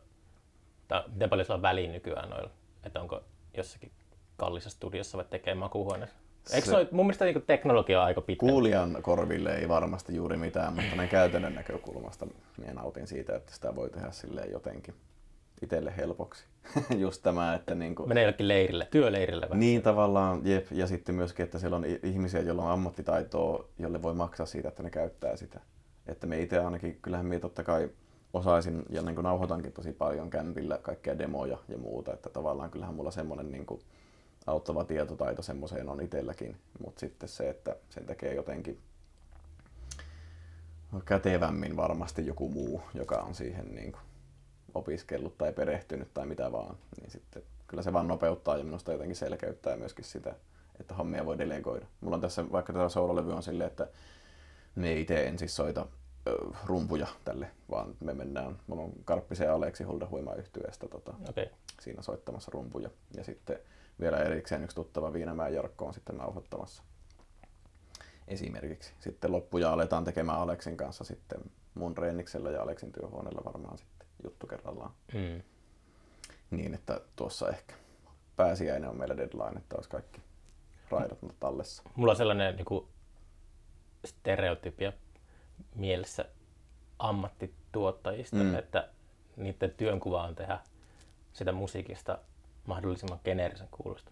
tai 0.89 1.03
miten 1.13 1.31
paljon 1.31 1.47
sulla 1.47 1.57
on 1.57 1.63
väliin 1.63 1.93
nykyään 1.93 2.31
noilla, 2.31 2.51
että 2.85 3.01
onko 3.01 3.21
jossakin 3.57 3.93
kallisessa 4.37 4.77
studiossa 4.77 5.19
vai 5.19 5.25
tekee 5.31 5.55
makuuhuoneessa? 5.55 6.17
Eikö 6.55 6.67
se, 6.67 6.89
mun 6.91 7.07
mielestä 7.07 7.25
niin 7.25 7.43
teknologia 7.47 8.01
on 8.01 8.07
aika 8.07 8.21
pitkä? 8.21 8.47
Kuulijan 8.47 8.99
korville 9.03 9.55
ei 9.55 9.69
varmasti 9.69 10.17
juuri 10.17 10.37
mitään, 10.37 10.75
mutta 10.75 10.97
näin 10.97 11.09
käytännön 11.09 11.55
näkökulmasta 11.55 12.27
minä 12.59 12.73
nautin 12.75 13.07
siitä, 13.07 13.37
että 13.37 13.55
sitä 13.55 13.77
voi 13.77 13.91
tehdä 13.91 14.11
silleen 14.11 14.51
jotenkin 14.51 14.95
itselle 15.63 15.95
helpoksi. 15.97 16.45
Just 16.99 17.23
tämä, 17.23 17.55
että 17.55 17.75
niin 17.75 17.95
kuin... 17.95 18.09
Menee 18.09 18.23
jollekin 18.23 18.49
leirille, 18.49 18.89
työleirille 18.91 19.47
vai? 19.51 19.59
Niin 19.59 19.83
tavallaan, 19.83 20.41
jep. 20.45 20.67
Ja 20.71 20.87
sitten 20.87 21.15
myöskin, 21.15 21.45
että 21.45 21.59
siellä 21.59 21.77
on 21.77 21.85
ihmisiä, 22.03 22.41
joilla 22.41 22.65
on 22.65 22.71
ammattitaitoa, 22.71 23.69
jolle 23.79 24.03
voi 24.03 24.15
maksaa 24.15 24.47
siitä, 24.47 24.69
että 24.69 24.83
ne 24.83 24.91
käyttää 24.91 25.37
sitä. 25.37 25.61
Että 26.07 26.27
me 26.27 26.43
itse 26.43 26.59
ainakin, 26.59 26.99
kyllähän 27.03 27.27
me 27.27 27.39
totta 27.39 27.63
kai 27.63 27.91
osaisin 28.33 28.83
ja 28.91 29.03
niin 29.03 29.15
kuin 29.15 29.23
nauhoitankin 29.23 29.73
tosi 29.73 29.93
paljon 29.93 30.31
kämpillä 30.31 30.79
kaikkea 30.79 31.19
demoja 31.19 31.59
ja 31.69 31.79
muuta, 31.79 32.13
että 32.13 32.31
tavallaan 32.31 32.71
kyllähän 32.71 32.95
mulla 32.95 33.11
semmoinen 33.11 33.53
niin 33.53 33.67
kuin 33.67 33.81
auttava 34.47 34.85
tietotaito 34.85 35.43
semmoiseen 35.43 35.89
on 35.89 36.01
itselläkin, 36.01 36.57
mutta 36.85 37.01
sitten 37.01 37.29
se, 37.29 37.51
että 37.51 37.77
sen 37.89 38.07
tekee 38.07 38.35
jotenkin 38.35 38.79
kätevämmin 41.05 41.77
varmasti 41.77 42.27
joku 42.27 42.49
muu, 42.49 42.83
joka 42.95 43.17
on 43.17 43.35
siihen 43.35 43.75
niin 43.75 43.93
kuin 43.93 44.03
opiskellut 44.75 45.39
tai 45.39 45.53
perehtynyt 45.53 46.15
tai 46.15 46.27
mitä 46.27 46.53
vaan, 46.53 46.77
niin 47.01 47.11
sitten 47.11 47.43
kyllä 47.67 47.83
se 47.83 47.93
vaan 47.93 48.09
nopeuttaa 48.09 48.57
ja 48.57 48.65
minusta 48.65 48.93
jotenkin 48.93 49.17
selkeyttää 49.17 49.77
myöskin 49.77 50.05
sitä, 50.05 50.35
että 50.81 50.95
hommia 50.95 51.27
voi 51.27 51.39
delegoida. 51.39 51.87
Mulla 52.01 52.15
on 52.15 52.21
tässä, 52.21 52.53
vaikka 52.53 52.73
tämä 52.73 52.89
soololevy 52.89 53.33
on 53.33 53.43
silleen, 53.43 53.71
että 53.71 53.89
me 54.75 55.01
itse 55.01 55.27
en 55.27 55.39
siis 55.39 55.57
soita 55.57 55.87
rumpuja 56.67 57.07
tälle, 57.25 57.51
vaan 57.71 57.95
me 58.01 58.15
mennään, 58.15 58.59
mulla 58.67 58.83
on 58.83 58.93
Karppisen 59.05 59.47
ja 59.47 59.55
Aleksi 59.55 59.85
Hulda 59.85 60.09
Huima 60.11 60.35
yhtyeestä 60.35 60.89
tota, 60.89 61.15
okay. 61.29 61.47
siinä 61.81 62.03
soittamassa 62.03 62.51
rumpuja. 62.55 62.91
Ja 63.17 63.25
sitten 63.25 63.59
vielä 64.01 64.19
erikseen 64.19 64.65
yksi 64.65 64.75
tuttava 64.75 65.13
Viinamäen 65.13 65.55
Jarkko 65.55 65.87
on 65.87 65.95
sitten 65.95 66.17
nauhoittamassa 66.17 66.83
esimerkiksi. 68.29 68.93
Sitten 69.01 69.33
loppuja 69.33 69.73
aletaan 69.73 70.05
tekemään 70.05 70.39
Aleksin 70.39 70.77
kanssa 70.77 71.05
sitten 71.05 71.41
mun 71.75 71.97
reeniksellä 71.97 72.51
ja 72.51 72.63
Aleksin 72.63 72.93
työhuoneella 72.93 73.45
varmaan 73.45 73.79
sitten 73.79 73.92
juttu 74.25 74.47
kerrallaan. 74.47 74.91
Mm. 75.15 75.43
Niin, 76.51 76.75
että 76.75 77.01
tuossa 77.17 77.49
ehkä 77.49 77.75
pääsiäinen 78.37 78.91
on 78.91 78.99
meillä 78.99 79.17
deadline, 79.17 79.59
että 79.59 79.77
olisi 79.77 79.91
kaikki 79.91 80.21
raidat 80.91 81.19
tallessa. 81.41 81.83
Mulla 81.97 82.13
on 82.13 82.17
sellainen 82.17 82.57
niin 82.57 82.65
kuin 82.65 82.87
stereotypia 84.05 84.93
mielessä 85.75 86.25
ammattituottajista, 86.99 88.37
mm. 88.37 88.55
että 88.55 88.89
niiden 89.37 89.71
työnkuva 89.77 90.23
on 90.23 90.35
tehdä 90.35 90.59
sitä 91.33 91.53
musiikista 91.53 92.19
mahdollisimman 92.67 93.21
geneerisen 93.25 93.69
kuulosta. 93.71 94.11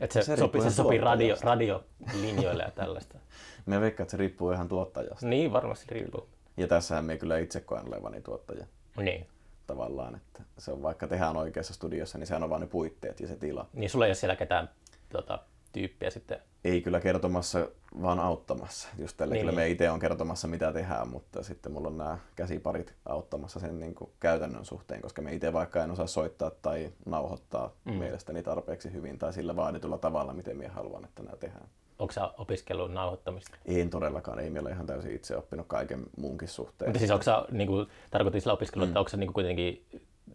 Että 0.00 0.14
se, 0.14 0.22
se, 0.22 0.36
sopii, 0.36 0.62
se 0.62 0.70
sopii 0.70 0.98
radio, 0.98 1.36
radiolinjoille 1.42 2.62
ja 2.62 2.70
tällaista. 2.80 3.18
Me 3.66 3.80
veikkaan, 3.80 4.04
että 4.04 4.10
se 4.10 4.16
riippuu 4.16 4.50
ihan 4.50 4.68
tuottajasta. 4.68 5.26
Niin, 5.26 5.52
varmasti 5.52 5.94
riippuu. 5.94 6.28
Ja 6.56 6.68
tässähän 6.68 7.04
me 7.04 7.18
kyllä 7.18 7.38
itse 7.38 7.60
koen 7.60 7.88
olevani 7.88 8.20
tuottaja. 8.20 8.66
Niin. 8.96 9.26
Tavallaan, 9.66 10.16
että 10.16 10.42
se 10.58 10.72
on 10.72 10.82
vaikka 10.82 11.08
tehdään 11.08 11.36
oikeassa 11.36 11.74
studiossa, 11.74 12.18
niin 12.18 12.26
sehän 12.26 12.42
on 12.42 12.50
vain 12.50 12.60
ne 12.60 12.66
puitteet 12.66 13.20
ja 13.20 13.28
se 13.28 13.36
tila. 13.36 13.68
Niin, 13.72 13.90
sulla 13.90 14.06
ei 14.06 14.08
ole 14.08 14.14
siellä 14.14 14.36
ketään 14.36 14.70
tota, 15.08 15.38
tyyppiä 15.72 16.10
sitten? 16.10 16.40
Ei 16.64 16.80
kyllä 16.80 17.00
kertomassa, 17.00 17.68
vaan 18.02 18.20
auttamassa. 18.20 18.88
Just 18.98 19.16
tällä 19.16 19.34
niin, 19.34 19.42
kyllä 19.46 19.56
me 19.56 19.68
itse 19.68 19.90
on 19.90 19.98
kertomassa, 19.98 20.48
mitä 20.48 20.72
tehdään, 20.72 21.08
mutta 21.08 21.42
sitten 21.42 21.72
mulla 21.72 21.88
on 21.88 21.98
nämä 21.98 22.18
käsiparit 22.36 22.94
auttamassa 23.06 23.60
sen 23.60 23.80
niin 23.80 23.94
kuin 23.94 24.10
käytännön 24.20 24.64
suhteen, 24.64 25.02
koska 25.02 25.22
me 25.22 25.34
itse 25.34 25.52
vaikka 25.52 25.84
en 25.84 25.90
osaa 25.90 26.06
soittaa 26.06 26.50
tai 26.50 26.92
nauhoittaa 27.06 27.72
mm. 27.84 27.92
mielestäni 27.92 28.42
tarpeeksi 28.42 28.92
hyvin 28.92 29.18
tai 29.18 29.32
sillä 29.32 29.56
vaaditulla 29.56 29.98
tavalla, 29.98 30.32
miten 30.32 30.56
minä 30.56 30.72
haluan, 30.72 31.04
että 31.04 31.22
nämä 31.22 31.36
tehdään. 31.36 31.68
Onko 31.98 32.12
sä 32.12 32.30
opiskellut 32.38 32.92
nauhoittamista? 32.92 33.56
En 33.64 33.90
todellakaan, 33.90 34.38
ei 34.38 34.50
meillä 34.50 34.70
ihan 34.70 34.86
täysin 34.86 35.14
itse 35.14 35.36
oppinut 35.36 35.66
kaiken 35.66 36.02
muunkin 36.16 36.48
suhteen. 36.48 36.88
Mutta 36.88 36.98
siis 36.98 37.10
onko 37.10 37.22
sä, 37.22 37.44
niin 37.50 37.68
kuin, 37.68 37.86
tarkoitin 38.10 38.40
sillä 38.40 38.52
opiskelua, 38.52 38.86
mm. 38.86 38.90
että 38.90 39.00
onko 39.00 39.08
sä 39.08 39.16
niin 39.16 39.28
kuin 39.28 39.34
kuitenkin 39.34 39.86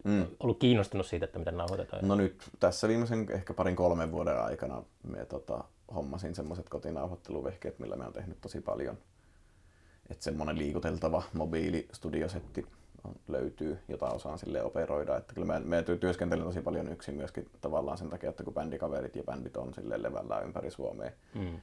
mm. 0.04 0.28
ollut 0.40 0.60
kiinnostunut 0.60 1.06
siitä, 1.06 1.26
että 1.26 1.40
miten 1.40 1.58
nauhoitetaan? 1.58 2.08
No 2.08 2.16
nyt 2.16 2.44
tässä 2.60 2.88
viimeisen 2.88 3.28
ehkä 3.32 3.54
parin 3.54 3.76
kolmen 3.76 4.12
vuoden 4.12 4.42
aikana 4.42 4.84
me 5.04 5.26
tota, 5.26 5.64
hommasin 5.96 6.36
semmoiset 6.36 6.70
kotinauhoitteluvehkeet, 6.70 7.80
millä 7.80 7.96
me 7.96 8.06
on 8.06 8.14
tehnyt 8.14 8.42
tosi 8.42 8.62
paljon. 8.62 8.98
Että 10.10 10.24
semmoinen 10.24 10.58
liikuteltava 10.58 11.24
mobiilistudiosetti 11.34 12.66
löytyy, 13.28 13.80
jota 13.88 14.10
osaan 14.10 14.40
sille 14.40 14.64
operoida. 14.64 15.18
Että 15.18 15.34
kyllä 15.34 15.48
me, 15.48 15.60
me 15.60 15.84
työskentelen 16.00 16.46
tosi 16.46 16.62
paljon 16.62 16.92
yksin 16.92 17.16
myöskin 17.16 17.50
tavallaan 17.62 17.98
sen 17.98 18.10
takia, 18.10 18.30
että 18.30 18.44
kun 18.44 18.54
bändikaverit 18.54 19.16
ja 19.16 19.24
bändit 19.24 19.58
on 19.58 19.74
sille 19.74 20.04
levällään 20.04 20.44
ympäri 20.44 20.72
Suomea, 20.72 21.12
mm. 21.36 21.62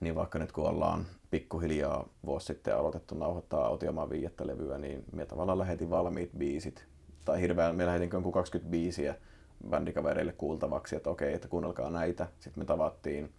niin 0.00 0.14
vaikka 0.14 0.38
nyt 0.38 0.52
kun 0.52 0.68
ollaan 0.68 1.06
pikkuhiljaa 1.30 2.08
vuosi 2.26 2.46
sitten 2.46 2.76
aloitettu 2.76 3.14
nauhoittaa 3.14 3.66
autiomaan 3.66 4.10
viiettä 4.10 4.46
levyä, 4.46 4.78
niin 4.78 5.04
me 5.12 5.26
tavallaan 5.26 5.58
lähetin 5.58 5.90
valmiit 5.90 6.30
biisit, 6.38 6.86
tai 7.24 7.40
hirveän, 7.40 7.76
me 7.76 7.86
lähetin 7.86 8.10
jonkun 8.12 8.32
20 8.32 8.70
biisiä 8.70 9.14
bändikavereille 9.70 10.32
kuultavaksi, 10.32 10.96
että 10.96 11.10
okei, 11.10 11.34
että 11.34 11.48
kuunnelkaa 11.48 11.90
näitä. 11.90 12.26
Sitten 12.40 12.60
me 12.60 12.64
tavattiin, 12.64 13.32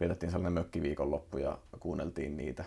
vietettiin 0.00 0.30
sellainen 0.30 0.52
mökkiviikonloppu 0.52 1.38
ja 1.38 1.58
kuunneltiin 1.80 2.36
niitä 2.36 2.64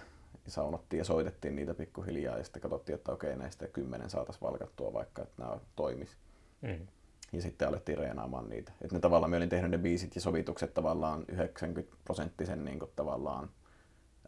saunottiin 0.48 0.98
ja 0.98 1.04
soitettiin 1.04 1.56
niitä 1.56 1.74
pikkuhiljaa 1.74 2.38
ja 2.38 2.44
sitten 2.44 2.62
katsottiin, 2.62 2.96
että 2.96 3.12
okei 3.12 3.36
näistä 3.36 3.68
kymmenen 3.68 4.10
saataisiin 4.10 4.42
valkattua 4.42 4.94
vaikka, 4.94 5.22
että 5.22 5.44
nämä 5.44 5.60
toimis. 5.76 6.18
Mm. 6.62 6.88
Ja 7.34 7.42
sitten 7.42 7.68
alettiin 7.68 7.98
reenaamaan 7.98 8.50
niitä. 8.50 8.72
Että 8.82 8.96
ne 8.96 9.00
tavallaan, 9.00 9.32
me 9.32 9.38
olin 9.38 9.50
tehnyt 9.50 9.72
ne 9.72 9.78
biisit 9.78 10.16
ja 10.16 10.22
sovitukset 10.22 10.74
tavallaan 10.74 11.26
90 11.28 11.96
prosenttisen 12.04 12.66
niin 12.66 12.80
kuin, 12.80 12.92
tavallaan 12.96 13.50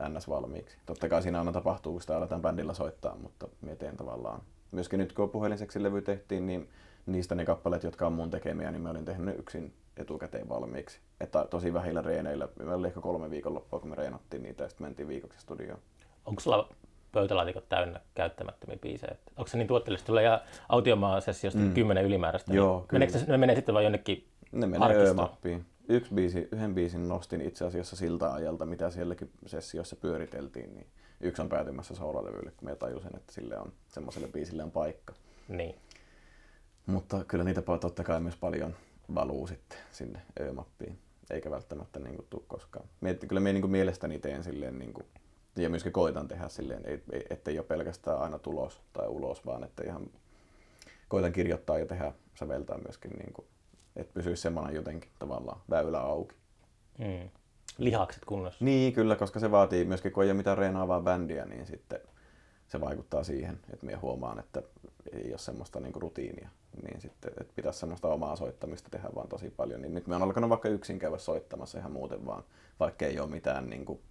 ns. 0.09 0.29
valmiiksi. 0.29 0.77
Totta 0.85 1.09
kai 1.09 1.21
siinä 1.21 1.39
aina 1.39 1.51
tapahtuu, 1.51 1.91
kun 1.91 2.01
sitä 2.01 2.17
aletaan 2.17 2.41
bändillä 2.41 2.73
soittaa, 2.73 3.15
mutta 3.15 3.47
mietin 3.61 3.97
tavallaan. 3.97 4.41
Myöskin 4.71 4.99
nyt 4.99 5.13
kun 5.13 5.29
puhelinseksi 5.29 5.83
levy 5.83 6.01
tehtiin, 6.01 6.45
niin 6.45 6.69
niistä 7.05 7.35
ne 7.35 7.45
kappaleet, 7.45 7.83
jotka 7.83 8.07
on 8.07 8.13
mun 8.13 8.29
tekemiä, 8.29 8.71
niin 8.71 8.81
mä 8.81 8.89
olin 8.89 9.05
tehnyt 9.05 9.39
yksin 9.39 9.73
etukäteen 9.97 10.49
valmiiksi. 10.49 10.99
Että 11.19 11.45
tosi 11.49 11.73
vähillä 11.73 12.01
reeneillä. 12.01 12.47
Meillä 12.57 12.75
oli 12.75 12.87
ehkä 12.87 13.01
kolme 13.01 13.29
viikonloppua, 13.29 13.79
kun 13.79 13.89
me 13.89 13.95
reenattiin 13.95 14.43
niitä 14.43 14.63
ja 14.63 14.69
sitten 14.69 14.87
mentiin 14.87 15.07
viikoksi 15.07 15.39
studioon. 15.39 15.79
Onko 16.25 16.41
sulla 16.41 16.69
pöytälaatikot 17.11 17.69
täynnä 17.69 17.99
käyttämättömiä 18.15 18.77
biisejä? 18.77 19.15
Onko 19.37 19.47
se 19.47 19.57
niin 19.57 19.67
tuotteellista? 19.67 20.07
Tulee 20.07 20.23
ja 20.23 20.41
autiomaa-sessiosta 20.69 21.59
mm. 21.59 21.73
kymmenen 21.73 22.05
ylimääräistä. 22.05 22.53
Joo, 22.53 22.79
niin 22.79 22.87
Meneekö 22.91 23.31
ne 23.31 23.37
menee 23.37 23.55
sitten 23.55 23.75
vain 23.75 23.83
jonnekin 23.83 24.27
Ne 24.51 24.67
menee 24.67 25.13
mappiin 25.13 25.65
Yksi 25.89 26.13
biisi, 26.13 26.47
yhden 26.51 26.75
biisin 26.75 27.09
nostin 27.09 27.41
itse 27.41 27.65
asiassa 27.65 27.95
siltä 27.95 28.33
ajalta, 28.33 28.65
mitä 28.65 28.89
sielläkin 28.89 29.31
sessiossa 29.45 29.95
pyöriteltiin, 29.95 30.75
niin 30.75 30.87
yksi 31.21 31.41
on 31.41 31.49
päätymässä 31.49 31.95
soolalevylle, 31.95 32.51
kun 32.57 32.69
mä 32.69 32.75
tajusin, 32.75 33.15
että 33.15 33.33
sille 33.33 33.57
on, 33.57 33.73
semmoiselle 33.87 34.27
biisille 34.27 34.63
on 34.63 34.71
paikka. 34.71 35.13
Niin. 35.47 35.75
Mutta 36.85 37.23
kyllä 37.23 37.43
niitä 37.43 37.61
totta 37.61 38.03
kai 38.03 38.19
myös 38.19 38.35
paljon 38.35 38.75
valuu 39.15 39.47
sitten 39.47 39.77
sinne 39.91 40.21
Ö-mappiin, 40.39 40.99
eikä 41.29 41.51
välttämättä 41.51 41.99
niin 41.99 42.15
kuin, 42.15 42.27
tule 42.29 42.43
koskaan. 42.47 42.85
Mietin, 43.01 43.29
kyllä 43.29 43.41
minä 43.41 43.53
niin 43.53 43.61
kuin 43.61 43.71
mielestäni 43.71 44.19
teen 44.19 44.43
silleen 44.43 44.79
niin 44.79 44.93
kuin, 44.93 45.05
ja 45.55 45.69
myöskin 45.69 45.91
koitan 45.91 46.27
tehdä 46.27 46.49
silleen, 46.49 46.83
ettei 47.29 47.59
ole 47.59 47.65
pelkästään 47.65 48.19
aina 48.19 48.39
tulos 48.39 48.81
tai 48.93 49.07
ulos, 49.07 49.45
vaan 49.45 49.63
että 49.63 49.83
ihan 49.83 50.09
koitan 51.07 51.33
kirjoittaa 51.33 51.79
ja 51.79 51.85
tehdä, 51.85 52.13
säveltää 52.35 52.77
myöskin, 52.77 53.11
niin 53.11 53.33
kuin, 53.33 53.47
että 53.95 54.13
pysyisi 54.13 54.41
semmoinen 54.41 54.75
jotenkin 54.75 55.11
tavallaan 55.19 55.61
väylä 55.69 55.99
auki. 55.99 56.35
Mm. 56.97 57.29
Lihakset 57.77 58.25
kunnossa. 58.25 58.65
Niin, 58.65 58.93
kyllä, 58.93 59.15
koska 59.15 59.39
se 59.39 59.51
vaatii 59.51 59.85
myöskin, 59.85 60.11
kun 60.11 60.23
ei 60.23 60.29
ole 60.29 60.37
mitään 60.37 60.57
reenaavaa 60.57 61.01
bändiä, 61.01 61.45
niin 61.45 61.65
sitten 61.65 61.99
se 62.67 62.81
vaikuttaa 62.81 63.23
siihen, 63.23 63.59
että 63.73 63.85
minä 63.85 63.99
huomaan, 63.99 64.39
että 64.39 64.63
ei 65.11 65.31
ole 65.31 65.37
semmoista 65.37 65.79
niin 65.79 65.93
kuin 65.93 66.01
rutiinia. 66.01 66.49
Niin 66.83 67.01
sitten, 67.01 67.31
että 67.41 67.53
pitäisi 67.55 67.79
semmoista 67.79 68.07
omaa 68.07 68.35
soittamista 68.35 68.89
tehdä 68.89 69.09
vaan 69.15 69.27
tosi 69.27 69.49
paljon. 69.49 69.81
Niin 69.81 69.93
nyt 69.93 70.07
me 70.07 70.15
on 70.15 70.23
alkanut 70.23 70.49
vaikka 70.49 70.69
yksin 70.69 70.99
käydä 70.99 71.17
soittamassa 71.17 71.79
ihan 71.79 71.91
muuten 71.91 72.25
vaan, 72.25 72.43
vaikka 72.79 73.05
ei 73.05 73.19
ole 73.19 73.29
mitään 73.29 73.69
niin 73.69 73.85
kuin, 73.85 74.01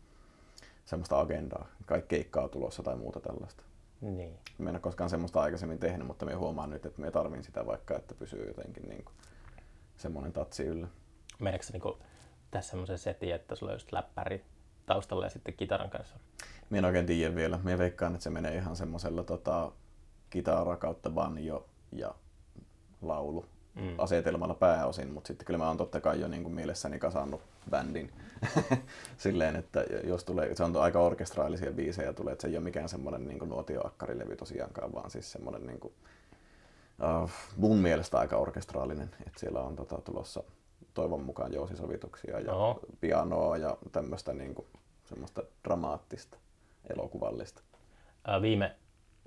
semmoista 0.85 1.21
agendaa. 1.21 1.67
Kaikki 1.87 2.17
keikkaa 2.17 2.49
tulossa 2.49 2.83
tai 2.83 2.97
muuta 2.97 3.21
tällaista. 3.21 3.63
Niin. 4.01 4.39
Me 4.59 4.71
en 4.71 4.75
ole 4.75 4.81
koskaan 4.81 5.11
semmoista 5.11 5.41
aikaisemmin 5.41 5.79
tehnyt, 5.79 6.07
mutta 6.07 6.27
me 6.27 6.35
huomaan 6.35 6.71
nyt, 6.71 6.87
että 6.87 7.01
me 7.01 7.11
tarvin 7.11 7.45
sitä 7.45 7.67
vaikka, 7.67 7.97
että 7.97 8.15
pysyy 8.15 8.47
jotenkin 8.47 8.89
niin 8.89 9.05
kuin, 9.05 9.15
semmoinen 9.97 10.33
tatsi 10.33 10.63
yllä. 10.63 10.89
Meneekö 11.39 11.65
se 11.65 11.73
niin 11.73 11.95
tässä 12.51 12.71
semmoisen 12.71 12.99
setin, 12.99 13.35
että 13.35 13.55
sulla 13.55 13.73
on 13.73 13.77
just 13.77 13.93
läppäri 13.93 14.45
taustalla 14.87 15.27
ja 15.27 15.31
sitten 15.31 15.55
kitaran 15.55 15.91
kanssa? 15.91 16.17
Mä 16.71 16.79
en 16.79 16.85
oikein 16.85 17.07
tiedä 17.07 17.35
vielä. 17.35 17.59
Mä 17.63 17.79
veikkaan, 17.79 18.13
että 18.15 18.25
se 18.25 18.31
menee 18.31 18.57
ihan 18.57 18.77
semmoisella 18.77 19.25
tota, 19.25 19.73
kitara 20.31 20.77
kautta 20.77 21.11
banjo 21.11 21.69
ja 21.93 22.15
laulu 23.03 23.45
mm. 23.75 23.95
asetelmalla 23.99 24.55
pääosin, 24.55 25.13
mutta 25.13 25.29
sitten 25.29 25.47
kyllä 25.47 25.59
mä 25.59 25.69
oon 25.69 25.77
totta 25.77 26.01
kai 26.01 26.21
jo 26.21 26.29
niin 26.29 26.43
kuin 26.43 26.55
mielessäni 26.55 26.99
kasannut 26.99 27.41
bändin 27.71 28.13
silleen, 29.17 29.57
että 29.57 29.85
jos 30.05 30.25
tulee, 30.25 30.55
se 30.55 30.65
on 30.65 30.77
aika 30.77 31.01
orkestraalisia 31.01 31.73
biisejä 31.73 32.13
tulee, 32.13 32.33
että 32.33 32.43
se 32.43 32.49
ei 32.49 32.57
ole 32.57 32.65
mikään 32.65 32.89
semmoinen 32.89 33.29
niin 33.29 33.49
nuotioakkarilevy 33.49 34.37
tosiaankaan, 34.37 34.93
vaan 34.93 35.11
siis 35.11 35.33
semmoinen 35.33 35.67
niin 35.67 35.81
kuin, 35.81 35.95
uh, 37.23 37.31
mun 37.57 37.79
mielestä 37.79 38.19
aika 38.19 38.37
orkestraalinen, 38.37 39.11
että 39.27 39.41
siellä 39.41 39.61
on 39.61 39.77
tota, 39.77 40.01
tulossa 40.05 40.43
toivon 40.95 41.23
mukaan 41.23 41.53
jousisovituksia 41.53 42.41
ja 42.41 42.53
no. 42.53 42.81
pianoa 43.01 43.57
ja 43.57 43.77
tämmöistä 43.93 44.33
niin 44.33 44.55
kuin, 44.55 44.67
semmoista 45.05 45.43
dramaattista, 45.65 46.39
elokuvallista. 46.91 47.63
Viime 48.43 48.77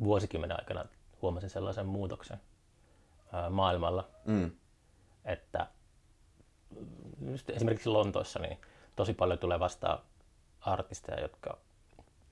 vuosikymmenen 0.04 0.60
aikana 0.60 0.86
huomasin 1.22 1.50
sellaisen 1.50 1.86
muutoksen 1.86 2.38
maailmalla, 3.50 4.10
mm. 4.26 4.52
että 5.26 5.68
just 7.32 7.50
esimerkiksi 7.50 7.90
Lontoissa 7.90 8.40
niin 8.40 8.58
tosi 8.96 9.14
paljon 9.14 9.40
tulee 9.40 9.60
vastaan 9.60 10.00
artisteja, 10.62 11.22
jotka 11.22 11.58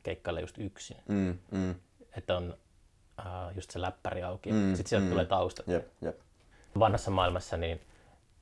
keikkailee 0.03 0.41
just 0.41 0.57
yksin. 0.57 0.97
Mm, 1.07 1.37
mm. 1.51 1.75
Että 2.17 2.37
on 2.37 2.57
uh, 3.19 3.55
just 3.55 3.71
se 3.71 3.81
läppäri 3.81 4.23
auki, 4.23 4.51
mm, 4.51 4.75
sitten 4.75 4.89
sieltä 4.89 5.05
mm. 5.05 5.11
tulee 5.11 5.25
taustat. 5.25 5.67
Yep, 5.67 5.87
yep. 6.03 6.19
Vanhassa 6.79 7.11
maailmassa 7.11 7.57
niin 7.57 7.81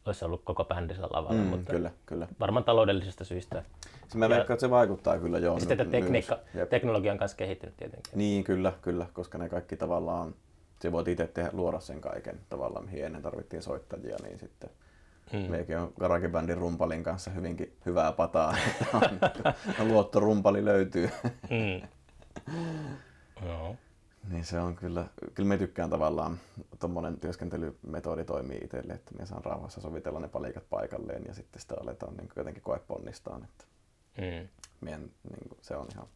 olisi 0.06 0.26
ollut 0.26 0.42
koko 0.44 0.64
bändi 0.64 0.96
lavalla, 0.98 1.32
mm, 1.32 1.48
mutta 1.48 1.72
kyllä, 1.72 1.92
kyllä. 2.06 2.28
varmaan 2.40 2.64
taloudellisista 2.64 3.24
syistä. 3.24 3.64
Se 4.08 4.18
mä 4.18 4.30
veikkaan, 4.30 4.56
että 4.56 4.68
se 4.68 4.70
vaikuttaa 4.70 5.20
kyllä 5.20 5.40
joo. 5.40 5.60
Sitten 5.60 5.82
että 5.82 5.92
tekniikka, 5.92 6.40
teknologian 6.70 7.18
kanssa 7.18 7.38
kehittynyt 7.38 7.78
tietenkin. 7.78 8.12
Niin, 8.16 8.44
kyllä, 8.44 8.74
kyllä, 8.82 9.06
koska 9.14 9.38
ne 9.38 9.50
kaikki 9.50 9.78
tavallaan, 9.78 10.36
se 10.82 10.92
voit 10.92 11.08
itse 11.08 11.28
tehdä, 11.28 11.50
luoda 11.54 11.80
sen 11.80 12.02
kaiken 12.02 12.40
tavallaan, 12.50 12.86
mihin 12.86 13.06
ennen 13.06 13.22
tarvittiin 13.22 13.62
soittajia, 13.62 14.18
niin 14.24 14.40
sitten 14.40 14.70
Hmm. 15.32 15.52
Meikin 15.52 15.78
on 15.78 15.94
garagibändin 16.00 16.58
rumpalin 16.58 17.04
kanssa 17.04 17.32
hyvinkin 17.32 17.78
hyvää 17.86 18.12
pataa. 18.12 18.56
Luottorumpali 19.90 20.66
löytyy. 20.66 21.10
Hmm. 21.50 21.90
Joo. 23.48 23.76
Niin 24.30 24.46
se 24.46 24.60
on 24.60 24.76
kyllä, 24.76 25.08
kyllä 25.34 25.50
me 25.50 25.58
tykkään 25.58 25.90
tavallaan, 25.90 26.40
tuommoinen 26.80 27.20
työskentelymetodi 27.20 28.26
toimii 28.26 28.60
itselle, 28.64 28.94
että 28.94 29.12
me 29.20 29.26
saan 29.26 29.46
rauhassa 29.46 29.82
sovitella 29.82 30.20
ne 30.20 30.28
palikat 30.28 30.70
paikalleen 30.70 31.26
ja 31.28 31.34
sitten 31.34 31.62
sitä 31.62 31.76
aletaan 31.82 32.18
niin 32.18 32.30
jotenkin 32.36 32.64
koe 32.64 32.80
ponnistaan. 32.88 33.44
Että 33.44 33.66
mm. 34.18 34.48
mien, 34.82 35.02
niin 35.02 35.50
kuin, 35.50 35.60
se 35.62 35.76
on 35.76 35.88
ihan, 35.94 36.08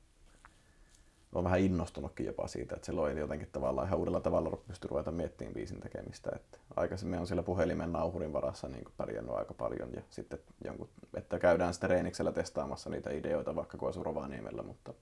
olen 1.35 1.43
vähän 1.43 1.59
innostunutkin 1.59 2.25
jopa 2.25 2.47
siitä, 2.47 2.75
että 2.75 2.85
se 2.85 2.91
loi 2.91 3.19
jotenkin 3.19 3.49
tavallaan 3.51 3.87
ihan 3.87 3.99
uudella 3.99 4.19
tavalla 4.19 4.57
pysty 4.67 4.87
ruveta 4.87 5.11
miettimään 5.11 5.53
biisin 5.53 5.79
tekemistä. 5.79 6.31
Että 6.35 6.57
aikaisemmin 6.75 7.19
on 7.19 7.27
siellä 7.27 7.43
puhelimen 7.43 7.91
nauhurin 7.91 8.33
varassa 8.33 8.67
niin 8.67 8.85
pärjännyt 8.97 9.35
aika 9.35 9.53
paljon 9.53 9.89
ja 9.95 10.01
sitten 10.09 10.39
jonkun, 10.63 10.89
että 11.13 11.39
käydään 11.39 11.73
sitten 11.73 11.89
Reeniksellä 11.89 12.31
testaamassa 12.31 12.89
niitä 12.89 13.09
ideoita 13.09 13.55
vaikka 13.55 13.77
kuin 13.77 14.05
Rovaniemellä, 14.05 14.63
mutta 14.63 14.93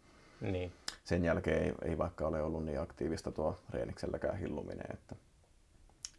niin. 0.41 0.71
Sen 1.03 1.25
jälkeen 1.25 1.63
ei, 1.63 1.73
ei 1.81 1.97
vaikka 1.97 2.27
ole 2.27 2.41
ollut 2.41 2.65
niin 2.65 2.79
aktiivista 2.79 3.31
tuo 3.31 3.57
reenikselläkään 3.69 4.37
hilluminen, 4.37 4.85
että 4.93 5.15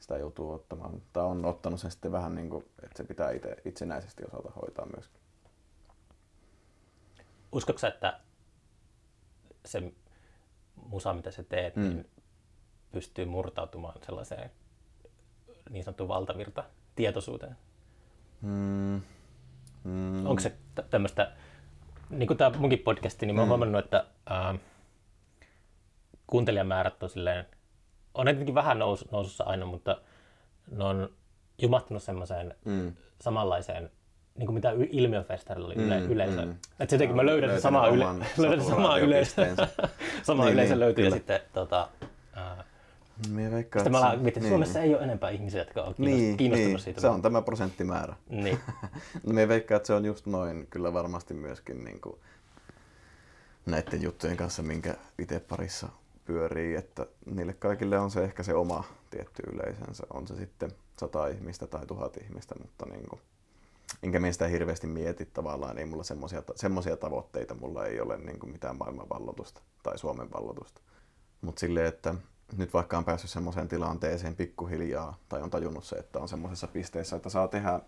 sitä 0.01 0.17
joutuu 0.17 0.53
ottamaan. 0.53 1.03
Tai 1.13 1.25
on 1.25 1.45
ottanut 1.45 1.81
sen 1.81 1.91
sitten 1.91 2.13
vähän 2.13 2.35
niin 2.35 2.51
kuin, 2.51 2.65
että 2.83 2.97
se 2.97 3.05
pitää 3.05 3.31
itse, 3.31 3.57
itsenäisesti 3.65 4.25
osata 4.25 4.51
hoitaa 4.63 4.87
myöskin. 4.87 5.21
Uskotko 7.53 7.87
että 7.87 8.21
se 9.65 9.93
musa, 10.85 11.15
mitä 11.15 11.31
sä 11.31 11.43
teet, 11.43 11.77
mm. 11.77 11.83
niin 11.83 12.11
pystyy 12.93 13.25
murtautumaan 13.25 14.01
sellaiseen 14.07 14.51
niin 15.71 15.85
sanottuun 15.85 16.09
valtavirta 16.09 16.65
tietoisuuteen? 16.97 17.57
Mm. 18.43 19.03
Mm. 19.85 20.27
Onko 20.27 20.41
se 20.41 20.57
tämmöistä 20.91 21.33
niin 22.11 22.27
kuin 22.27 22.37
tämä 22.37 22.59
munkin 22.59 22.79
podcasti, 22.79 23.27
niin 23.27 23.35
mä 23.35 23.41
oon 23.41 23.49
mm. 23.49 23.51
huomannut, 23.51 23.85
että 23.85 24.07
äh, 24.31 24.61
kuuntelijamäärät 26.27 27.03
on 27.03 27.11
silleen, 27.11 27.47
on 28.15 28.27
tietenkin 28.27 28.55
vähän 28.55 28.79
nous, 28.79 29.11
nousussa 29.11 29.45
aina, 29.45 29.67
mutta 29.67 30.01
ne 30.71 30.85
on 30.85 31.09
jumahtunut 31.59 32.03
semmoiseen 32.03 32.55
mm. 32.65 32.93
samanlaiseen 33.21 33.91
niin 34.39 34.47
kuin 34.47 34.55
mitä 34.55 34.73
ilmiöfestarilla 34.91 35.67
oli 35.67 35.75
yle, 35.75 36.01
mm, 36.01 36.13
yleisö. 36.13 36.45
Mm. 36.45 36.55
Että 36.81 36.95
jotenkin 36.95 37.17
mä 37.17 37.27
löydän 37.27 37.61
samaa, 37.61 37.89
yle, 37.89 38.05
löydän 38.39 38.65
samaa 38.65 38.99
yleisö. 38.99 39.47
sama 40.23 40.45
niin, 40.45 40.55
yleisö 40.55 40.73
niin, 40.73 40.81
löytyy 40.81 41.05
kyllä. 41.05 41.17
ja 41.17 41.19
sitten 41.19 41.41
tota, 41.53 41.89
äh, 42.37 42.65
Minä 43.29 43.51
veikkaan, 43.51 43.81
sitten 43.81 43.93
mä 43.93 43.99
alan 43.99 44.23
niin. 44.23 44.49
Suomessa 44.49 44.81
ei 44.81 44.95
ole 44.95 45.03
enempää 45.05 45.31
ihmisiä, 45.31 45.61
jotka 45.61 45.83
on 45.83 45.95
niin, 45.99 46.37
kiinnostunut 46.37 46.73
niin, 46.73 46.81
siitä. 46.81 47.01
Se 47.01 47.09
on 47.09 47.23
tämä 47.23 47.43
prosenttimäärä. 47.43 48.15
Niin. 48.29 48.59
no, 49.25 49.33
minä 49.33 49.49
veikkaan, 49.49 49.77
että 49.77 49.87
se 49.87 49.95
on 49.95 50.05
just 50.05 50.27
noin 50.27 50.67
kyllä 50.71 50.93
varmasti 50.93 51.35
myöskin 51.35 51.85
niin 51.85 52.01
kuin 52.01 52.17
näiden 53.67 54.03
juttujen 54.03 54.37
kanssa, 54.37 54.63
minkä 54.63 54.95
itse 55.19 55.41
parissa 55.41 55.89
pyörii, 56.25 56.75
että 56.75 57.07
niille 57.35 57.53
kaikille 57.53 57.99
on 57.99 58.11
se 58.11 58.25
ehkä 58.25 58.43
se 58.43 58.55
oma 58.55 58.85
tietty 59.11 59.43
yleisönsä. 59.53 60.07
On 60.15 60.27
se 60.27 60.37
sitten 60.37 60.71
sata 60.99 61.27
ihmistä 61.27 61.67
tai 61.67 61.87
tuhat 61.87 62.17
ihmistä, 62.17 62.55
mutta 62.63 62.87
niin 62.87 63.09
kuin, 63.09 63.21
enkä 64.05 64.21
minä 64.21 64.33
sitä 64.33 64.47
hirveästi 64.47 64.87
mieti 64.87 65.27
tavallaan, 65.27 65.79
ei 65.79 65.85
mulla 65.85 66.03
semmoisia, 66.03 66.43
semmoisia 66.57 66.97
tavoitteita, 66.97 67.55
mulla 67.55 67.87
ei 67.87 68.01
ole 68.01 68.19
niin 68.19 68.39
kuin 68.39 68.53
mitään 68.53 68.77
maailman 68.77 69.09
vallotusta 69.09 69.61
tai 69.83 69.99
Suomen 69.99 70.33
vallotusta. 70.33 70.81
Mutta 71.41 71.61
silleen, 71.61 71.87
että 71.87 72.15
nyt 72.57 72.75
vaikka 72.75 72.99
on 72.99 73.05
päässyt 73.05 73.31
semmoiseen 73.31 73.69
tilanteeseen 73.69 74.37
pikkuhiljaa, 74.37 75.19
tai 75.29 75.43
on 75.43 75.51
tajunnut 75.51 75.85
se, 75.85 75.97
että 75.97 76.19
on 76.19 76.29
semmoisessa 76.29 76.67
pisteessä, 76.67 77.17
että 77.17 77.29
saa 77.29 77.49
tehdä 77.49 77.81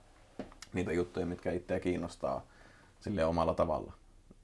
niitä 0.72 0.92
juttuja, 0.92 1.26
mitkä 1.26 1.52
itseä 1.52 1.80
kiinnostaa 1.80 2.46
sille 3.00 3.24
omalla 3.24 3.54
tavalla, 3.54 3.92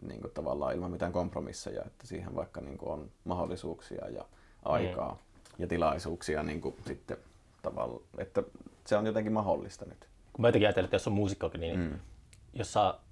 niin 0.01 0.21
kuin 0.21 0.33
tavallaan 0.33 0.75
ilman 0.75 0.91
mitään 0.91 1.13
kompromisseja, 1.13 1.83
että 1.87 2.07
siihen 2.07 2.35
vaikka 2.35 2.61
niin 2.61 2.79
kuin 2.79 2.93
on 2.93 3.11
mahdollisuuksia 3.25 4.09
ja 4.09 4.25
aikaa 4.65 5.13
mm. 5.13 5.19
ja 5.59 5.67
tilaisuuksia 5.67 6.43
niin 6.43 6.61
kuin 6.61 6.75
sitten 6.87 7.17
tavalla, 7.63 8.01
että 8.19 8.43
se 8.87 8.97
on 8.97 9.07
jotenkin 9.07 9.33
mahdollista 9.33 9.85
nyt. 9.85 10.12
Kun 10.33 10.42
mä 10.42 10.49
jotenkin 10.49 10.66
ajattelen, 10.66 10.85
että 10.85 10.95
jos 10.95 11.07
on 11.07 11.12
muusikkokin, 11.12 11.61
niin 11.61 11.79
mm. 11.79 11.99
jos 12.53 12.73
saa 12.73 13.05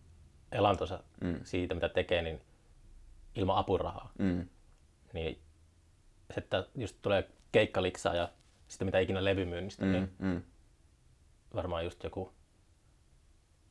elantonsa 0.52 1.02
mm. 1.20 1.40
siitä, 1.42 1.74
mitä 1.74 1.88
tekee, 1.88 2.22
niin 2.22 2.40
ilman 3.34 3.56
apurahaa, 3.56 4.12
mm. 4.18 4.48
niin 5.12 5.38
että 6.36 6.66
just 6.74 6.96
tulee 7.02 7.28
keikkaliksaa 7.52 8.14
ja 8.14 8.28
sitten 8.68 8.86
mitä 8.86 8.98
ikinä 8.98 9.24
levymyynnistä, 9.24 9.84
mm, 9.84 9.92
niin 9.92 10.12
mm. 10.18 10.42
varmaan 11.54 11.84
just 11.84 12.04
joku 12.04 12.32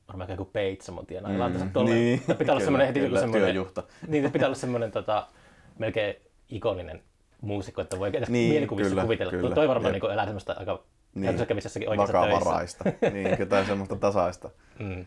varmaan 0.08 0.30
joku 0.30 0.46
Peitsamon 0.46 1.06
tienaa. 1.06 1.32
Mm, 1.32 1.86
niin, 1.86 2.22
pitää 2.38 2.54
olla 2.54 2.64
semmoinen 2.64 2.88
heti 2.88 3.00
kyllä, 3.00 3.20
semmoinen, 3.20 3.48
työjuhta. 3.48 3.84
Niin, 4.08 4.32
pitää 4.32 4.48
olla 4.48 4.56
semmoinen 4.56 4.92
tota, 4.92 5.28
melkein 5.78 6.16
ikoninen 6.50 7.04
muusikko, 7.42 7.82
että 7.82 8.00
voi 8.00 8.12
niin, 8.12 8.52
mielikuvissa 8.52 8.90
kyllä, 8.90 9.02
kuvitella. 9.02 9.32
Kyllä, 9.32 9.56
toi 9.56 9.68
varmaan 9.68 9.94
niin 9.94 10.12
elää 10.12 10.26
semmoista 10.26 10.56
aika 10.60 10.84
niin, 11.16 11.48
kävisi 11.48 11.66
jossakin 11.66 11.90
oikeassa 11.90 12.14
vakavaraista. 12.14 12.84
niin, 13.14 13.40
jotain 13.40 13.66
semmoista 13.66 13.96
tasaista. 13.96 14.50
Mm. 14.80 15.06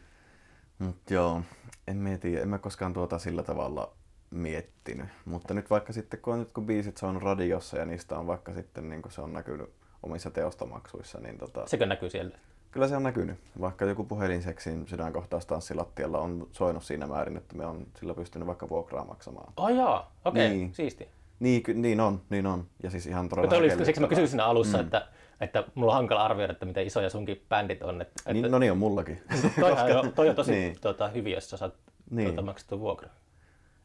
Mut 0.78 1.11
joo, 1.11 1.42
en 1.86 1.96
mieti, 1.96 2.36
en 2.36 2.48
mä 2.48 2.59
koskaan 2.59 2.92
tuota 2.92 3.18
sillä 3.18 3.42
tavalla 3.42 3.92
miettinyt. 4.30 5.07
Mutta 5.24 5.55
nyt 5.55 5.70
vaikka 5.70 5.92
sitten, 5.92 6.20
kun 6.20 6.32
on 6.32 6.38
nyt 6.38 6.53
kun 6.53 6.66
biisit 6.66 7.03
on 7.03 7.22
radiossa 7.22 7.76
ja 7.76 7.84
niistä 7.84 8.18
on 8.18 8.26
vaikka 8.26 8.55
sitten 8.55 8.88
niin 8.88 9.03
kuin 9.03 9.12
se 9.12 9.20
on 9.20 9.32
näkynyt 9.32 9.70
omissa 10.03 10.30
teostomaksuissa, 10.30 11.20
niin 11.20 11.38
tota... 11.38 11.66
Sekö 11.66 11.86
näkyy 11.86 12.11
siellä? 12.11 12.38
Kyllä 12.70 12.88
se 12.88 12.96
on 12.96 13.03
näkynyt. 13.03 13.36
Vaikka 13.61 13.84
joku 13.84 14.05
puhelinseksin 14.05 14.88
sydänkohtaustanssilattialla 14.88 16.18
on 16.18 16.48
soinut 16.53 16.84
siinä 16.84 17.07
määrin, 17.07 17.36
että 17.36 17.57
me 17.57 17.66
on 17.66 17.86
sillä 18.00 18.14
pystynyt 18.14 18.46
vaikka 18.46 18.68
vuokraa 18.68 19.05
maksamaan. 19.05 19.53
Oh 19.57 19.68
jaa, 19.68 20.12
okei, 20.24 20.46
okay. 20.46 20.57
niin. 20.57 20.74
siisti. 20.74 21.09
Niin, 21.40 21.62
niin 21.74 22.00
on, 22.00 22.20
niin 22.30 22.46
on. 22.46 22.66
Ja 22.82 22.90
siis 22.90 23.07
ihan 23.07 23.28
todella 23.28 23.57
oli, 23.57 23.84
Siksi 23.84 24.00
mä 24.00 24.09
kysyin 24.09 24.28
siinä 24.28 24.44
alussa, 24.44 24.78
mm. 24.78 24.84
että, 24.84 25.09
että 25.43 25.64
mulla 25.74 25.93
on 25.93 25.97
hankala 25.97 26.24
arvioida, 26.24 26.53
että 26.53 26.66
miten 26.66 26.86
isoja 26.86 27.11
sunkin 27.11 27.45
bändit 27.49 27.82
on. 27.82 28.03
Että, 28.03 28.32
niin, 28.32 28.51
no 28.51 28.59
niin 28.59 28.72
on 28.72 28.78
mullakin. 28.78 29.22
toi, 29.61 29.70
Koska... 29.70 30.11
toi 30.14 30.28
on 30.28 30.36
tosi 30.36 30.53
niin. 30.53 30.76
tuota, 30.80 31.09
hyvin, 31.09 31.32
jos 31.32 31.51
sä 31.51 31.57
saat 31.57 31.74
niin. 32.11 32.28
tuota, 32.28 32.43
maksettua 32.43 32.80
vuokraa 32.80 33.12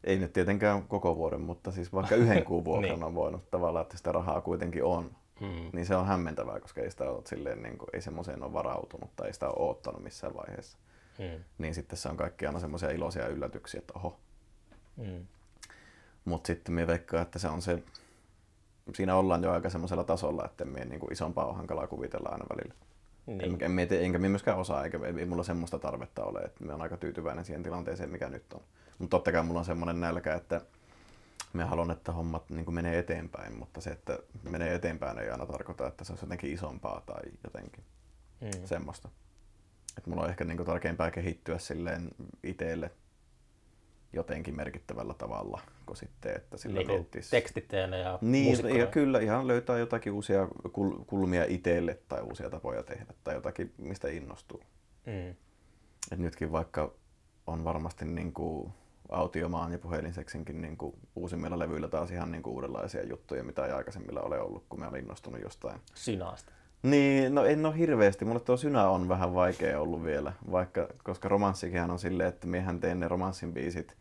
ei 0.04 0.18
nyt 0.18 0.32
tietenkään 0.32 0.82
koko 0.82 1.16
vuoden, 1.16 1.40
mutta 1.40 1.70
siis 1.70 1.92
vaikka 1.92 2.14
yhden 2.14 2.44
kuun 2.44 2.64
vuokran 2.68 2.94
niin. 2.94 3.04
on 3.04 3.14
voinut 3.14 3.50
tavallaan, 3.50 3.82
että 3.82 3.96
sitä 3.96 4.12
rahaa 4.12 4.40
kuitenkin 4.40 4.84
on 4.84 5.10
Mm. 5.40 5.70
Niin 5.72 5.86
se 5.86 5.96
on 5.96 6.06
hämmentävää, 6.06 6.60
koska 6.60 6.80
ei 6.80 6.90
sitä 6.90 7.10
ole 7.10 7.22
silleen, 7.26 7.62
niin 7.62 7.78
kuin, 7.78 7.88
ei 7.92 8.00
semmoiseen 8.00 8.42
ole 8.42 8.52
varautunut 8.52 9.16
tai 9.16 9.26
ei 9.26 9.32
sitä 9.32 9.48
ole 9.48 9.66
oottanut 9.68 10.02
missään 10.02 10.34
vaiheessa. 10.34 10.78
Mm. 11.18 11.44
Niin 11.58 11.74
sitten 11.74 11.98
se 11.98 12.08
on 12.08 12.16
kaikki 12.16 12.46
aina 12.46 12.60
semmoisia 12.60 12.90
iloisia 12.90 13.26
yllätyksiä, 13.26 13.78
että 13.78 13.92
oho. 13.96 14.20
Mm. 14.96 15.26
Mutta 16.24 16.46
sitten 16.46 16.74
me 16.74 16.86
veikkaan, 16.86 17.22
että 17.22 17.38
se 17.38 17.48
on 17.48 17.62
se, 17.62 17.82
siinä 18.94 19.14
ollaan 19.14 19.42
jo 19.42 19.52
aika 19.52 19.70
semmoisella 19.70 20.04
tasolla, 20.04 20.44
että 20.44 20.64
me 20.64 20.84
niin 20.84 21.00
kuin 21.00 21.12
isompaa 21.12 21.46
on 21.46 21.56
hankalaa 21.56 21.86
kuvitella 21.86 22.28
aina 22.28 22.44
välillä. 22.50 22.74
Niin. 23.26 23.40
En, 23.40 23.58
en, 23.60 23.78
en, 23.78 24.04
enkä 24.04 24.18
me 24.18 24.28
myöskään 24.28 24.58
osaa, 24.58 24.84
eikä 24.84 25.00
ei 25.18 25.26
mulla 25.26 25.42
semmoista 25.42 25.78
tarvetta 25.78 26.24
ole, 26.24 26.40
että 26.40 26.64
me 26.64 26.74
on 26.74 26.82
aika 26.82 26.96
tyytyväinen 26.96 27.44
siihen 27.44 27.62
tilanteeseen, 27.62 28.10
mikä 28.10 28.28
nyt 28.28 28.52
on. 28.52 28.60
Mutta 28.98 29.16
totta 29.16 29.32
kai 29.32 29.42
mulla 29.42 29.58
on 29.58 29.64
semmoinen 29.64 30.00
nälkä, 30.00 30.34
että 30.34 30.60
me 31.52 31.64
haluan, 31.64 31.90
että 31.90 32.12
hommat 32.12 32.50
niin 32.50 32.74
menee 32.74 32.98
eteenpäin, 32.98 33.58
mutta 33.58 33.80
se, 33.80 33.90
että 33.90 34.18
menee 34.50 34.74
eteenpäin 34.74 35.18
ei 35.18 35.30
aina 35.30 35.46
tarkoita, 35.46 35.86
että 35.86 36.04
se 36.04 36.12
on 36.12 36.18
jotenkin 36.22 36.52
isompaa 36.52 37.02
tai 37.06 37.22
jotenkin 37.44 37.84
mm. 38.40 38.50
semmoista. 38.64 39.08
Että 39.98 40.10
mulla 40.10 40.22
on 40.22 40.30
ehkä 40.30 40.44
niin 40.44 40.64
tärkeämpää 40.64 41.10
kehittyä 41.10 41.58
silleen 41.58 42.08
itselle 42.42 42.90
jotenkin 44.18 44.56
merkittävällä 44.56 45.14
tavalla, 45.14 45.60
kuin 45.86 45.96
sitten, 45.96 46.36
että 46.36 46.56
sillä 46.56 46.78
niin 46.78 46.86
miettis... 46.86 47.30
tekstiteenä 47.30 47.96
ja 47.96 48.18
Niin, 48.20 48.78
ja 48.78 48.86
kyllä 48.86 49.20
ihan 49.20 49.46
löytää 49.46 49.78
jotakin 49.78 50.12
uusia 50.12 50.48
kul- 50.66 51.04
kulmia 51.06 51.44
itselle 51.48 51.98
tai 52.08 52.22
uusia 52.22 52.50
tapoja 52.50 52.82
tehdä 52.82 53.14
tai 53.24 53.34
jotakin, 53.34 53.72
mistä 53.78 54.08
innostuu. 54.08 54.62
Mm. 55.06 55.34
Et 56.12 56.18
nytkin 56.18 56.52
vaikka 56.52 56.92
on 57.46 57.64
varmasti 57.64 58.04
niin 58.04 58.32
kuin 58.32 58.72
autiomaan 59.08 59.72
ja 59.72 59.78
puhelinseksinkin 59.78 60.60
niin 60.60 60.76
kuin 60.76 60.94
uusimmilla 61.16 61.58
levyillä 61.58 61.88
taas 61.88 62.10
ihan 62.10 62.30
niin 62.30 62.42
kuin 62.42 62.54
uudenlaisia 62.54 63.06
juttuja, 63.06 63.44
mitä 63.44 63.66
ei 63.66 63.72
aikaisemmilla 63.72 64.20
ole 64.20 64.40
ollut, 64.40 64.64
kun 64.68 64.80
mä 64.80 64.88
olen 64.88 65.00
innostunut 65.00 65.42
jostain. 65.42 65.80
Synaasta. 65.94 66.52
Niin, 66.82 67.34
no 67.34 67.44
en 67.44 67.66
ole 67.66 67.78
hirveästi. 67.78 68.24
Mulle 68.24 68.40
tuo 68.40 68.56
synä 68.56 68.88
on 68.88 69.08
vähän 69.08 69.34
vaikea 69.34 69.80
ollut 69.80 70.04
vielä, 70.04 70.32
vaikka, 70.50 70.88
koska 71.04 71.28
romanssikin 71.28 71.90
on 71.90 71.98
silleen, 71.98 72.28
että 72.28 72.46
miehän 72.46 72.80
teen 72.80 73.00
ne 73.00 73.08
romanssin 73.08 73.52
biisit 73.52 73.96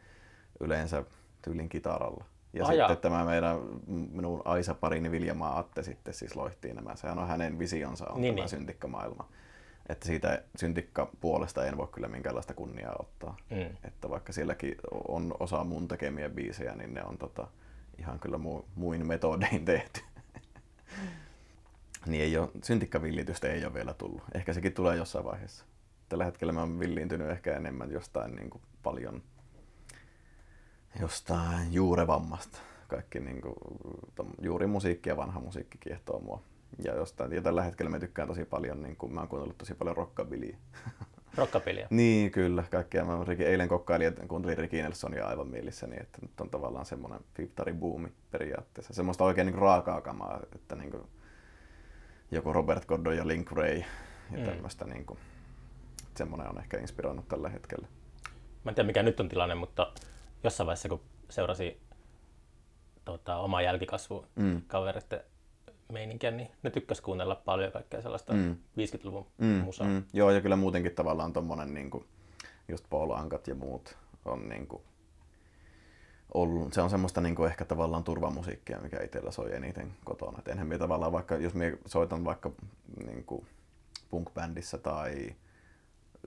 yleensä 0.60 1.03
tyylin 1.41 1.70
kitaralla. 1.70 2.26
Ja 2.53 2.66
Aja. 2.66 2.88
sitten 2.88 3.12
tämä 3.12 3.26
meidän, 3.26 3.58
minun 3.88 4.41
Aisa-parini 4.45 5.12
Viljamaa 5.12 5.60
Atte 5.60 5.84
sitten 5.84 6.14
siis 6.14 6.36
loihtii 6.36 6.74
nämä. 6.74 6.95
Sehän 6.95 7.20
on 7.20 7.28
hänen 7.28 7.60
visionsa 7.60 8.05
on 8.05 8.22
niin, 8.22 8.36
tämä 8.36 8.43
niin. 8.43 8.49
syntikkamaailma. 8.49 9.30
Että 9.89 10.08
siitä 10.08 10.43
syntikka-puolesta 10.58 11.66
en 11.66 11.78
voi 11.78 11.88
kyllä 11.88 12.08
minkäänlaista 12.08 12.53
kunniaa 12.53 12.95
ottaa. 12.99 13.38
Mm. 13.49 13.78
Että 13.84 14.10
vaikka 14.10 14.34
sielläkin 14.34 14.76
on 15.08 15.36
osa 15.39 15.64
mun 15.64 15.88
tekemiä 15.88 16.30
biisejä, 16.30 16.76
niin 16.76 16.93
ne 16.93 17.03
on 17.03 17.18
tota, 17.18 17.47
ihan 17.97 18.20
kyllä 18.20 18.38
mu, 18.38 18.62
muin 18.76 19.08
metodein 19.08 19.66
tehty. 19.66 20.01
niin 22.05 22.24
ei 22.24 22.38
ole, 22.38 22.49
syntikkavillitystä 22.64 23.47
ei 23.47 23.66
ole 23.66 23.74
vielä 23.74 23.93
tullut. 23.93 24.22
Ehkä 24.34 24.53
sekin 24.53 24.74
tulee 24.74 24.95
jossain 24.95 25.26
vaiheessa. 25.26 25.66
Tällä 26.10 26.26
hetkellä 26.26 26.53
mä 26.53 26.60
oon 26.60 26.80
villiintynyt 26.80 27.30
ehkä 27.30 27.58
enemmän 27.58 27.91
jostain 27.91 28.36
niin 28.36 28.49
kuin 28.49 28.62
paljon 28.84 29.22
jostain 31.00 31.74
juurevammasta. 31.74 32.58
Kaikki 32.88 33.20
niin 33.20 33.42
kuin, 33.42 33.56
juuri 34.42 34.68
musiikki 34.68 35.10
ja 35.10 35.18
vanha 35.18 35.40
musiikki 35.40 35.78
kiehtoo 35.78 36.20
mua. 36.20 36.42
Ja, 36.84 36.96
jostain, 36.96 37.32
ja 37.32 37.42
tällä 37.42 37.64
hetkellä 37.64 37.90
mä 37.90 38.00
tykkään 38.00 38.28
tosi 38.28 38.46
paljon, 38.46 38.84
niin 38.84 38.96
kuin, 38.96 39.14
mä 39.14 39.20
oon 39.20 39.30
kuunnellut 39.30 39.58
tosi 39.58 39.74
paljon 39.74 39.98
rockabilia. 39.98 40.58
Rockabilia? 41.38 41.88
niin, 41.90 42.32
kyllä. 42.32 42.64
Kaikkea. 42.72 43.06
Mä 43.06 43.18
eilen 43.40 43.68
kokkailin 43.68 44.06
ja 44.06 44.28
kuuntelin 44.28 44.58
Ricky 44.58 44.82
Nelsonia 44.82 45.28
aivan 45.28 45.48
mielissäni, 45.48 45.96
että 46.00 46.18
nyt 46.22 46.42
on 46.42 46.50
tavallaan 46.50 46.86
semmoinen 46.86 47.20
buumi 47.80 48.12
periaatteessa. 48.32 48.94
Semmoista 48.94 49.24
oikein 49.24 49.48
niin 49.48 49.58
raakaa 49.58 50.02
kamaa, 50.02 50.40
että 50.56 50.76
niin 50.76 50.92
kuin, 50.92 51.04
joku 52.32 52.54
Robert 52.54 52.86
Gordon 52.86 53.18
ja 53.18 53.28
Link 53.28 53.52
Ray 53.52 53.84
ja 54.32 54.38
mm. 54.38 54.44
tämmöistä. 54.44 54.86
Niin 54.86 55.06
kuin, 55.06 55.20
semmoinen 56.16 56.50
on 56.50 56.60
ehkä 56.60 56.78
inspiroinut 56.78 57.28
tällä 57.28 57.50
hetkellä. 57.50 57.88
Mä 58.64 58.72
en 58.72 58.76
tiedä 58.76 58.88
mikä 58.88 59.04
nyt 59.04 59.20
on 59.20 59.30
tilanne, 59.30 59.56
mutta 59.56 59.94
jossain 60.48 60.68
vaiheessa 60.68 60.89
kun 60.89 61.02
seurasi 61.30 61.82
tota, 63.06 63.38
omaa 63.38 63.62
jälkikasvu 63.62 64.26
mm. 64.36 64.62
meininkiä, 65.91 66.32
niin 66.32 66.52
ne 66.64 66.70
tykkäs 66.70 67.02
kuunnella 67.02 67.36
paljon 67.36 67.72
kaikkea 67.72 68.02
sellaista 68.02 68.34
mm. 68.34 68.58
50-luvun 68.80 69.28
mm. 69.38 69.48
musaa. 69.48 69.88
Mm. 69.88 70.04
Joo, 70.14 70.32
ja 70.32 70.41
kyllä 70.41 70.56
muutenkin 70.56 70.95
tavallaan 70.95 71.34
tommonen 71.34 71.74
niin 71.74 71.89
kuin, 71.89 72.06
just 72.68 72.86
Paul 72.89 73.12
Ankat 73.12 73.48
ja 73.48 73.56
muut 73.56 73.98
on 74.26 74.50
niin 74.50 74.68
kuin, 74.68 74.82
ollut, 76.34 76.74
se 76.74 76.82
on 76.82 76.89
semmoista 76.89 77.22
niin 77.22 77.36
kuin 77.36 77.50
ehkä 77.50 77.66
tavallaan 77.66 78.04
turvamusiikkia, 78.04 78.80
mikä 78.80 79.04
itsellä 79.04 79.32
soi 79.32 79.56
eniten 79.56 79.93
kotona. 80.06 80.39
Et 80.39 80.48
enhän 80.48 80.68
minä 80.68 80.80
tavallaan 80.80 81.12
vaikka, 81.12 81.36
jos 81.36 81.54
minä 81.54 81.78
soitan 81.86 82.26
vaikka 82.26 82.52
niin 83.06 83.24
kuin 83.24 83.45
punk-bändissä 84.10 84.78
tai 84.78 85.36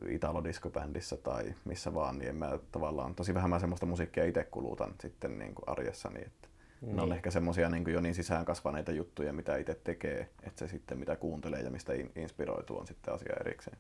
italo-disco-bändissä 0.09 1.16
tai 1.16 1.55
missä 1.64 1.95
vaan, 1.95 2.18
niin 2.18 2.28
en 2.28 2.36
mä 2.36 2.59
tavallaan, 2.72 3.14
tosi 3.14 3.34
vähän 3.34 3.51
mä 3.51 3.59
semmoista 3.59 3.86
musiikkia 3.86 4.24
itse 4.24 4.45
kulutan 4.45 4.95
sitten 5.01 5.38
niin 5.38 5.55
kuin 5.55 5.68
arjessani, 5.68 6.20
että 6.20 6.49
niin. 6.80 6.97
ne 6.97 7.03
on 7.03 7.09
niin. 7.09 7.16
ehkä 7.16 7.30
semmoisia 7.30 7.68
niin 7.68 7.93
jo 7.93 8.01
niin 8.01 8.14
sisään 8.14 8.45
kasvaneita 8.45 8.93
juttuja, 8.93 9.32
mitä 9.32 9.57
itse 9.57 9.74
tekee, 9.74 10.28
että 10.43 10.59
se 10.59 10.68
sitten 10.68 10.99
mitä 10.99 11.16
kuuntelee 11.16 11.61
ja 11.61 11.70
mistä 11.70 11.93
inspiroituu 12.16 12.78
on 12.78 12.86
sitten 12.86 13.14
asia 13.14 13.36
erikseen. 13.41 13.76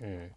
Mm. 0.00 0.30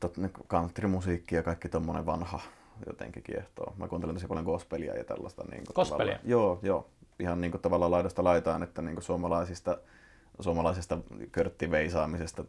Tot, 0.00 0.16
country-musiikki 0.48 1.34
ja 1.34 1.42
kaikki 1.42 1.68
tommonen 1.68 2.06
vanha 2.06 2.40
jotenkin 2.86 3.22
kiehtoo. 3.22 3.74
Mä 3.76 3.88
kuuntelen 3.88 4.14
tosi 4.14 4.26
paljon 4.26 4.44
gospelia 4.44 4.96
ja 4.96 5.04
tällaista. 5.04 5.44
Niin 5.50 5.64
kuin 5.64 5.74
Gospelia? 5.74 6.18
Joo, 6.24 6.58
joo. 6.62 6.90
Ihan 7.18 7.40
niin 7.40 7.50
kuin 7.50 7.60
tavallaan 7.60 7.90
laidasta 7.90 8.24
laitaan, 8.24 8.62
että 8.62 8.82
niin 8.82 8.94
kuin 8.94 9.04
suomalaisista 9.04 9.78
suomalaisesta 10.40 10.98
körttiveisaamisesta 11.32 12.44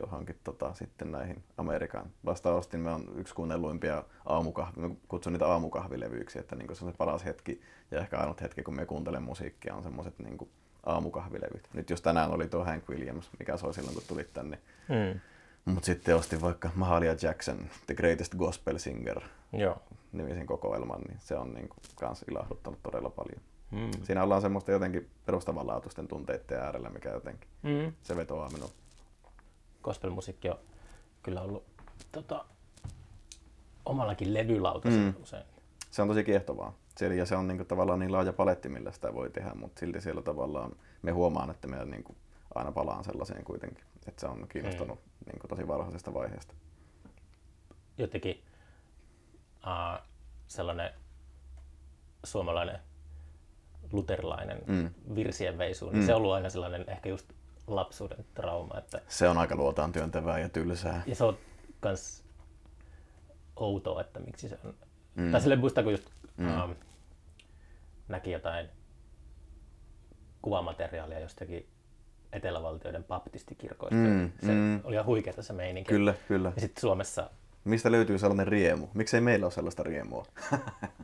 johonkin 0.00 0.36
tota, 0.44 0.74
sitten 0.74 1.12
näihin 1.12 1.42
Amerikan. 1.56 2.10
Vastaavasti 2.24 2.76
me 2.76 2.90
on 2.90 3.12
yksi 3.16 3.34
kuunnelluimpia 3.34 4.04
aamukahvi, 4.26 4.96
kutsun 5.08 5.32
niitä 5.32 5.46
aamukahvilevyyksiä, 5.46 6.40
että 6.40 6.56
niin 6.56 6.76
se 6.76 6.84
on 6.84 6.90
se 6.90 6.96
paras 6.96 7.24
hetki 7.24 7.60
ja 7.90 8.00
ehkä 8.00 8.18
ainut 8.18 8.40
hetki, 8.40 8.62
kun 8.62 8.76
me 8.76 8.86
kuuntelen 8.86 9.22
musiikkia, 9.22 9.74
on 9.74 9.82
semmoiset 9.82 10.18
niin 10.18 10.38
aamukahvilevyt. 10.86 11.68
Nyt 11.72 11.90
jos 11.90 12.02
tänään 12.02 12.30
oli 12.30 12.48
tuo 12.48 12.64
Hank 12.64 12.88
Williams, 12.88 13.30
mikä 13.38 13.56
soi 13.56 13.74
silloin, 13.74 13.94
kun 13.94 14.04
tulit 14.08 14.32
tänne. 14.32 14.58
Mm. 14.88 15.20
Mutta 15.64 15.86
sitten 15.86 16.16
ostin 16.16 16.40
vaikka 16.40 16.70
Mahalia 16.74 17.16
Jackson, 17.22 17.58
The 17.86 17.94
Greatest 17.94 18.34
Gospel 18.34 18.78
Singer, 18.78 19.20
Joo. 19.52 19.82
nimisen 20.12 20.46
kokoelman, 20.46 21.00
niin 21.00 21.18
se 21.20 21.36
on 21.36 21.54
niin 21.54 21.68
kuin, 21.68 21.78
kans 21.96 22.24
ilahduttanut 22.30 22.82
todella 22.82 23.10
paljon. 23.10 23.40
Mm. 23.72 23.90
Siinä 24.02 24.22
ollaan 24.22 24.42
semmoista 24.42 24.72
jotenkin 24.72 25.10
perustavanlaatuisten 25.26 26.08
tunteiden 26.08 26.58
äärellä, 26.58 26.90
mikä 26.90 27.10
jotenkin 27.10 27.48
mm. 27.62 27.92
se 28.02 28.16
vetoaa 28.16 28.50
minun. 28.50 28.70
Gospelmusiikki 29.82 30.50
on 30.50 30.58
kyllä 31.22 31.42
ollut 31.42 31.64
tota, 32.12 32.44
omallakin 33.84 34.34
levylautasella 34.34 35.10
mm. 35.10 35.22
usein. 35.22 35.44
Se 35.90 36.02
on 36.02 36.08
tosi 36.08 36.24
kiehtovaa. 36.24 36.74
Siellä, 36.96 37.16
ja 37.16 37.26
se 37.26 37.36
on 37.36 37.48
niinku 37.48 37.64
tavallaan 37.64 37.98
niin 37.98 38.12
laaja 38.12 38.32
paletti, 38.32 38.68
millä 38.68 38.92
sitä 38.92 39.14
voi 39.14 39.30
tehdä, 39.30 39.54
mutta 39.54 39.80
silti 39.80 40.00
siellä 40.00 40.22
tavallaan 40.22 40.72
me 41.02 41.10
huomaan, 41.10 41.50
että 41.50 41.68
me 41.68 41.84
niinku 41.84 42.16
aina 42.54 42.72
palaan 42.72 43.04
sellaiseen 43.04 43.44
kuitenkin. 43.44 43.84
Että 44.06 44.20
se 44.20 44.26
on 44.26 44.46
kiinnostanut 44.48 44.98
mm. 44.98 45.26
niinku 45.26 45.48
tosi 45.48 45.68
varhaisesta 45.68 46.14
vaiheesta. 46.14 46.54
Jotenkin 47.98 48.42
uh, 49.56 50.06
sellainen 50.48 50.90
suomalainen 52.24 52.78
luterilainen 53.92 54.58
mm. 54.66 54.90
virsien 55.14 55.58
veisu, 55.58 55.90
niin 55.90 56.02
mm. 56.02 56.06
se 56.06 56.14
on 56.14 56.16
ollut 56.16 56.32
aina 56.32 56.50
sellainen 56.50 56.84
ehkä 56.88 57.08
just 57.08 57.32
lapsuuden 57.66 58.24
trauma. 58.34 58.78
Että... 58.78 59.00
Se 59.08 59.28
on 59.28 59.38
aika 59.38 59.56
luotaan 59.56 59.92
työntävää 59.92 60.38
ja 60.38 60.48
tylsää. 60.48 61.02
Ja 61.06 61.14
se 61.14 61.24
on 61.24 61.38
kans 61.80 62.24
outoa, 63.56 64.00
että 64.00 64.20
miksi 64.20 64.48
se 64.48 64.58
on. 64.64 64.74
Mm. 65.14 65.32
Tai 65.32 65.40
silleen 65.40 65.60
muista, 65.60 65.82
kun 65.82 65.92
just 65.92 66.10
mm. 66.36 66.62
um, 66.64 66.74
näki 68.08 68.30
jotain 68.30 68.68
kuvamateriaalia 70.42 71.20
jostakin 71.20 71.68
etelävaltioiden 72.32 73.04
baptistikirkoista. 73.04 73.96
Mm, 73.96 74.32
se 74.46 74.52
mm. 74.52 74.80
oli 74.84 74.94
ihan 74.94 75.06
huikeeta 75.06 75.42
se 75.42 75.52
meininki. 75.52 75.88
Kyllä, 75.88 76.14
kyllä. 76.28 76.52
Ja 76.54 76.60
sitten 76.60 76.80
Suomessa... 76.80 77.30
Mistä 77.64 77.92
löytyy 77.92 78.18
sellainen 78.18 78.48
riemu? 78.48 78.88
Miksei 78.94 79.20
meillä 79.20 79.46
ole 79.46 79.52
sellaista 79.52 79.82
riemua? 79.82 80.26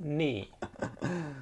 niin. 0.01 0.49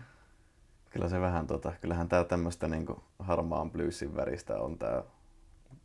Kyllä 0.97 1.09
se 1.09 1.21
vähän, 1.21 1.47
tota, 1.47 1.73
kyllähän 1.81 2.09
tämä 2.09 2.25
tämmöistä 2.25 2.69
niin 2.69 2.87
harmaan 3.19 3.71
bluesin 3.71 4.17
väristä 4.17 4.59
on 4.61 4.79
tämä 4.79 5.03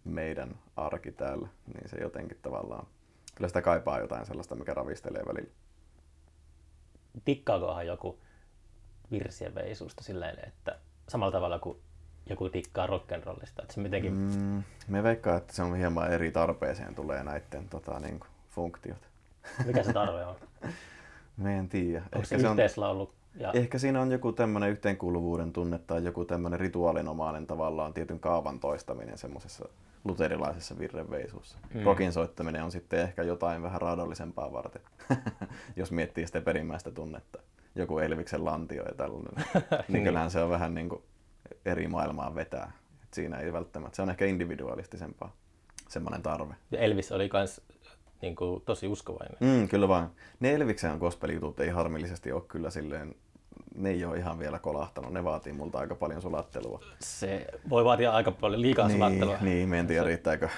meidän 0.03 0.55
arki 0.75 1.11
täällä, 1.11 1.47
niin 1.73 1.89
se 1.89 1.97
jotenkin 1.97 2.37
tavallaan, 2.41 2.87
kyllä 3.35 3.47
sitä 3.47 3.61
kaipaa 3.61 3.99
jotain 3.99 4.25
sellaista, 4.25 4.55
mikä 4.55 4.73
ravistelee 4.73 5.23
välillä. 5.27 5.51
Tikkaakohan 7.25 7.87
joku 7.87 8.19
virsien 9.11 9.55
veisusta 9.55 10.03
silleen, 10.03 10.47
että 10.47 10.79
samalla 11.07 11.31
tavalla 11.31 11.59
kuin 11.59 11.77
joku 12.29 12.49
tikkaa 12.49 12.87
rock'n'rollista, 12.87 13.61
että 13.61 13.73
se 13.73 13.79
mitenkin... 13.79 14.13
Mm, 14.13 14.63
me 14.87 15.03
veikkaa, 15.03 15.37
että 15.37 15.53
se 15.53 15.63
on 15.63 15.75
hieman 15.75 16.11
eri 16.11 16.31
tarpeeseen 16.31 16.95
tulee 16.95 17.23
näiden 17.23 17.69
tota, 17.69 17.99
niin 17.99 18.19
kuin, 18.19 18.29
funktiot. 18.49 19.09
Mikä 19.65 19.83
se 19.83 19.93
tarve 19.93 20.25
on? 20.25 20.35
Me 21.37 21.57
en 21.57 21.69
tiedä. 21.69 21.99
Onko 21.99 22.17
Ehkä 22.17 22.37
se, 22.37 22.39
se 22.39 22.47
on... 22.47 22.57
Ja, 23.35 23.51
Ehkä 23.51 23.77
siinä 23.77 24.01
on 24.01 24.11
joku 24.11 24.31
tämmöinen 24.31 24.69
yhteenkuuluvuuden 24.69 25.53
tunne 25.53 25.79
tai 25.87 26.03
joku 26.03 26.25
tämmöinen 26.25 26.59
rituaalinomainen 26.59 27.47
tavallaan 27.47 27.93
tietyn 27.93 28.19
kaavan 28.19 28.59
toistaminen 28.59 29.17
semmoisessa 29.17 29.69
luterilaisessa 30.03 30.79
virreveisuussa. 30.79 31.57
Mm. 31.73 31.83
Rokin 31.83 32.13
soittaminen 32.13 32.63
on 32.63 32.71
sitten 32.71 32.99
ehkä 32.99 33.23
jotain 33.23 33.63
vähän 33.63 33.81
raadollisempaa 33.81 34.53
varten, 34.53 34.81
jos 35.75 35.91
miettii 35.91 36.27
sitä 36.27 36.41
perimmäistä 36.41 36.91
tunnetta. 36.91 37.39
Joku 37.75 37.99
Elviksen 37.99 38.45
lantio 38.45 38.83
ja 38.83 38.95
tällainen. 38.95 39.45
niin 39.87 40.03
kyllähän 40.03 40.31
se 40.31 40.43
on 40.43 40.49
vähän 40.49 40.73
niin 40.73 40.89
kuin 40.89 41.01
eri 41.65 41.87
maailmaa 41.87 42.35
vetää. 42.35 42.71
Et 43.03 43.13
siinä 43.13 43.37
ei 43.37 43.53
välttämättä, 43.53 43.95
se 43.95 44.01
on 44.01 44.09
ehkä 44.09 44.25
individualistisempaa 44.25 45.35
semmoinen 45.89 46.21
tarve. 46.21 46.53
ja 46.71 46.79
Elvis 46.79 47.11
oli 47.11 47.29
kans 47.29 47.61
niin 48.21 48.35
kuin, 48.35 48.61
tosi 48.61 48.87
uskovainen. 48.87 49.37
Mm, 49.39 49.67
kyllä 49.67 49.87
vaan. 49.87 50.11
Ne 50.39 50.53
Elviksen 50.53 50.97
gospel-jutut 50.97 51.59
ei 51.59 51.69
harmillisesti 51.69 52.31
ole 52.31 52.41
kyllä 52.47 52.69
silleen, 52.69 53.15
ne 53.75 53.89
ei 53.89 54.05
ole 54.05 54.17
ihan 54.17 54.39
vielä 54.39 54.59
kolahtanut. 54.59 55.13
Ne 55.13 55.23
vaatii 55.23 55.53
multa 55.53 55.79
aika 55.79 55.95
paljon 55.95 56.21
sulattelua. 56.21 56.83
Se 56.99 57.47
voi 57.69 57.85
vaatia 57.85 58.11
aika 58.11 58.31
paljon 58.31 58.61
liikaa 58.61 58.87
niin, 58.87 58.97
sulattelua. 58.97 59.37
niin, 59.41 59.73
en 59.73 59.87
tiedä 59.87 60.03
riittääkö, 60.03 60.49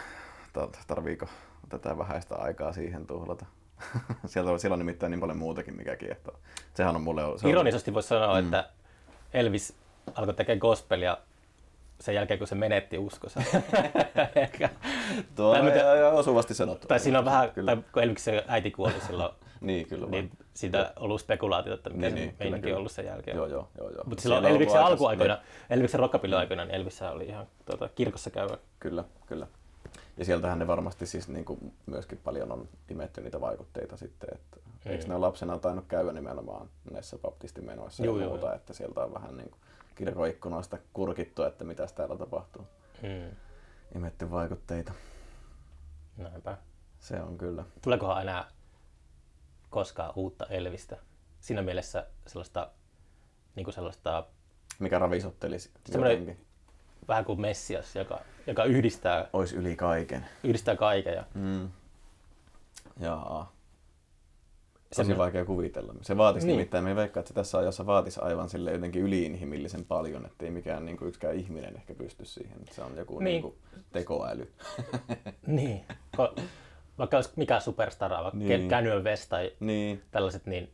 ta- 0.53 0.69
tarviiko 0.87 1.25
tätä 1.69 1.97
vähäistä 1.97 2.35
aikaa 2.35 2.73
siihen 2.73 3.07
tuhlata. 3.07 3.45
Sieltä 4.25 4.51
on, 4.51 4.59
siellä 4.59 4.73
on 4.73 4.79
nimittäin 4.79 5.11
niin 5.11 5.19
paljon 5.19 5.37
muutakin, 5.37 5.75
mikä 5.75 5.95
kiehtoo. 5.95 6.39
Sehän 6.73 6.95
on 6.95 7.01
mulle... 7.01 7.21
Se 7.21 7.47
on, 7.47 7.51
Ironisesti 7.51 7.93
voisi 7.93 8.07
sanoa, 8.07 8.41
mm. 8.41 8.45
että 8.45 8.69
Elvis 9.33 9.73
alkoi 10.15 10.33
tekemään 10.33 10.59
gospelia 10.59 11.17
sen 11.99 12.15
jälkeen, 12.15 12.37
kun 12.37 12.47
se 12.47 12.55
menetti 12.55 12.97
uskonsa. 12.97 13.41
Tuo 15.35 15.49
on 15.49 15.61
osuvasti 16.13 16.53
sanottu. 16.53 16.87
tai 16.87 16.99
siinä 16.99 17.19
on 17.19 17.25
vähän, 17.25 17.51
Kyllä. 17.51 17.75
tai 17.75 17.83
kun 17.93 18.03
Elviksen 18.03 18.41
äiti 18.47 18.71
kuoli 18.71 19.01
silloin, 19.07 19.33
Niin, 19.63 19.87
kyllä 19.87 20.01
vaan. 20.01 20.11
niin 20.11 20.31
siitä 20.53 20.79
on 20.95 21.03
ollut 21.05 21.21
spekulaatiota, 21.21 21.75
että 21.75 21.89
Niin, 21.89 22.01
niin, 22.01 22.15
niin, 22.15 22.25
niin, 22.27 22.37
kyllä, 22.37 22.59
kyllä. 22.59 22.73
on 22.75 22.77
ollut 22.79 22.91
sen 22.91 23.05
jälkeen. 23.05 23.37
Joo, 23.37 23.47
joo, 23.47 23.67
joo. 23.77 23.89
joo. 23.89 24.03
Mutta 24.05 24.21
silloin 24.21 24.45
Elviksen 24.45 24.81
alkuaikoina, 24.81 25.37
Elviksen 25.69 25.99
rockapilly-aikoina, 25.99 26.65
niin 26.65 26.75
Elvissä 26.75 27.11
oli 27.11 27.25
ihan 27.25 27.47
tuota, 27.65 27.89
kirkossa 27.95 28.29
käyvä. 28.29 28.57
Kyllä, 28.79 29.03
kyllä. 29.27 29.47
Ja 30.17 30.25
sieltähän 30.25 30.59
ne 30.59 30.67
varmasti 30.67 31.05
siis 31.05 31.27
niin 31.27 31.45
kuin 31.45 31.73
myöskin 31.85 32.19
paljon 32.23 32.51
on 32.51 32.67
imetty 32.89 33.21
niitä 33.21 33.41
vaikutteita 33.41 33.97
sitten, 33.97 34.29
että 34.33 34.57
Mm. 34.85 34.91
eikö 34.91 35.07
ne 35.07 35.17
lapsena 35.17 35.57
tainnut 35.59 35.85
käydä 35.87 36.11
nimenomaan 36.11 36.69
näissä 36.91 37.17
baptistimenoissa 37.17 38.03
Juu, 38.05 38.17
ja 38.17 38.23
joo, 38.23 38.29
muuta, 38.31 38.45
joo. 38.47 38.55
että 38.55 38.73
sieltä 38.73 39.03
on 39.03 39.13
vähän 39.13 39.37
niin 39.37 39.49
kuin 39.49 39.59
kirkoikkunoista 39.95 40.77
kurkittu, 40.93 41.43
että 41.43 41.63
mitä 41.63 41.87
täällä 41.95 42.17
tapahtuu. 42.17 42.67
Mm. 43.01 43.35
Imetty 43.95 44.31
vaikutteita. 44.31 44.93
Näinpä. 46.17 46.57
Se 46.99 47.21
on 47.21 47.37
kyllä. 47.37 47.63
Tuleekohan 47.81 48.21
enää 48.21 48.45
koskaan 49.73 50.13
uutta 50.15 50.45
Elvistä? 50.45 50.97
Siinä 51.39 51.61
mielessä 51.61 52.07
sellaista, 52.27 52.71
niin 53.55 53.63
kuin 53.63 53.73
sellaista 53.73 54.25
Mikä 54.79 54.99
ravisottelisi 54.99 55.71
jotenkin. 55.93 56.45
vähän 57.07 57.25
kuin 57.25 57.41
Messias, 57.41 57.95
joka, 57.95 58.19
joka 58.47 58.63
yhdistää, 58.63 59.27
Ois 59.33 59.53
yli 59.53 59.75
kaiken. 59.75 60.25
yhdistää 60.43 60.75
kaiken. 60.75 61.13
Ja 61.13 61.23
Mm. 61.33 61.69
Jaa. 62.99 63.53
Tosi 64.89 64.95
Semmoinen- 64.97 65.17
vaikea 65.17 65.45
kuvitella. 65.45 65.93
Se 66.01 66.17
vaatisi 66.17 66.45
Niin. 66.47 66.51
niin. 66.53 66.57
nimittäin, 66.57 66.83
me 66.83 66.95
veikkaa, 66.95 67.21
että 67.21 67.27
se 67.27 67.33
tässä 67.33 67.57
ajassa 67.57 67.85
vaatisi 67.85 68.19
aivan 68.21 68.49
sille 68.49 68.71
jotenkin 68.71 69.01
yliinhimillisen 69.01 69.85
paljon, 69.85 70.25
että 70.25 70.45
ei 70.45 70.51
mikään 70.51 70.85
niin 70.85 70.97
kuin 70.97 71.07
yksikään 71.07 71.35
ihminen 71.35 71.75
ehkä 71.75 71.95
pysty 71.95 72.25
siihen. 72.25 72.57
Että 72.61 72.75
Se 72.75 72.83
on 72.83 72.97
joku 72.97 73.19
Niin. 73.19 73.23
niin. 73.23 73.33
Niin 73.33 73.41
kuin 73.41 73.55
tekoäly. 73.91 74.53
Niin. 75.47 75.85
Ko, 76.17 76.35
vaikka 76.97 77.17
olisi 77.17 77.29
mikä 77.35 77.59
superstara, 77.59 78.23
vaikka 78.23 78.37
Niin. 78.37 78.69
Kanye 78.69 78.99
West 78.99 79.29
tai 79.29 79.51
niin, 79.59 80.01
tällaiset, 80.11 80.45
niin 80.45 80.69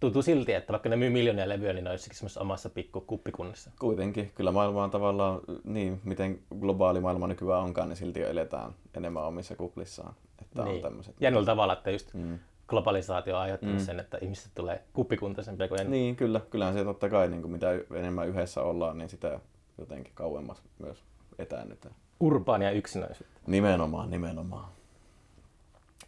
tuntuu 0.00 0.22
silti, 0.22 0.52
että 0.52 0.72
vaikka 0.72 0.88
ne 0.88 0.96
myy 0.96 1.10
miljoonia 1.10 1.48
levyjä, 1.48 1.72
niin 1.72 1.84
ne 1.84 1.90
olisi 1.90 2.10
semmoisessa 2.12 2.40
omassa 2.40 2.70
pikku 2.70 3.00
kuppikunnassa. 3.00 3.70
kuitenkin. 3.80 4.32
Kyllä 4.34 4.52
maailma 4.52 4.84
on 4.84 4.90
tavallaan, 4.90 5.40
niin 5.64 6.00
miten 6.04 6.38
globaali 6.60 7.00
maailma 7.00 7.26
nykyään 7.26 7.62
onkaan, 7.62 7.88
niin 7.88 7.96
silti 7.96 8.22
eletään 8.22 8.72
enemmän 8.96 9.24
omissa 9.24 9.56
kuplissaan. 9.56 10.14
Että 10.42 10.62
on 10.62 10.68
niin. 10.68 10.82
tämmöiset. 10.82 11.14
Jännällä 11.20 11.46
tavalla, 11.46 11.72
että 11.72 11.90
just 11.90 12.14
Mm. 12.14 12.38
globalisaatio 12.68 13.34
on 13.36 13.42
aiheuttanut 13.42 13.76
Mm. 13.76 13.84
sen, 13.84 14.00
että 14.00 14.18
ihmisistä 14.20 14.50
tulee 14.54 14.82
kuppikuntaisempia 14.92 15.68
kuin 15.68 15.80
ennen. 15.80 15.90
Niin, 15.92 16.16
kyllä. 16.16 16.40
Kyllähän 16.50 16.74
se 16.74 16.84
totta 16.84 17.08
kai, 17.08 17.28
niin 17.28 17.42
kuin 17.42 17.52
mitä 17.52 17.70
enemmän 17.94 18.28
yhdessä 18.28 18.62
ollaan, 18.62 18.98
niin 18.98 19.08
sitä 19.08 19.40
jotenkin 19.78 20.12
kauemmas 20.14 20.62
myös 20.78 20.98
etäännytään. 21.38 21.94
Urbaania 22.20 22.70
yksinäisyyttä. 22.70 23.40
Nimenomaan, 23.46 24.10
nimenomaan. 24.10 24.68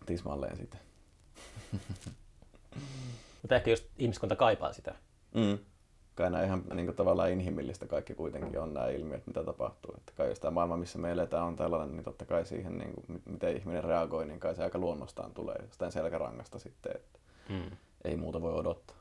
Tismalleen 0.08 0.56
sitten. 0.56 0.80
Mutta 3.42 3.56
ehkä 3.56 3.70
just 3.70 3.86
ihmiskunta 3.98 4.36
kaipaa 4.36 4.72
sitä. 4.72 4.94
Mm. 5.34 5.58
Kai 6.14 6.30
nämä 6.30 6.44
ihan 6.44 6.64
niin 6.74 6.86
kuin, 6.86 6.96
tavallaan 6.96 7.30
inhimillistä 7.30 7.86
kaikki 7.86 8.14
kuitenkin 8.14 8.60
on 8.60 8.74
nämä 8.74 8.88
ilmiöt, 8.88 9.26
mitä 9.26 9.44
tapahtuu. 9.44 9.94
Että 9.98 10.12
kai 10.16 10.28
jos 10.28 10.40
tämä 10.40 10.50
maailma, 10.50 10.76
missä 10.76 10.98
me 10.98 11.10
eletään, 11.10 11.44
on 11.44 11.56
tällainen, 11.56 11.96
niin 11.96 12.04
totta 12.04 12.24
kai 12.24 12.46
siihen, 12.46 12.78
niin 12.78 12.92
kuin, 12.92 13.04
mi- 13.08 13.32
miten 13.32 13.56
ihminen 13.56 13.84
reagoi, 13.84 14.26
niin 14.26 14.40
kai 14.40 14.54
se 14.56 14.62
aika 14.62 14.78
luonnostaan 14.78 15.34
tulee 15.34 15.56
jostain 15.62 15.92
selkärangasta 15.92 16.58
sitten, 16.58 16.92
että 16.96 17.18
Mm. 17.48 17.70
ei 18.04 18.16
muuta 18.16 18.40
voi 18.42 18.52
odottaa. 18.54 18.96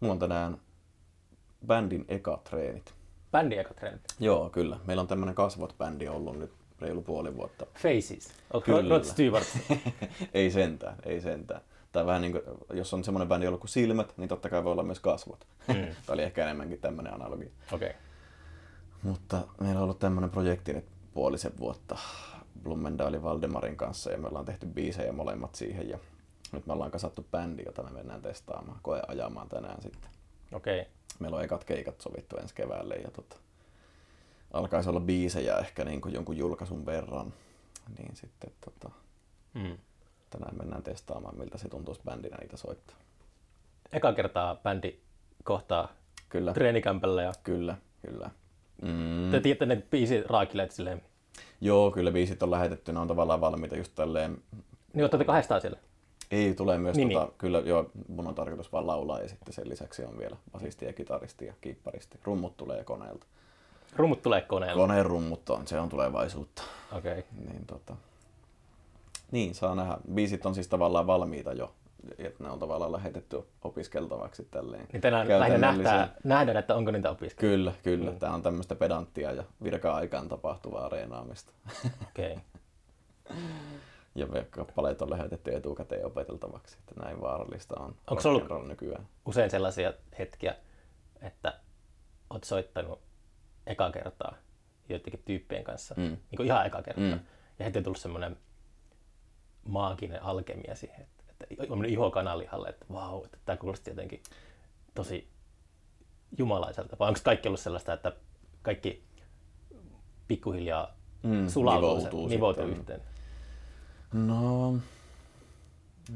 Mulla 0.00 0.12
on 0.12 0.18
tänään 0.18 0.58
bändin 1.66 2.04
eka 2.08 2.40
treenit. 2.50 2.94
Bändi 3.32 3.58
eka 3.58 3.74
trendi. 3.74 4.00
Joo, 4.20 4.50
kyllä. 4.50 4.78
Meillä 4.86 5.00
on 5.00 5.06
tämmöinen 5.08 5.34
kasvot-bändi 5.34 6.08
ollut 6.08 6.38
nyt 6.38 6.50
reilu 6.80 7.02
puoli 7.02 7.36
vuotta. 7.36 7.66
Faces. 7.74 8.28
Onko 8.52 8.64
Kyllä. 8.64 8.94
Rod 8.94 9.04
Stewart? 9.04 9.46
ei 10.34 10.50
sentään, 10.50 10.96
ei 11.04 11.20
sentään. 11.20 11.60
Tai 11.92 12.06
vähän 12.06 12.22
niin 12.22 12.32
kuin, 12.32 12.42
jos 12.72 12.94
on 12.94 13.04
semmoinen 13.04 13.28
bändi 13.28 13.46
ollut 13.46 13.60
kuin 13.60 13.68
silmät, 13.68 14.14
niin 14.16 14.28
totta 14.28 14.48
kai 14.48 14.64
voi 14.64 14.72
olla 14.72 14.82
myös 14.82 15.00
kasvot. 15.00 15.46
Mm. 15.68 15.74
Tämä 16.06 16.14
oli 16.14 16.22
ehkä 16.22 16.42
enemmänkin 16.42 16.80
tämmöinen 16.80 17.14
analogia. 17.14 17.50
Okei. 17.72 17.88
Okay. 17.88 18.00
Mutta 19.02 19.42
meillä 19.60 19.78
on 19.78 19.84
ollut 19.84 19.98
tämmöinen 19.98 20.30
projekti 20.30 20.72
nyt 20.72 20.84
puolisen 21.14 21.52
vuotta 21.58 21.98
Blumendaalin 22.62 23.22
Valdemarin 23.22 23.76
kanssa 23.76 24.10
ja 24.10 24.18
me 24.18 24.28
ollaan 24.28 24.44
tehty 24.44 24.66
biisejä 24.66 25.12
molemmat 25.12 25.54
siihen 25.54 25.88
ja 25.88 25.98
nyt 26.52 26.66
me 26.66 26.72
ollaan 26.72 26.90
kasattu 26.90 27.26
bändi, 27.30 27.62
jota 27.66 27.82
me 27.82 27.90
mennään 27.90 28.22
testaamaan, 28.22 28.78
koe 28.82 29.02
ajamaan 29.08 29.48
tänään 29.48 29.82
sitten. 29.82 30.10
Okei. 30.52 30.80
Okay. 30.80 30.92
Meillä 31.18 31.36
on 31.36 31.44
ekat 31.44 31.64
keikat 31.64 32.00
sovittu 32.00 32.36
ensi 32.36 32.54
keväälle 32.54 32.94
ja 32.94 33.10
tota, 33.10 33.36
alkaisi 34.56 34.88
olla 34.90 35.00
biisejä 35.00 35.56
ehkä 35.58 35.84
niin 35.84 36.00
kuin 36.00 36.14
jonkun 36.14 36.36
julkaisun 36.36 36.86
verran, 36.86 37.32
niin 37.98 38.16
sitten 38.16 38.50
tota, 38.64 38.90
Mm. 39.54 39.78
tänään 40.30 40.56
mennään 40.58 40.82
testaamaan, 40.82 41.38
miltä 41.38 41.58
se 41.58 41.68
tuntuisi 41.68 42.00
bändinä 42.04 42.36
niitä 42.40 42.56
soittaa. 42.56 42.96
Eka 43.92 44.12
kertaa 44.12 44.54
bändi 44.56 44.96
kohtaa 45.44 45.88
Kyllä, 46.28 46.52
treenikämpällä 46.52 47.22
ja 47.22 47.32
kyllä, 47.42 47.76
kyllä. 48.06 48.30
Mm. 48.82 49.30
te 49.30 49.40
tiedätte 49.40 49.66
ne 49.66 49.76
biisit 49.90 50.26
raakileet 50.26 50.72
silleen. 50.72 51.02
Joo, 51.60 51.90
kyllä 51.90 52.10
biisit 52.12 52.42
on 52.42 52.50
lähetetty, 52.50 52.92
ne 52.92 53.00
on 53.00 53.08
tavallaan 53.08 53.40
valmiita 53.40 53.76
just 53.76 53.92
tälleen. 53.94 54.38
Niin 54.94 55.02
ootte 55.02 55.24
kahdestaan 55.24 55.60
siellä? 55.60 55.78
Ei, 56.30 56.54
tulee 56.54 56.78
myös, 56.78 56.96
Niin, 56.96 57.12
tota, 57.12 57.32
kyllä 57.38 57.58
joo, 57.58 57.90
mun 58.08 58.26
on 58.26 58.34
tarkoitus 58.34 58.72
vaan 58.72 58.86
laulaa 58.86 59.20
ja 59.20 59.28
sitten 59.28 59.54
sen 59.54 59.68
lisäksi 59.68 60.04
on 60.04 60.18
vielä 60.18 60.36
basisti 60.52 60.84
ja 60.84 60.92
kitaristi 60.92 61.46
ja 61.46 61.54
kiipparisti. 61.60 62.18
Rummut 62.24 62.56
tulee 62.56 62.84
koneelta. 62.84 63.26
Rummut 63.96 64.22
tulee 64.22 64.40
koneella. 64.40 64.82
Koneen 64.82 65.06
rummut 65.06 65.50
on, 65.50 65.66
se 65.66 65.80
on 65.80 65.88
tulevaisuutta. 65.88 66.62
Okei. 66.92 67.12
Okay. 67.12 67.24
Niin, 67.52 67.66
tota, 67.66 67.96
niin, 69.30 69.54
saa 69.54 69.74
nähdä. 69.74 69.98
Biisit 70.14 70.46
on 70.46 70.54
siis 70.54 70.68
tavallaan 70.68 71.06
valmiita 71.06 71.52
jo, 71.52 71.72
että 72.18 72.44
ne 72.44 72.50
on 72.50 72.58
tavallaan 72.58 72.92
lähetetty 72.92 73.42
opiskeltavaksi 73.64 74.48
tälleen. 74.50 74.86
Niin 74.92 75.00
tänään 75.00 75.28
lähinnä 75.28 75.48
käytännöllisiä. 75.48 76.08
nähdään, 76.24 76.56
että 76.56 76.74
onko 76.74 76.90
niitä 76.90 77.10
opiskeltu. 77.10 77.40
Kyllä, 77.40 77.72
kyllä. 77.82 78.10
Mm. 78.10 78.18
Tämä 78.18 78.34
on 78.34 78.42
tämmöistä 78.42 78.74
pedanttia 78.74 79.32
ja 79.32 79.44
virka-aikaan 79.62 80.28
tapahtuvaa 80.28 80.88
reenaamista. 80.88 81.52
Okei. 82.08 82.32
Okay. 82.32 83.36
Ja 84.14 84.26
kappaleet 84.50 85.02
on 85.02 85.10
lähetetty 85.10 85.54
etukäteen 85.54 86.06
opeteltavaksi, 86.06 86.76
että 86.78 87.04
näin 87.04 87.20
vaarallista 87.20 87.80
on 87.80 87.94
Onko 88.10 88.20
se 88.22 88.28
ollut- 88.28 88.68
nykyään. 88.68 89.08
Usein 89.26 89.50
sellaisia 89.50 89.92
hetkiä, 90.18 90.54
että 91.22 91.58
oot 92.30 92.44
soittanut 92.44 93.00
eka 93.66 93.90
kertaa 93.90 94.34
joidenkin 94.88 95.22
tyyppien 95.24 95.64
kanssa, 95.64 95.94
Mm. 95.98 96.02
niin 96.02 96.36
kuin 96.36 96.46
ihan 96.46 96.66
eka 96.66 96.82
kertaa, 96.82 97.04
Mm. 97.04 97.20
ja 97.58 97.64
heti 97.64 97.78
on 97.78 97.84
tullut 97.84 97.98
semmoinen 97.98 98.36
maaginen 99.68 100.22
alkemia 100.22 100.74
siihen, 100.74 101.00
että, 101.00 101.24
että 101.50 101.62
on 101.72 101.78
mennyt 101.78 101.90
iho 101.92 102.10
kanalihalle, 102.10 102.68
että 102.68 102.86
vau, 102.92 103.24
että 103.24 103.38
tämä 103.44 103.56
kuulosti 103.56 103.90
jotenkin 103.90 104.22
tosi 104.94 105.28
jumalaiselta. 106.38 106.96
Vai 106.98 107.08
onko 107.08 107.20
kaikki 107.24 107.48
ollut 107.48 107.60
sellaista, 107.60 107.92
että 107.92 108.12
kaikki 108.62 109.02
pikkuhiljaa 110.28 110.96
Mm, 111.22 111.48
sulautuu, 111.48 111.96
nivoutuu 111.96 112.28
se, 112.28 112.34
nivoutuu 112.34 112.66
sitten. 112.66 112.80
yhteen? 112.80 113.00
No, 114.26 114.78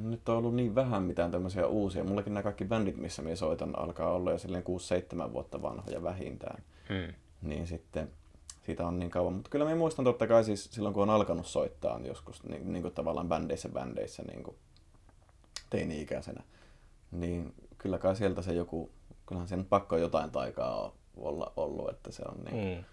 nyt 0.03 0.29
on 0.29 0.37
ollut 0.37 0.55
niin 0.55 0.75
vähän 0.75 1.03
mitään 1.03 1.31
tämmöisiä 1.31 1.67
uusia. 1.67 2.05
Mullakin 2.05 2.35
nämä 2.35 2.43
kaikki 2.43 2.65
bändit, 2.65 2.97
missä 2.97 3.23
minä 3.23 3.37
soitan, 3.37 3.79
alkaa 3.79 4.13
olla 4.13 4.31
jo 4.33 4.39
silleen 4.39 4.65
6-7 5.29 5.33
vuotta 5.33 5.63
vanhoja 5.63 6.03
vähintään. 6.03 6.63
Mm. 6.89 7.15
Niin 7.43 7.67
sitten 7.67 8.11
siitä 8.67 8.87
on 8.87 8.99
niin 8.99 9.11
kauan. 9.11 9.33
Mutta 9.33 9.51
kyllä 9.51 9.65
mä 9.65 9.75
muistan 9.75 10.05
totta 10.05 10.27
kai 10.27 10.45
siis 10.45 10.65
silloin, 10.73 10.95
kun 10.95 11.03
on 11.03 11.11
alkanut 11.11 11.47
soittaa 11.47 12.01
joskus 12.05 12.45
niin, 12.45 12.73
niin 12.73 12.83
kuin 12.83 12.95
tavallaan 12.95 13.29
bändeissä 13.29 13.69
bändeissä 13.69 14.23
niin 14.23 14.43
kuin 14.43 14.57
teini-ikäisenä. 15.71 16.43
niin 17.11 17.55
kyllä 17.79 17.99
kai 17.99 18.17
sieltä 18.17 18.43
se 18.43 18.53
joku, 18.53 18.91
kyllähän 19.27 19.49
sen 19.49 19.65
pakko 19.65 19.97
jotain 19.97 20.31
taikaa 20.31 20.93
olla 21.17 21.53
ollut, 21.57 21.91
että 21.91 22.13
se 22.13 22.23
on 22.29 22.45
niin 22.45 22.79
mm. 22.79 22.85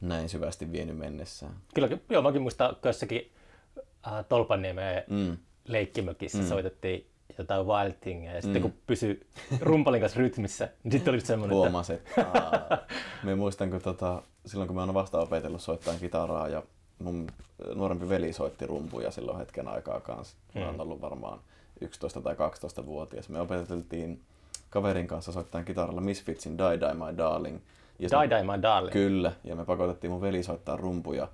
näin 0.00 0.28
syvästi 0.28 0.72
vienyt 0.72 0.98
mennessään. 0.98 1.54
Kyllä, 1.74 1.88
joo, 2.10 2.22
mäkin 2.22 2.42
muistan 2.42 2.76
jossakin 2.84 3.32
äh, 4.06 4.24
Tolpanniemeen 4.28 5.04
mm. 5.08 5.36
leikkimökissä 5.68 6.38
mm. 6.38 6.48
soitettiin 6.48 7.06
jotain 7.38 7.66
Wild 7.66 7.92
Thing, 8.00 8.26
ja 8.26 8.42
sitten 8.42 8.62
mm. 8.62 8.70
kun 8.70 8.74
pysyi 8.86 9.26
rumpalin 9.60 10.00
kanssa 10.00 10.18
rytmissä, 10.18 10.68
niin 10.84 10.92
sitten 10.92 11.14
oli 11.14 11.20
semmoinen, 11.20 11.56
Huomasi, 11.56 11.92
että... 11.92 12.20
että 12.20 12.78
me 13.22 13.34
muistan, 13.34 13.70
kun 13.70 13.82
tota, 13.82 14.22
silloin 14.46 14.68
kun 14.68 14.76
mä 14.76 14.82
oon 14.82 14.94
vasta 14.94 15.20
opetellut 15.20 15.62
soittamaan 15.62 16.00
kitaraa 16.00 16.48
ja 16.48 16.62
mun 16.98 17.26
nuorempi 17.74 18.08
veli 18.08 18.32
soitti 18.32 18.66
rumpuja 18.66 19.10
silloin 19.10 19.38
hetken 19.38 19.68
aikaa 19.68 20.00
kanssa. 20.00 20.36
Mä 20.54 20.64
oon 20.64 20.74
mm. 20.74 20.80
ollut 20.80 21.00
varmaan 21.00 21.40
11 21.80 22.20
tai 22.20 22.36
12 22.36 22.86
vuotias. 22.86 23.28
Me 23.28 23.40
opeteltiin 23.40 24.22
kaverin 24.70 25.06
kanssa 25.06 25.32
soittamaan 25.32 25.64
kitaralla 25.64 26.00
Misfitsin 26.00 26.58
Die 26.58 26.80
Die 26.80 26.94
My 26.94 27.16
Darling. 27.16 27.58
Ja 27.98 28.08
Die 28.08 28.30
Die 28.30 28.42
My 28.42 28.62
Darling? 28.62 28.92
Kyllä, 28.92 29.32
ja 29.44 29.56
me 29.56 29.64
pakotettiin 29.64 30.10
mun 30.10 30.20
veli 30.20 30.42
soittaa 30.42 30.76
rumpuja 30.76 31.28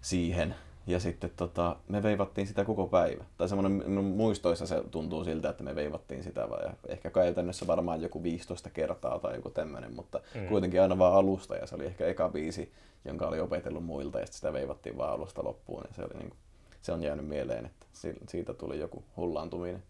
siihen. 0.00 0.54
Ja 0.86 1.00
sitten 1.00 1.30
tota, 1.36 1.76
me 1.88 2.02
veivattiin 2.02 2.46
sitä 2.46 2.64
koko 2.64 2.86
päivä. 2.86 3.24
Tai 3.36 3.48
semmoinen 3.48 4.04
muistoissa 4.04 4.66
se 4.66 4.82
tuntuu 4.90 5.24
siltä, 5.24 5.48
että 5.48 5.64
me 5.64 5.74
veivattiin 5.74 6.22
sitä 6.22 6.50
vai 6.50 6.70
ehkä 6.88 7.10
käytännössä 7.10 7.66
varmaan 7.66 8.02
joku 8.02 8.22
15 8.22 8.70
kertaa 8.70 9.18
tai 9.18 9.36
joku 9.36 9.50
tämmöinen, 9.50 9.94
mutta 9.94 10.20
mm. 10.34 10.46
kuitenkin 10.46 10.82
aina 10.82 10.98
vaan 10.98 11.14
alusta 11.14 11.56
ja 11.56 11.66
se 11.66 11.74
oli 11.74 11.86
ehkä 11.86 12.06
eka 12.06 12.28
biisi, 12.28 12.72
jonka 13.04 13.28
oli 13.28 13.40
opetellut 13.40 13.84
muilta 13.84 14.20
ja 14.20 14.26
sitä 14.26 14.52
veivattiin 14.52 14.96
vaan 14.96 15.12
alusta 15.12 15.44
loppuun 15.44 15.82
ja 15.88 15.94
se, 15.94 16.02
oli 16.02 16.14
niin 16.14 16.30
kuin, 16.30 16.38
se 16.82 16.92
on 16.92 17.02
jäänyt 17.02 17.26
mieleen, 17.26 17.66
että 17.66 17.86
siitä 18.28 18.54
tuli 18.54 18.78
joku 18.78 19.04
hullaantuminen. 19.16 19.82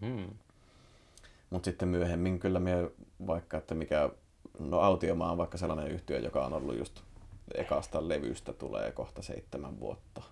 Mm. 0.00 0.28
Mutta 1.50 1.64
sitten 1.64 1.88
myöhemmin 1.88 2.38
kyllä 2.38 2.60
me 2.60 2.90
vaikka, 3.26 3.56
että 3.58 3.74
mikä, 3.74 4.10
no 4.58 4.80
Autiomaa 4.80 5.32
on 5.32 5.38
vaikka 5.38 5.58
sellainen 5.58 5.88
yhtiö, 5.88 6.18
joka 6.18 6.46
on 6.46 6.52
ollut 6.52 6.78
just 6.78 7.00
ekasta 7.54 8.08
levystä 8.08 8.52
tulee 8.52 8.92
kohta 8.92 9.22
seitsemän 9.22 9.80
vuotta. 9.80 10.22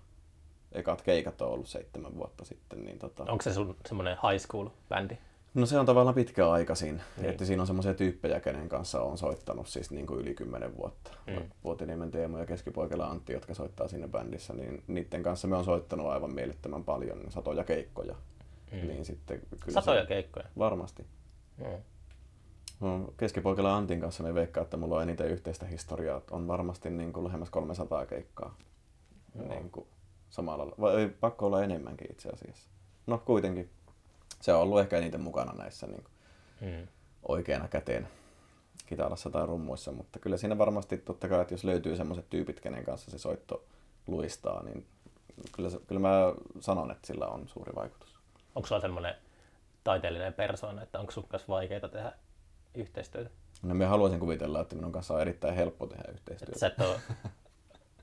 Ekat 0.74 1.02
keikat 1.02 1.42
on 1.42 1.48
ollut 1.48 1.68
seitsemän 1.68 2.16
vuotta 2.16 2.44
sitten. 2.44 2.84
Niin 2.84 2.98
tota... 2.98 3.22
Onko 3.28 3.42
se 3.42 3.52
sun 3.52 3.76
semmoinen 3.86 4.16
high 4.22 4.46
school-bändi? 4.46 5.16
No 5.54 5.66
se 5.66 5.78
on 5.78 5.86
tavallaan 5.86 6.14
pitkä 6.14 6.50
aika 6.50 6.74
siinä. 6.74 7.02
Niin. 7.16 7.30
Että 7.30 7.44
siinä 7.44 7.62
on 7.62 7.66
semmoisia 7.66 7.94
tyyppejä, 7.94 8.40
kenen 8.40 8.68
kanssa 8.68 9.02
on 9.02 9.18
soittanut 9.18 9.66
siis 9.66 9.90
niin 9.90 10.06
kuin 10.06 10.20
yli 10.20 10.34
kymmenen 10.34 10.76
vuotta. 10.76 11.10
Mm. 11.26 11.42
Vuotiniemen 11.64 12.10
Teemu 12.10 12.38
ja 12.38 12.46
Keskipoikella 12.46 13.06
Antti, 13.06 13.32
jotka 13.32 13.54
soittaa 13.54 13.88
siinä 13.88 14.08
bändissä, 14.08 14.52
niin 14.52 14.82
niiden 14.86 15.22
kanssa 15.22 15.48
me 15.48 15.56
on 15.56 15.64
soittanut 15.64 16.06
aivan 16.06 16.34
mielettömän 16.34 16.84
paljon, 16.84 17.24
satoja 17.28 17.64
keikkoja. 17.64 18.14
Mm. 18.72 18.88
Niin 18.88 19.04
sitten, 19.04 19.40
kyllä 19.60 19.80
satoja 19.80 20.02
se, 20.02 20.06
keikkoja? 20.06 20.46
Varmasti. 20.58 21.06
Mm. 21.58 21.82
No, 22.80 23.14
keskipoikella 23.16 23.76
Antin 23.76 24.00
kanssa 24.00 24.22
me 24.22 24.34
veikkaa, 24.34 24.62
että 24.62 24.76
mulla 24.76 24.96
on 24.96 25.02
eniten 25.02 25.28
yhteistä 25.28 25.66
historiaa. 25.66 26.20
On 26.30 26.48
varmasti 26.48 26.90
niin 26.90 27.12
kuin 27.12 27.24
lähemmäs 27.24 27.50
300 27.50 28.06
keikkaa. 28.06 28.56
Mm. 29.34 29.48
Niin 29.48 29.70
kuin 29.70 29.86
samalla, 30.32 30.74
vai 30.80 30.96
ei 30.96 31.08
pakko 31.08 31.46
olla 31.46 31.64
enemmänkin 31.64 32.12
itse 32.12 32.28
asiassa. 32.28 32.70
No 33.06 33.18
kuitenkin 33.18 33.70
se 34.40 34.52
on 34.52 34.60
ollut 34.60 34.80
ehkä 34.80 34.98
eniten 34.98 35.20
mukana 35.20 35.52
näissä 35.52 35.86
niin 35.86 36.02
kuin 36.02 36.12
mm. 36.60 36.88
oikeana 37.28 37.68
käteen 37.68 38.08
kitarassa 38.86 39.30
tai 39.30 39.46
rummuissa, 39.46 39.92
mutta 39.92 40.18
kyllä 40.18 40.36
siinä 40.36 40.58
varmasti 40.58 40.98
totta 40.98 41.28
kai, 41.28 41.40
että 41.40 41.54
jos 41.54 41.64
löytyy 41.64 41.96
semmoiset 41.96 42.30
tyypit, 42.30 42.60
kenen 42.60 42.84
kanssa 42.84 43.10
se 43.10 43.18
soitto 43.18 43.64
luistaa, 44.06 44.62
niin 44.62 44.86
kyllä, 45.52 45.70
se, 45.70 45.78
kyllä 45.86 46.00
mä 46.00 46.34
sanon, 46.60 46.90
että 46.90 47.06
sillä 47.06 47.26
on 47.26 47.48
suuri 47.48 47.72
vaikutus. 47.74 48.18
Onko 48.54 48.66
sulla 48.66 48.80
semmoinen 48.80 49.14
taiteellinen 49.84 50.34
persoona, 50.34 50.82
että 50.82 51.00
onko 51.00 51.12
sun 51.12 51.28
kanssa 51.28 51.48
vaikeaa 51.48 51.88
tehdä 51.88 52.12
yhteistyötä? 52.74 53.30
No 53.62 53.74
mä 53.74 53.86
haluaisin 53.86 54.20
kuvitella, 54.20 54.60
että 54.60 54.74
minun 54.74 54.92
kanssa 54.92 55.14
on 55.14 55.20
erittäin 55.20 55.54
helppo 55.54 55.86
tehdä 55.86 56.04
yhteistyötä. 56.12 56.52
Että 56.52 56.60
sä 56.60 56.66
et 56.66 56.80
ole, 56.80 57.00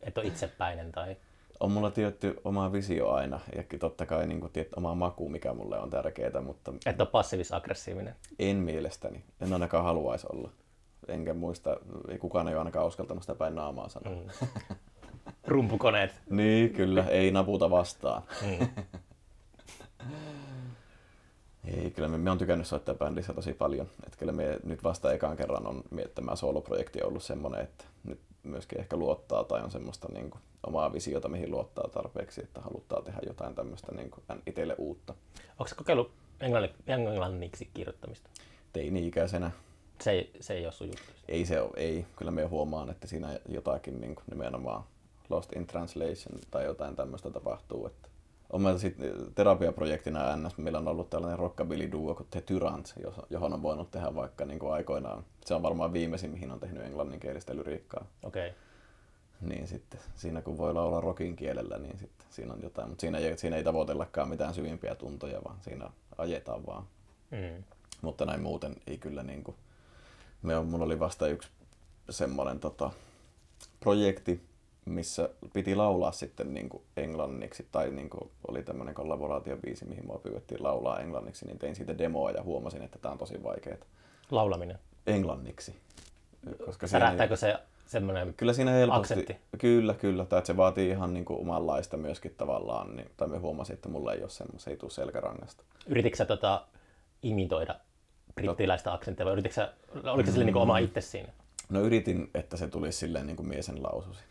et 0.01 0.17
ole 0.17 0.25
itsepäinen 0.25 0.91
tai 0.91 1.17
on 1.59 1.71
mulla 1.71 1.91
tietty 1.91 2.35
oma 2.43 2.71
visio 2.71 3.09
aina 3.09 3.39
ja 3.55 3.63
totta 3.79 4.05
kai 4.05 4.27
niin 4.27 4.39
kuin, 4.39 4.51
tiet, 4.51 4.73
oma 4.73 4.95
maku, 4.95 5.29
mikä 5.29 5.53
mulle 5.53 5.79
on 5.79 5.89
tärkeää. 5.89 6.41
Mutta... 6.41 6.73
Et 6.85 7.01
ole 7.01 7.09
passiivis-aggressiivinen? 7.11 8.15
En 8.39 8.57
mielestäni. 8.57 9.23
En 9.41 9.53
ainakaan 9.53 9.83
haluaisi 9.83 10.27
olla. 10.33 10.51
Enkä 11.07 11.33
muista, 11.33 11.77
ei 12.09 12.17
kukaan 12.17 12.47
ei 12.47 12.53
ole 12.53 12.59
ainakaan 12.59 12.87
uskaltanut 12.87 13.23
sitä 13.23 13.35
päin 13.35 13.55
naamaa 13.55 13.89
sanoa. 13.89 14.13
Mm. 14.15 14.47
Rumpukoneet. 15.47 16.21
niin, 16.29 16.73
kyllä. 16.73 17.03
Ei 17.03 17.31
naputa 17.31 17.69
vastaan. 17.69 18.23
Mm. 18.41 18.67
ei, 21.77 21.91
kyllä 21.91 22.07
me, 22.07 22.17
me 22.17 22.31
on 22.31 22.37
tykännyt 22.37 22.67
soittaa 22.67 22.95
bändissä 22.95 23.33
tosi 23.33 23.53
paljon. 23.53 23.87
Et 24.07 24.15
kyllä 24.15 24.31
me 24.31 24.59
nyt 24.63 24.83
vasta 24.83 25.13
ekaan 25.13 25.37
kerran 25.37 25.67
on 25.67 25.83
tämä 26.15 26.35
soloprojekti 26.35 27.03
ollut 27.03 27.23
semmoinen, 27.23 27.61
että 27.61 27.85
nyt 28.03 28.19
myöskin 28.43 28.79
ehkä 28.79 28.97
luottaa 28.97 29.43
tai 29.43 29.61
on 29.61 29.71
semmoista 29.71 30.07
niin 30.13 30.29
kuin, 30.29 30.41
omaa 30.67 30.93
visiota, 30.93 31.29
mihin 31.29 31.51
luottaa 31.51 31.87
tarpeeksi, 31.87 32.41
että 32.41 32.61
haluttaa 32.61 33.01
tehdä 33.01 33.19
jotain 33.27 33.55
tämmöistä 33.55 33.95
niin 33.95 34.11
kuin, 34.11 34.23
itselle 34.45 34.75
uutta. 34.77 35.13
Onko 35.59 35.71
kokeillut 35.75 36.11
englanni, 36.39 36.73
englanniksi 36.87 37.69
kirjoittamista? 37.73 38.29
Teini-ikäisenä. 38.73 39.51
Se 40.01 40.11
ei, 40.11 40.31
se 40.39 40.53
ei 40.53 40.65
ole 40.65 40.71
sun 40.71 40.87
juttu? 40.87 41.11
Ei 41.27 41.45
se 41.45 41.61
ole, 41.61 41.71
ei. 41.75 42.05
Kyllä 42.15 42.31
me 42.31 42.45
huomaan, 42.45 42.89
että 42.89 43.07
siinä 43.07 43.39
jotakin 43.47 44.01
niin 44.01 44.15
kuin, 44.15 44.25
nimenomaan 44.29 44.83
lost 45.29 45.53
in 45.53 45.67
translation 45.67 46.39
tai 46.51 46.65
jotain 46.65 46.95
tämmöistä 46.95 47.29
tapahtuu. 47.29 47.87
Että 47.87 48.08
on 48.49 48.61
meillä 48.61 48.79
sitten 48.79 49.13
terapiaprojektina 49.35 50.35
NS, 50.35 50.57
meillä 50.57 50.79
on 50.79 50.87
ollut 50.87 51.09
tällainen 51.09 51.39
rockabilly 51.39 51.91
duo 51.91 52.15
kuin 52.15 52.27
The 52.31 52.41
Tyrant, 52.41 52.93
johon 53.29 53.53
on 53.53 53.61
voinut 53.61 53.91
tehdä 53.91 54.15
vaikka 54.15 54.45
niin 54.45 54.59
kuin 54.59 54.73
aikoinaan. 54.73 55.23
Se 55.45 55.53
on 55.53 55.61
varmaan 55.61 55.93
viimeisin, 55.93 56.31
mihin 56.31 56.51
on 56.51 56.59
tehnyt 56.59 56.83
englanninkielistä 56.83 57.55
lyriikkaa. 57.55 58.05
Okei. 58.23 58.49
Okay. 58.49 58.59
Niin 59.41 59.67
sitten 59.67 59.99
siinä 60.15 60.41
kun 60.41 60.57
voi 60.57 60.73
laulaa 60.73 61.01
rockin 61.01 61.35
kielellä, 61.35 61.77
niin 61.77 61.97
sitten 61.99 62.27
siinä 62.29 62.53
on 62.53 62.59
jotain. 62.63 62.89
Mutta 62.89 63.01
siinä 63.01 63.17
ei, 63.17 63.37
siinä 63.37 63.55
ei 63.55 63.63
tavoitellakaan 63.63 64.29
mitään 64.29 64.53
syvimpiä 64.53 64.95
tuntoja, 64.95 65.43
vaan 65.43 65.57
siinä 65.61 65.89
ajetaan 66.17 66.65
vaan. 66.65 66.83
Mm. 67.31 67.63
Mutta 68.01 68.25
näin 68.25 68.41
muuten 68.41 68.75
ei 68.87 68.97
kyllä 68.97 69.23
niin 69.23 69.43
kuin... 69.43 69.57
Me 70.41 70.57
on, 70.57 70.67
mulla 70.67 70.85
oli 70.85 70.99
vasta 70.99 71.27
yksi 71.27 71.49
semmoinen 72.09 72.59
tota, 72.59 72.91
projekti, 73.79 74.41
missä 74.91 75.29
piti 75.53 75.75
laulaa 75.75 76.11
sitten 76.11 76.53
niin 76.53 76.69
kuin 76.69 76.83
englanniksi, 76.97 77.67
tai 77.71 77.91
niin 77.91 78.09
kuin 78.09 78.31
oli 78.47 78.63
tämmöinen 78.63 78.95
kollaboraatiobiisi, 78.95 79.85
mihin 79.85 80.05
mua 80.05 80.17
pyydettiin 80.17 80.63
laulaa 80.63 80.99
englanniksi, 80.99 81.45
niin 81.45 81.59
tein 81.59 81.75
siitä 81.75 81.97
demoa 81.97 82.31
ja 82.31 82.43
huomasin, 82.43 82.81
että 82.81 82.99
tämä 82.99 83.11
on 83.11 83.17
tosi 83.17 83.43
vaikeaa. 83.43 83.77
Laulaminen? 84.31 84.79
Englanniksi. 85.07 85.75
Koska 86.65 86.87
Särähtääkö 86.87 87.35
se 87.35 87.55
semmoinen 87.85 88.33
Kyllä 88.33 88.53
siinä 88.53 88.71
helposti, 88.71 89.13
aksentti? 89.13 89.37
Kyllä, 89.57 89.93
kyllä. 89.93 90.25
Tai 90.25 90.39
että 90.39 90.47
se 90.47 90.57
vaatii 90.57 90.89
ihan 90.89 91.13
niin 91.13 91.25
kuin 91.25 91.39
omanlaista 91.39 91.97
myöskin 91.97 92.35
tavallaan, 92.37 92.95
niin, 92.95 93.11
tai 93.17 93.27
me 93.27 93.37
huomasin, 93.37 93.73
että 93.73 93.89
mulla 93.89 94.13
ei 94.13 94.21
ole 94.21 94.29
semmoista, 94.29 94.63
se 94.63 94.71
ei 94.71 94.77
tule 94.77 94.91
selkärangasta. 94.91 95.63
Yrititkö 95.87 96.17
sä 96.17 96.25
tota, 96.25 96.65
imitoida 97.23 97.75
brittiläistä 98.35 98.93
aksenttia 98.93 99.25
vai 99.25 99.33
yrititkö 99.33 99.55
sä, 99.55 99.73
oliko 100.03 100.31
se 100.31 100.37
mm. 100.37 100.45
niin 100.45 100.53
kuin 100.53 100.63
oma 100.63 100.77
itse 100.77 101.01
siinä? 101.01 101.29
No 101.69 101.81
yritin, 101.81 102.29
että 102.33 102.57
se 102.57 102.67
tulisi 102.67 102.97
silleen 102.97 103.27
niin 103.27 103.37
kuin 103.37 103.47
miesen 103.47 103.83
laususi. 103.83 104.23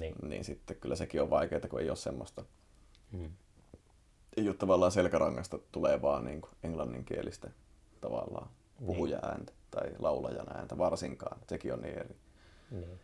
Niin. 0.00 0.14
niin 0.22 0.44
sitten 0.44 0.76
kyllä 0.76 0.96
sekin 0.96 1.22
on 1.22 1.30
vaikeaa, 1.30 1.60
kun 1.70 1.80
ei 1.80 1.88
ole 1.88 1.96
semmoista. 1.96 2.44
Hmm. 3.12 3.30
Ei 4.36 4.48
ole 4.48 4.56
tavallaan 4.56 4.92
selkärangasta, 4.92 5.58
tulee 5.72 6.02
vaan 6.02 6.24
niin 6.24 6.40
kuin 6.40 6.52
englanninkielistä 6.62 7.50
tavallaan 8.00 8.48
niin. 8.78 8.86
puhuja 8.86 9.18
ääntä 9.22 9.52
tai 9.70 9.90
laulajan 9.98 10.56
ääntä 10.56 10.78
varsinkaan. 10.78 11.38
Sekin 11.48 11.72
on 11.72 11.82
niin 11.82 11.98
eri. 11.98 12.16
Niin. 12.70 13.00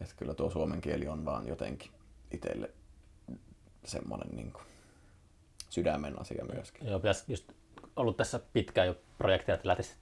Että 0.00 0.14
kyllä 0.16 0.34
tuo 0.34 0.50
suomen 0.50 0.80
kieli 0.80 1.08
on 1.08 1.24
vaan 1.24 1.48
jotenkin 1.48 1.90
itselle 2.30 2.70
semmoinen 3.84 4.36
niin 4.36 4.52
kuin 4.52 4.64
sydämen 5.70 6.20
asia 6.20 6.44
myöskin. 6.52 6.88
Joo, 6.88 6.98
pitäisi 6.98 7.24
just 7.28 7.52
ollut 7.96 8.16
tässä 8.16 8.40
pitkään 8.52 8.86
jo 8.86 8.96
projektia, 9.18 9.54
että 9.54 9.68
lähtisi 9.68 9.96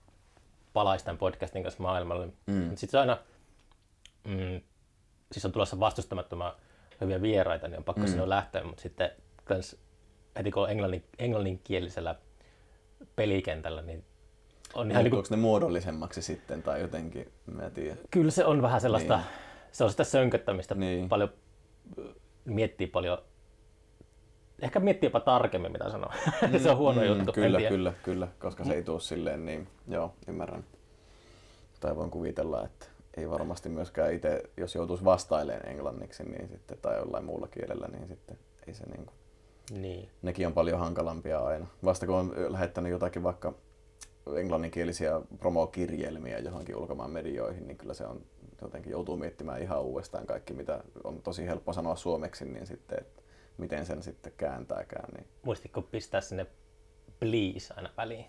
palaisi 0.72 1.04
tämän 1.04 1.18
podcastin 1.18 1.62
kanssa 1.62 1.82
maailmalle. 1.82 2.26
Mm. 2.46 2.68
Sitten 2.68 2.90
se 2.90 2.98
aina 2.98 3.18
mm, 4.24 4.60
siis 5.32 5.44
on 5.44 5.52
tulossa 5.52 5.80
vastustamattoman 5.80 6.52
hyviä 7.00 7.22
vieraita, 7.22 7.68
niin 7.68 7.78
on 7.78 7.84
pakko 7.84 8.00
mm. 8.02 8.06
sinne 8.06 8.28
lähteä, 8.28 8.64
mutta 8.64 8.82
sitten 8.82 9.10
kans, 9.44 9.76
heti 10.38 10.50
kun 10.50 10.62
on 10.62 10.70
englannin, 10.70 11.04
englanninkielisellä 11.18 12.14
pelikentällä, 13.16 13.82
niin 13.82 14.04
on 14.74 14.90
ihan 14.90 15.04
niin 15.04 15.10
kuin... 15.10 15.24
ne 15.30 15.36
muodollisemmaksi 15.36 16.22
sitten 16.22 16.62
tai 16.62 16.80
jotenkin, 16.80 17.32
mä 17.46 17.62
en 17.62 17.72
tiedä. 17.72 17.96
Kyllä 18.10 18.30
se 18.30 18.44
on 18.44 18.62
vähän 18.62 18.80
sellaista, 18.80 19.16
niin. 19.16 19.26
se 19.72 19.84
on 19.84 19.90
sitä 19.90 20.04
sönköttämistä, 20.04 20.74
niin. 20.74 21.08
paljon, 21.08 21.32
miettii 22.44 22.86
paljon, 22.86 23.18
ehkä 24.62 24.80
miettii 24.80 25.06
jopa 25.06 25.20
tarkemmin 25.20 25.72
mitä 25.72 25.90
sanoo. 25.90 26.12
Mm, 26.50 26.58
se 26.62 26.70
on 26.70 26.76
huono 26.76 27.00
mm, 27.00 27.06
juttu. 27.06 27.32
Kyllä, 27.32 27.60
kyllä, 27.60 27.92
kyllä, 28.02 28.28
koska 28.38 28.64
se 28.64 28.72
ei 28.72 28.82
tule 28.82 29.00
silleen 29.00 29.44
niin, 29.44 29.68
joo, 29.88 30.14
ymmärrän. 30.28 30.64
Tai 31.80 31.96
voin 31.96 32.10
kuvitella, 32.10 32.64
että 32.64 32.86
ei 33.16 33.30
varmasti 33.30 33.68
myöskään 33.68 34.12
itse, 34.12 34.42
jos 34.56 34.74
joutuisi 34.74 35.04
vastailemaan 35.04 35.68
englanniksi 35.68 36.22
niin 36.22 36.48
sitten, 36.48 36.78
tai 36.82 36.98
jollain 36.98 37.24
muulla 37.24 37.48
kielellä, 37.48 37.88
niin 37.88 38.08
sitten 38.08 38.38
ei 38.66 38.74
se 38.74 38.84
niin 38.86 39.06
kuin... 39.06 39.16
Niin. 39.80 40.08
Nekin 40.22 40.46
on 40.46 40.52
paljon 40.52 40.78
hankalampia 40.78 41.38
aina. 41.38 41.66
Vasta 41.84 42.06
kun 42.06 42.14
on 42.14 42.34
lähettänyt 42.48 42.92
jotakin 42.92 43.22
vaikka 43.22 43.54
englanninkielisiä 44.36 45.20
promokirjelmiä 45.38 46.38
johonkin 46.38 46.76
ulkomaan 46.76 47.10
medioihin, 47.10 47.66
niin 47.66 47.78
kyllä 47.78 47.94
se 47.94 48.06
on 48.06 48.22
jotenkin 48.62 48.90
joutuu 48.90 49.16
miettimään 49.16 49.62
ihan 49.62 49.82
uudestaan 49.82 50.26
kaikki, 50.26 50.52
mitä 50.52 50.84
on 51.04 51.22
tosi 51.22 51.46
helppo 51.46 51.72
sanoa 51.72 51.96
suomeksi, 51.96 52.44
niin 52.44 52.66
sitten, 52.66 52.98
että 53.00 53.22
miten 53.58 53.86
sen 53.86 54.02
sitten 54.02 54.32
kääntääkään. 54.36 55.14
Niin. 55.14 55.26
Muistitko 55.42 55.82
pistää 55.82 56.20
sinne 56.20 56.46
please 57.20 57.74
aina 57.76 57.90
väliin? 57.96 58.24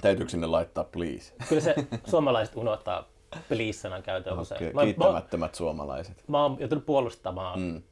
Täytyykö 0.00 0.30
sinne 0.30 0.46
laittaa 0.46 0.84
please? 0.84 1.32
Kyllä 1.48 1.62
se 1.62 1.74
suomalaiset 2.06 2.56
unohtaa 2.56 3.08
käytön 4.02 4.32
okay. 4.32 4.42
usein. 4.42 4.74
Mä, 4.74 4.84
Kiittämättömät 4.84 5.52
mä, 5.52 5.56
suomalaiset. 5.56 6.24
Mä 6.28 6.42
oon 6.42 6.56
joutunut 6.60 6.86
puolustamaan 6.86 7.60
mm. 7.60 7.82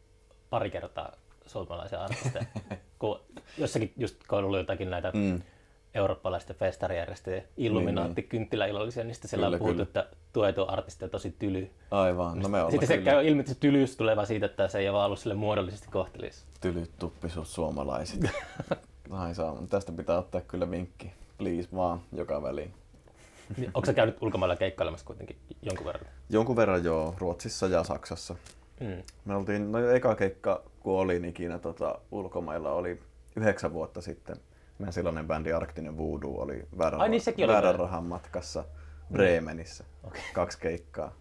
pari 0.50 0.70
kertaa 0.70 1.12
suomalaisia 1.46 2.04
artisteja, 2.04 2.44
kun 2.98 3.20
jossakin 3.58 3.92
just 3.96 4.16
kun 4.28 4.38
on 4.38 4.44
ollut 4.44 4.58
jotakin 4.58 4.90
näitä 4.90 5.10
mm 5.14 5.42
eurooppalaisten 5.96 6.56
festarijärjestöjen 6.56 7.42
Illuminaatti-kynttiläilollisia, 7.56 9.04
niin 9.04 9.14
sitten 9.14 9.28
siellä 9.28 9.46
on 9.46 9.58
puhuttu, 9.58 9.82
että 9.82 10.06
tuetu 10.32 10.64
artisti 10.68 11.04
on 11.04 11.10
tosi 11.10 11.36
tyly. 11.38 11.70
Aivan, 11.90 12.38
no 12.38 12.48
me 12.48 12.58
Sitten 12.70 12.88
se 12.88 12.98
käy 12.98 13.26
ilmi, 13.26 13.40
että 13.40 13.52
se 13.52 13.60
tylyys 13.60 13.96
tulee 13.96 14.16
vaan 14.16 14.26
siitä, 14.26 14.46
että 14.46 14.68
se 14.68 14.78
ei 14.78 14.88
ole 14.88 15.04
ollut 15.04 15.18
sille 15.18 15.34
muodollisesti 15.34 15.88
kohtelis. 15.90 16.44
Tylyt 16.60 16.90
tuppisuus 16.98 17.54
suomalaiset. 17.54 18.20
Ai 19.10 19.34
saa, 19.34 19.56
tästä 19.70 19.92
pitää 19.92 20.18
ottaa 20.18 20.40
kyllä 20.40 20.70
vinkki. 20.70 21.12
Please 21.38 21.68
vaan, 21.74 22.00
joka 22.12 22.42
väliin. 22.42 22.74
Niin, 23.56 23.70
Onko 23.74 23.86
sä 23.86 23.92
käynyt 23.92 24.16
ulkomailla 24.20 24.56
keikkailemassa 24.56 25.06
kuitenkin 25.06 25.36
jonkun 25.62 25.86
verran? 25.86 26.04
Jonkun 26.30 26.56
verran 26.56 26.84
joo, 26.84 27.14
Ruotsissa 27.18 27.66
ja 27.66 27.84
Saksassa. 27.84 28.36
Mm. 28.80 29.02
Me 29.24 29.34
oltiin, 29.34 29.72
no 29.72 29.90
eka 29.90 30.14
keikka 30.14 30.62
kun 30.80 31.00
olin 31.00 31.24
ikinä 31.24 31.58
tota, 31.58 31.98
ulkomailla 32.10 32.72
oli 32.72 33.00
yhdeksän 33.36 33.72
vuotta 33.72 34.00
sitten 34.00 34.36
meidän 34.78 34.92
silloinen 34.92 35.26
bändi 35.26 35.52
Arktinen 35.52 35.96
Voodoo 35.96 36.40
oli 36.40 36.68
väärän, 36.78 37.00
Ai, 37.00 37.08
niin 37.08 37.22
väärän 37.46 37.74
rahan 37.74 38.04
matkassa 38.04 38.64
Bremenissä. 39.12 39.84
Okay. 40.04 40.20
Kaksi 40.32 40.58
keikkaa. 40.58 41.12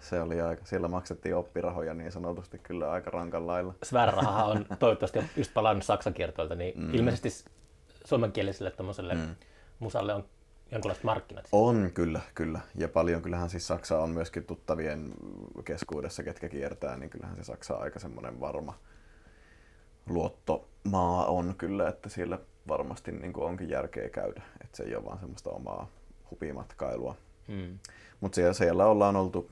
Se 0.00 0.20
oli 0.20 0.40
aika, 0.40 0.64
siellä 0.64 0.88
maksettiin 0.88 1.36
oppirahoja 1.36 1.94
niin 1.94 2.12
sanotusti 2.12 2.58
kyllä 2.58 2.90
aika 2.90 3.10
rankan 3.10 3.46
lailla. 3.46 3.74
Svärraha 3.82 4.44
on 4.44 4.66
toivottavasti 4.78 5.18
just 5.36 5.54
palannut 5.54 5.84
Saksan 5.84 6.14
kiertoilta, 6.14 6.54
niin 6.54 6.80
mm. 6.80 6.94
ilmeisesti 6.94 7.50
suomenkieliselle 8.04 8.70
tommoselle 8.70 9.14
mm. 9.14 9.34
musalle 9.78 10.14
on 10.14 10.24
jonkinlaiset 10.72 11.04
markkinat. 11.04 11.48
On 11.52 11.90
kyllä, 11.94 12.20
kyllä. 12.34 12.60
Ja 12.74 12.88
paljon 12.88 13.22
kyllähän 13.22 13.50
siis 13.50 13.66
Saksa 13.66 13.98
on 13.98 14.10
myöskin 14.10 14.44
tuttavien 14.44 15.12
keskuudessa, 15.64 16.22
ketkä 16.22 16.48
kiertää, 16.48 16.96
niin 16.96 17.10
kyllähän 17.10 17.36
se 17.36 17.44
Saksa 17.44 17.74
aika 17.74 17.98
semmoinen 17.98 18.40
varma 18.40 18.78
luottomaa 20.08 21.26
on 21.26 21.54
kyllä, 21.58 21.88
että 21.88 22.08
siellä 22.08 22.38
varmasti 22.68 23.12
niin 23.12 23.32
kuin 23.32 23.46
onkin 23.46 23.68
järkeä 23.68 24.08
käydä. 24.08 24.42
Että 24.64 24.76
se 24.76 24.82
ei 24.82 24.96
ole 24.96 25.04
vaan 25.04 25.18
semmoista 25.18 25.50
omaa 25.50 25.88
hupimatkailua. 26.30 27.16
Mm. 27.48 27.78
Mutta 28.20 28.34
siellä, 28.34 28.52
siellä 28.52 28.86
ollaan 28.86 29.16
oltu 29.16 29.50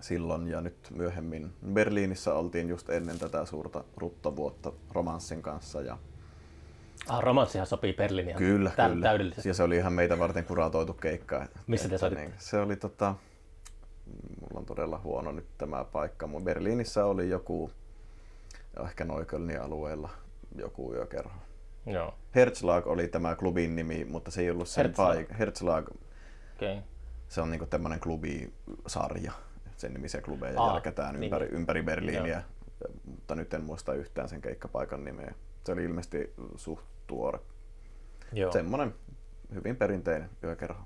silloin 0.00 0.48
ja 0.48 0.60
nyt 0.60 0.90
myöhemmin. 0.90 1.52
Berliinissä 1.72 2.34
oltiin 2.34 2.68
just 2.68 2.90
ennen 2.90 3.18
tätä 3.18 3.44
suurta 3.44 3.84
ruttovuotta 3.96 4.72
romanssin 4.92 5.42
kanssa. 5.42 5.80
Ja 5.80 5.98
Ah, 7.08 7.20
romanssihan 7.22 7.66
sopii 7.66 7.92
Berliiniin 7.92 8.36
kyllä, 8.36 8.70
tä- 8.76 8.88
kyllä. 8.88 9.02
täydellisesti. 9.02 9.48
Ja 9.48 9.54
se 9.54 9.62
oli 9.62 9.76
ihan 9.76 9.92
meitä 9.92 10.18
varten 10.18 10.44
kuratoitu 10.44 10.92
keikka. 10.92 11.46
Missä 11.66 11.88
te 11.88 11.98
soititte? 11.98 12.24
Niin, 12.24 12.34
se 12.38 12.58
oli 12.58 12.76
tota, 12.76 13.14
mulla 14.40 14.60
on 14.60 14.66
todella 14.66 15.00
huono 15.04 15.32
nyt 15.32 15.46
tämä 15.58 15.84
paikka. 15.84 16.26
Mun 16.26 16.44
Berliinissä 16.44 17.04
oli 17.04 17.28
joku, 17.28 17.70
ehkä 18.84 19.04
Neuköllnin 19.04 19.60
alueella, 19.60 20.10
joku 20.56 20.94
yökerho. 20.94 21.34
Joo. 21.86 22.14
Herzlag 22.34 22.86
oli 22.86 23.08
tämä 23.08 23.34
klubin 23.36 23.76
nimi, 23.76 24.04
mutta 24.04 24.30
se 24.30 24.40
ei 24.40 24.50
ollut 24.50 24.68
sen 24.68 24.94
paikka. 24.96 25.34
Herzlag. 25.34 25.88
Okay. 26.56 26.76
Se 27.28 27.40
on 27.40 27.50
niinku 27.50 27.66
tämmöinen 27.66 28.00
klubisarja. 28.00 29.32
Sen 29.76 29.92
nimisiä 29.94 30.20
klubeja 30.20 30.60
Aa, 30.60 30.72
jälketään 30.72 31.14
niin. 31.14 31.24
ympäri, 31.24 31.46
ympäri 31.46 31.82
Berliiniä, 31.82 32.42
Joo. 32.80 32.90
mutta 33.06 33.34
nyt 33.34 33.54
en 33.54 33.64
muista 33.64 33.94
yhtään 33.94 34.28
sen 34.28 34.40
keikkapaikan 34.40 35.04
nimeä. 35.04 35.34
Se 35.64 35.72
oli 35.72 35.84
ilmeisesti 35.84 36.34
suht 36.56 36.84
tuore. 37.06 37.38
Joo. 38.32 38.52
Semmoinen 38.52 38.94
hyvin 39.54 39.76
perinteinen 39.76 40.30
yökerho. 40.44 40.80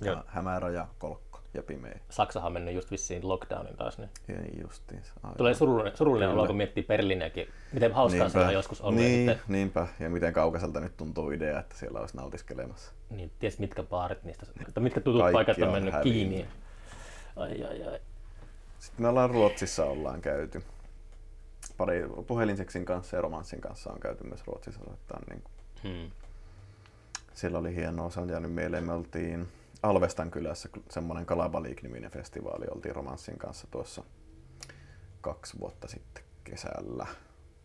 Ja 0.00 0.24
hämärä 0.26 0.70
ja 0.70 0.88
kolkko 0.98 1.40
ja 1.54 1.62
pimeä. 1.62 2.00
Saksahan 2.10 2.46
on 2.46 2.52
mennyt 2.52 2.74
just 2.74 2.90
vissiin 2.90 3.28
lockdownin 3.28 3.76
taas. 3.76 3.98
Niin. 3.98 4.10
Ei 4.28 4.60
justiinsa. 4.62 5.12
Tulee 5.36 5.54
surullinen, 5.54 5.96
surullinen 5.96 6.28
olo, 6.28 6.46
kun 6.46 6.56
miettii 6.56 6.82
Berliiniäkin. 6.82 7.48
Miten 7.72 7.92
hauskaa 7.92 8.28
se 8.28 8.38
on 8.38 8.52
joskus 8.52 8.80
ollut. 8.80 9.00
Niin, 9.00 9.30
sitten... 9.30 9.44
niinpä. 9.48 9.86
Ja 10.00 10.10
miten 10.10 10.32
kaukaiselta 10.32 10.80
nyt 10.80 10.96
tuntuu 10.96 11.30
idea, 11.30 11.60
että 11.60 11.76
siellä 11.76 12.00
olisi 12.00 12.16
nautiskelemassa. 12.16 12.92
Niin, 13.10 13.32
ties 13.38 13.58
mitkä 13.58 13.82
baarit 13.82 14.22
niistä, 14.22 14.46
mitkä 14.80 15.00
tutut 15.00 15.20
Kaikki 15.20 15.34
paikat 15.34 15.58
on, 15.58 15.72
mennyt 15.72 15.94
häviin. 15.94 16.14
kiinni. 16.14 16.46
Ai, 17.36 17.64
ai, 17.64 17.82
ai. 17.82 18.00
Sitten 18.78 19.02
me 19.02 19.08
ollaan 19.08 19.30
Ruotsissa 19.30 19.84
ollaan 19.84 20.20
käyty. 20.20 20.62
Pari 21.76 22.02
puhelinseksin 22.26 22.84
kanssa 22.84 23.16
ja 23.16 23.22
romanssin 23.22 23.60
kanssa 23.60 23.92
on 23.92 24.00
käyty 24.00 24.24
myös 24.24 24.46
Ruotsissa. 24.46 24.80
Niin 25.30 25.42
kuin. 25.42 25.52
Hmm. 25.82 26.10
Siellä 27.34 27.58
oli 27.58 27.74
hienoa, 27.74 28.10
se 28.10 28.20
on 28.20 28.28
jäänyt 28.28 28.52
mieleen. 28.52 28.84
Me 28.84 28.92
oltiin 28.92 29.48
Alvestan 29.82 30.30
kylässä 30.30 30.68
semmoinen 30.90 31.26
Kalabalik-niminen 31.26 32.10
festivaali 32.10 32.66
oltiin 32.70 32.96
romanssin 32.96 33.38
kanssa 33.38 33.66
tuossa 33.70 34.04
kaksi 35.20 35.58
vuotta 35.60 35.88
sitten 35.88 36.24
kesällä. 36.44 37.06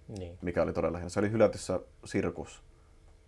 Niin. 0.07 0.37
Mikä 0.41 0.63
oli 0.63 0.73
todella 0.73 0.97
hieno. 0.97 1.09
Se 1.09 1.19
oli 1.19 1.31
hylätyssä 1.31 1.79
sirkus. 2.05 2.63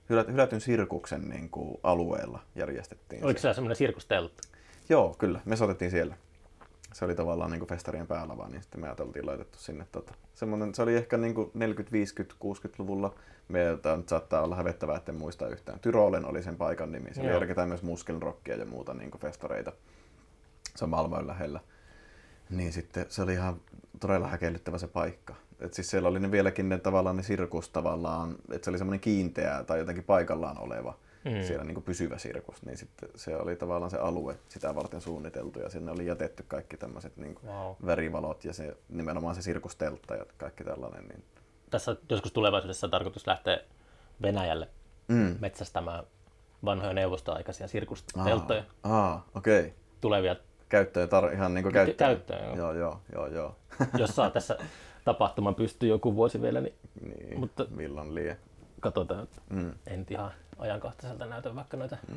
Hylät, 0.10 0.28
hylätyn 0.28 0.62
sirkuksen 0.62 1.30
niin 1.30 1.50
kuin, 1.50 1.78
alueella 1.84 2.40
järjestettiin. 2.56 3.24
Oliko 3.24 3.40
se 3.40 3.54
semmoinen 3.54 3.76
sirkusteltta? 3.76 4.48
Joo, 4.90 5.16
kyllä. 5.20 5.42
Me 5.46 5.56
soitettiin 5.56 5.92
siellä. 5.92 6.18
Se 6.94 7.06
oli 7.06 7.16
tavallaan 7.16 7.52
niin 7.52 7.60
kuin 7.60 7.70
festarien 7.70 8.08
päällä 8.08 8.38
vaan, 8.38 8.52
niin 8.52 8.62
sitten 8.62 8.82
me 8.82 8.88
ajateltiin 8.88 9.26
laitettu 9.26 9.60
sinne. 9.60 9.88
Tota, 9.92 10.14
semmoinen, 10.34 10.76
se 10.76 10.82
oli 10.82 10.96
ehkä 10.96 11.18
niin 11.18 11.36
kuin 11.36 11.52
40, 11.54 11.92
50, 11.92 12.36
60-luvulla 12.44 13.16
Meiltä 13.48 13.98
nyt 13.98 14.10
saattaa 14.10 14.42
olla 14.42 14.56
hävettävää, 14.56 14.98
että 14.98 15.12
en 15.12 15.18
muista 15.18 15.48
yhtään. 15.48 15.80
Tyrolen 15.80 16.26
oli 16.26 16.44
sen 16.44 16.56
paikan 16.56 16.92
nimi. 16.92 17.14
Siellä 17.14 17.32
järketään 17.32 17.68
myös 17.68 17.84
muskelrockia 17.84 18.56
ja 18.56 18.66
muuta 18.66 18.94
niin 18.94 19.12
festareita. 19.20 19.72
Se 20.76 20.86
on 20.86 20.90
Malmöön 20.90 21.28
lähellä. 21.28 21.60
Niin 22.50 22.74
sitten 22.74 23.06
se 23.10 23.22
oli 23.22 23.34
ihan 23.34 23.62
todella 24.00 24.28
häkellyttävä 24.28 24.78
se 24.78 24.88
paikka. 24.88 25.36
Et 25.60 25.74
siis 25.74 25.90
siellä 25.90 26.10
oli 26.10 26.20
ne 26.20 26.32
vieläkin 26.32 26.70
ne 26.70 26.78
tavallaan 26.78 27.18
ne 27.18 27.24
sirkus 27.24 27.70
tavallaan, 27.70 28.36
että 28.52 28.66
se 28.66 28.70
oli 28.72 28.78
semmoinen 28.78 29.00
kiinteä 29.00 29.64
tai 29.64 29.80
jotenkin 29.80 30.04
paikallaan 30.04 30.58
oleva 30.58 30.98
mm. 31.26 31.44
siellä 31.44 31.64
niin 31.64 31.84
pysyvä 31.84 32.18
sirkus, 32.18 32.66
niin 32.66 32.78
sitten 32.78 33.10
se 33.16 33.38
oli 33.38 33.56
tavallaan 33.56 33.92
se 33.92 33.98
alue 33.98 34.36
sitä 34.50 34.76
varten 34.76 35.02
suunniteltu 35.02 35.60
ja 35.60 35.70
sinne 35.70 35.92
oli 35.92 36.06
jätetty 36.06 36.44
kaikki 36.48 36.78
tämmöiset 36.78 37.18
niin 37.18 37.40
wow. 37.46 37.76
värivalot 37.86 38.46
ja 38.46 38.54
se, 38.54 38.78
nimenomaan 38.90 39.36
se 39.36 39.42
sirkusteltta 39.42 40.16
ja 40.16 40.26
kaikki 40.38 40.64
tällainen. 40.64 41.08
Niin 41.08 41.24
tässä 41.70 41.96
joskus 42.10 42.32
tulevaisuudessa 42.32 42.88
on 42.88 42.92
tarkoitus 42.92 43.28
lähteä 43.28 43.60
Venäjälle 44.22 44.68
mm. 45.08 45.36
metsästämään 45.40 46.04
vanhoja 46.66 46.94
neuvostoaikaisia 46.94 47.68
sirkusteltoja. 47.68 48.64
Ah, 48.84 49.22
okei. 49.36 49.60
Okay. 49.60 49.72
Tulevia 50.02 50.36
käyttöön, 50.70 51.10
tar- 51.10 51.34
ihan 51.34 51.54
niin 51.54 51.64
kuin 51.64 51.74
käyttöön. 51.74 51.98
käyttöön 51.98 52.46
joo. 52.46 52.56
joo, 52.56 52.74
joo, 52.74 53.00
joo, 53.14 53.28
joo. 53.28 53.56
Jos 53.98 54.16
saa 54.16 54.30
tässä 54.30 54.58
tapahtuman 55.06 55.56
pystyy 55.56 55.90
joku 55.90 56.16
vuosi 56.16 56.42
vielä, 56.42 56.62
niin, 56.62 56.76
niin 57.02 57.40
mutta 57.40 57.66
milloin 57.70 58.16
liian. 58.16 58.38
Katsotaan, 58.84 59.28
mm. 59.50 59.74
en 59.88 60.06
ihan 60.10 60.32
ajankohtaiselta 60.58 61.26
näytä 61.26 61.56
vaikka 61.56 61.78
noita 61.78 61.98
mm. 62.08 62.16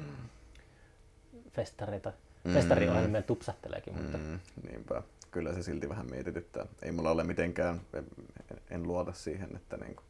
festareita. 1.50 2.12
Mm. 2.44 2.52
Festariohjelmia 2.52 3.22
tupsatteleekin, 3.22 4.02
mutta... 4.02 4.18
Mm, 4.18 4.38
niinpä 4.70 5.02
kyllä 5.30 5.54
se 5.54 5.62
silti 5.62 5.88
vähän 5.88 6.06
mietityttää. 6.10 6.66
Ei 6.82 6.92
mulla 6.92 7.10
ole 7.10 7.24
mitenkään, 7.24 7.80
en, 7.94 8.04
en 8.70 8.82
luota 8.82 9.12
siihen, 9.12 9.56
että 9.56 9.76
niinku, 9.76 10.02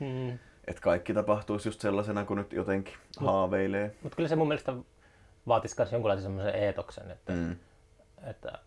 hmm. 0.00 0.38
et 0.66 0.80
kaikki 0.80 1.14
tapahtuisi 1.14 1.68
just 1.68 1.80
sellaisena 1.80 2.24
kuin 2.24 2.38
nyt 2.38 2.52
jotenkin 2.52 2.94
mut, 3.20 3.30
haaveilee. 3.30 3.94
Mutta 4.02 4.16
kyllä 4.16 4.28
se 4.28 4.36
mun 4.36 4.48
mielestä 4.48 4.72
vaatisi 5.46 5.74
myös 5.78 5.92
jonkunlaisen 5.92 6.22
semmoisen 6.22 6.54
eetoksen, 6.54 7.10
että, 7.10 7.32
mm. 7.32 7.56
että 8.22 8.58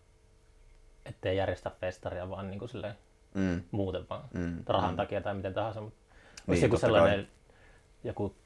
ettei 1.06 1.36
järjestä 1.36 1.70
festaria 1.80 2.30
vaan 2.30 2.50
niin 2.50 2.58
kuin 2.58 2.68
silleen 2.68 2.94
mm. 3.34 3.62
muuten 3.70 4.08
vaan 4.10 4.24
mm. 4.34 4.62
rahan 4.66 4.90
mm. 4.90 4.96
takia 4.96 5.20
tai 5.20 5.34
miten 5.34 5.54
tahansa. 5.54 5.80
Mutta 5.80 6.01
niin, 6.46 6.52
olisi 6.52 6.64
joku 6.64 6.76
sellainen 6.76 7.24
kai. 7.24 7.54
joku 8.04 8.36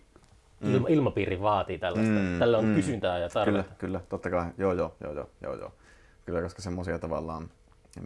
mm. 0.60 0.84
ilmapiiri 0.88 1.40
vaatii 1.40 1.78
tällaista. 1.78 2.12
Mm. 2.12 2.38
Tällä 2.38 2.58
on 2.58 2.64
mm. 2.64 2.74
kysyntää 2.74 3.18
ja 3.18 3.28
tarvetta. 3.28 3.62
Kyllä, 3.62 3.78
kyllä, 3.78 4.00
totta 4.08 4.30
kai. 4.30 4.50
Joo, 4.58 4.72
joo, 4.72 4.96
joo, 5.00 5.12
joo, 5.12 5.30
joo. 5.42 5.54
joo. 5.54 5.72
Kyllä, 6.24 6.42
koska 6.42 6.62
semmoisia 6.62 6.98
tavallaan, 6.98 7.50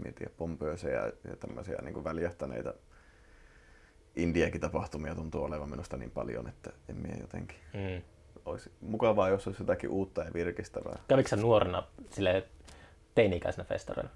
en 0.06 0.14
tiedä, 0.14 0.32
pompöösejä 0.36 1.12
ja 1.24 1.36
tämmöisiä 1.36 1.78
niin 1.82 2.04
väljähtäneitä 2.04 2.74
indiekin 4.16 4.60
tapahtumia 4.60 5.14
tuntuu 5.14 5.44
olevan 5.44 5.70
minusta 5.70 5.96
niin 5.96 6.10
paljon, 6.10 6.48
että 6.48 6.70
en 6.88 6.96
mie 6.96 7.16
jotenkin. 7.20 7.56
Mm. 7.74 8.02
Olisi 8.44 8.72
mukavaa, 8.80 9.28
jos 9.28 9.46
olisi 9.46 9.62
jotakin 9.62 9.90
uutta 9.90 10.22
ja 10.22 10.32
virkistävää. 10.34 10.98
Kävikö 11.08 11.36
nuorena 11.36 11.82
sille 12.10 12.48
teini-ikäisenä 13.14 13.64
festareilla? 13.64 14.10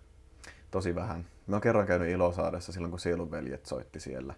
Tosi 0.70 0.94
vähän. 0.94 1.26
Mä 1.46 1.54
oon 1.56 1.60
kerran 1.60 1.86
käynyt 1.86 2.08
Ilosaaressa 2.08 2.72
silloin, 2.72 2.90
kun 2.90 3.00
Sielunveljet 3.00 3.66
soitti 3.66 4.00
siellä. 4.00 4.34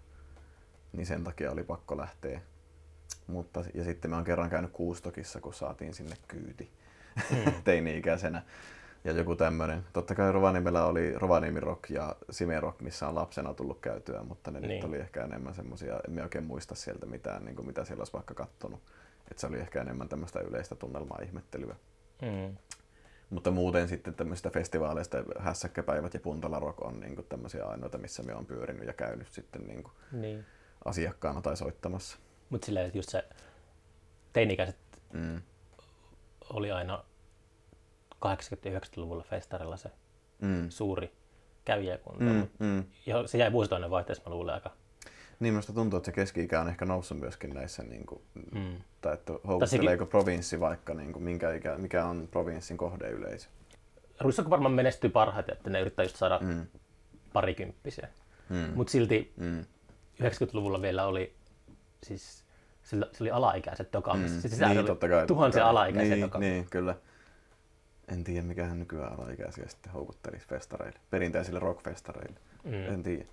Niin 0.92 1.06
sen 1.06 1.24
takia 1.24 1.50
oli 1.50 1.62
pakko 1.62 1.96
lähteä. 1.96 2.40
Mutta, 3.26 3.64
ja 3.74 3.84
sitten 3.84 4.10
mä 4.10 4.16
oon 4.16 4.24
kerran 4.24 4.50
käynyt 4.50 4.70
Kuustokissa, 4.72 5.40
kun 5.40 5.54
saatiin 5.54 5.94
sinne 5.94 6.16
kyyti 6.28 6.70
mm. 7.30 7.52
teini-ikäisenä. 7.64 8.42
Ja 9.04 9.12
joku 9.12 9.36
tämmöinen. 9.36 9.84
Totta 9.92 10.14
kai 10.14 10.32
Rovaniemellä 10.32 10.86
oli 10.86 11.12
Rovaniemi 11.12 11.60
Rock 11.60 11.90
ja 11.90 12.16
Sime 12.30 12.60
Rock, 12.60 12.80
missä 12.80 13.08
on 13.08 13.14
lapsena 13.14 13.54
tullut 13.54 13.80
käytyä, 13.80 14.22
mutta 14.22 14.50
ne 14.50 14.60
niin. 14.60 14.68
nyt 14.68 14.84
oli 14.84 14.96
ehkä 14.96 15.24
enemmän 15.24 15.54
semmoisia, 15.54 16.00
en 16.08 16.22
oikein 16.22 16.44
muista 16.44 16.74
sieltä 16.74 17.06
mitään, 17.06 17.44
niin 17.44 17.56
kuin 17.56 17.66
mitä 17.66 17.84
siellä 17.84 18.00
olisi 18.00 18.12
vaikka 18.12 18.34
kattonut. 18.34 18.80
Että 19.30 19.40
se 19.40 19.46
oli 19.46 19.58
ehkä 19.58 19.80
enemmän 19.80 20.08
tämmöistä 20.08 20.40
yleistä 20.40 20.74
tunnelmaa 20.74 21.18
ihmettelyä. 21.22 21.76
Mm. 22.22 22.56
Mutta 23.30 23.50
muuten 23.50 23.88
sitten 23.88 24.14
tämmöistä 24.14 24.50
festivaaleista 24.50 25.18
Hässäkkäpäivät 25.38 26.14
ja 26.14 26.20
Puntala 26.20 26.58
Rock 26.58 26.82
on 26.82 27.00
niin 27.00 27.14
kuin 27.14 27.26
tämmöisiä 27.28 27.64
ainoita, 27.64 27.98
missä 27.98 28.22
me 28.22 28.34
on 28.34 28.46
pyörinyt 28.46 28.86
ja 28.86 28.92
käynyt 28.92 29.32
sitten 29.32 29.66
niin 29.66 29.82
kuin 29.82 29.92
niin. 30.12 30.44
Asiakkaana 30.88 31.42
tai 31.42 31.56
soittamassa. 31.56 32.18
Mutta 32.50 32.66
silleen, 32.66 32.86
että 32.86 32.98
just 32.98 33.08
se 33.08 33.24
teinikäiset 34.32 34.78
mm. 35.12 35.42
oli 36.50 36.72
aina 36.72 37.04
80-90-luvulla 38.26 39.22
festarilla 39.22 39.76
se 39.76 39.90
mm. 40.40 40.70
suuri 40.70 41.12
kävijäkunta. 41.64 42.24
Mm, 42.24 42.48
mm. 42.58 42.84
Ja 43.06 43.26
se 43.26 43.38
jäi 43.38 43.52
vuositoinen 43.52 43.90
vaihteessa, 43.90 44.22
mä 44.26 44.34
luulen, 44.34 44.54
aika 44.54 44.70
niin 45.40 45.54
minusta 45.54 45.72
tuntuu, 45.72 45.96
että 45.96 46.06
se 46.06 46.12
keski-ikä 46.12 46.60
on 46.60 46.68
ehkä 46.68 46.84
noussut 46.84 47.18
myöskin 47.20 47.54
näissä, 47.54 47.82
niin 47.82 48.06
kuin, 48.06 48.20
mm. 48.54 48.76
tai 49.00 49.14
että 49.14 49.32
houkutteleeko 49.32 50.04
Tässäkin... 50.04 50.06
provinssi 50.06 50.60
vaikka, 50.60 50.94
niin 50.94 51.12
kuin, 51.12 51.22
minkä 51.22 51.52
ikä, 51.52 51.78
mikä 51.78 52.04
on 52.04 52.28
provinssin 52.30 52.76
kohdeyleisö? 52.76 53.48
Ruissako 54.20 54.50
varmaan 54.50 54.72
menestyy 54.72 55.10
parhaiten, 55.10 55.56
että 55.56 55.70
ne 55.70 55.80
yrittää 55.80 56.04
just 56.04 56.16
saada 56.16 56.38
mm. 56.42 56.66
parikymppisiä. 57.32 58.08
Mm. 58.48 58.72
Mutta 58.74 58.90
silti 58.90 59.32
mm. 59.36 59.64
90-luvulla 60.22 60.82
vielä 60.82 61.06
oli, 61.06 61.34
siis 62.02 62.44
se 62.82 62.96
oli 63.20 63.30
alaikäiset 63.30 63.90
tokaamassa. 63.90 64.34
Mm. 64.34 64.40
Siis 64.40 64.60
niin, 64.60 64.86
totta 64.86 65.08
kai. 65.08 65.26
Tuhansia 65.26 65.62
totta 65.62 65.70
alaikäisiä 65.70 66.14
niin, 66.14 66.24
tokaamassa. 66.24 66.52
Niin, 66.52 66.66
kyllä. 66.70 66.94
En 68.08 68.24
tiedä, 68.24 68.42
mikähän 68.42 68.78
nykyään 68.78 69.20
alaikäisiä 69.20 69.64
sitten 69.68 69.92
houkuttelisi 69.92 70.46
festareille, 70.46 70.98
perinteisille 71.10 71.58
rockfestareille. 71.58 72.40
Mm. 72.64 72.94
En 72.94 73.02
tiedä. 73.02 73.24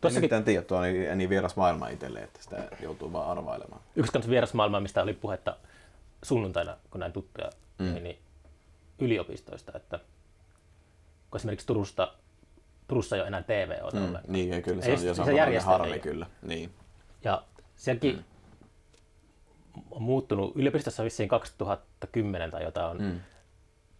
Tossakin... 0.00 0.34
En 0.34 0.44
tiedä, 0.44 0.62
tuo 0.62 0.78
on 0.78 0.84
niin, 0.84 1.18
niin 1.18 1.30
vieras 1.30 1.56
maailma 1.56 1.88
itselle, 1.88 2.20
että 2.20 2.42
sitä 2.42 2.68
joutuu 2.80 3.12
vaan 3.12 3.28
arvailemaan. 3.28 3.82
Yksi 3.96 4.12
kanssa 4.12 4.30
vieras 4.30 4.54
maailma, 4.54 4.80
mistä 4.80 5.02
oli 5.02 5.12
puhetta 5.12 5.56
sunnuntaina, 6.22 6.76
kun 6.90 7.00
näin 7.00 7.12
tuttuja, 7.12 7.50
mm. 7.78 8.02
niin 8.02 8.18
yliopistoista, 8.98 9.72
että 9.76 9.98
kun 11.30 11.38
esimerkiksi 11.38 11.66
Turusta, 11.66 12.14
Turussa 12.92 13.16
ei 13.16 13.22
ole 13.22 13.28
enää 13.28 13.42
tv 13.42 13.76
mm, 13.92 14.16
Niin, 14.28 14.62
kyllä, 14.62 14.82
se 14.82 14.88
ei, 14.88 15.08
on, 15.08 15.14
se, 15.14 15.24
se 15.24 15.58
harmi 15.58 15.98
kyllä. 15.98 16.26
Niin. 16.42 16.70
Ja 17.24 17.42
sielläkin 17.76 18.16
mm. 18.16 19.82
on 19.90 20.02
muuttunut, 20.02 20.56
yliopistossa 20.56 21.04
vissiin 21.04 21.28
2010 21.28 22.50
tai 22.50 22.62
jotain 22.62 22.86
on 22.86 23.02
mm. 23.02 23.20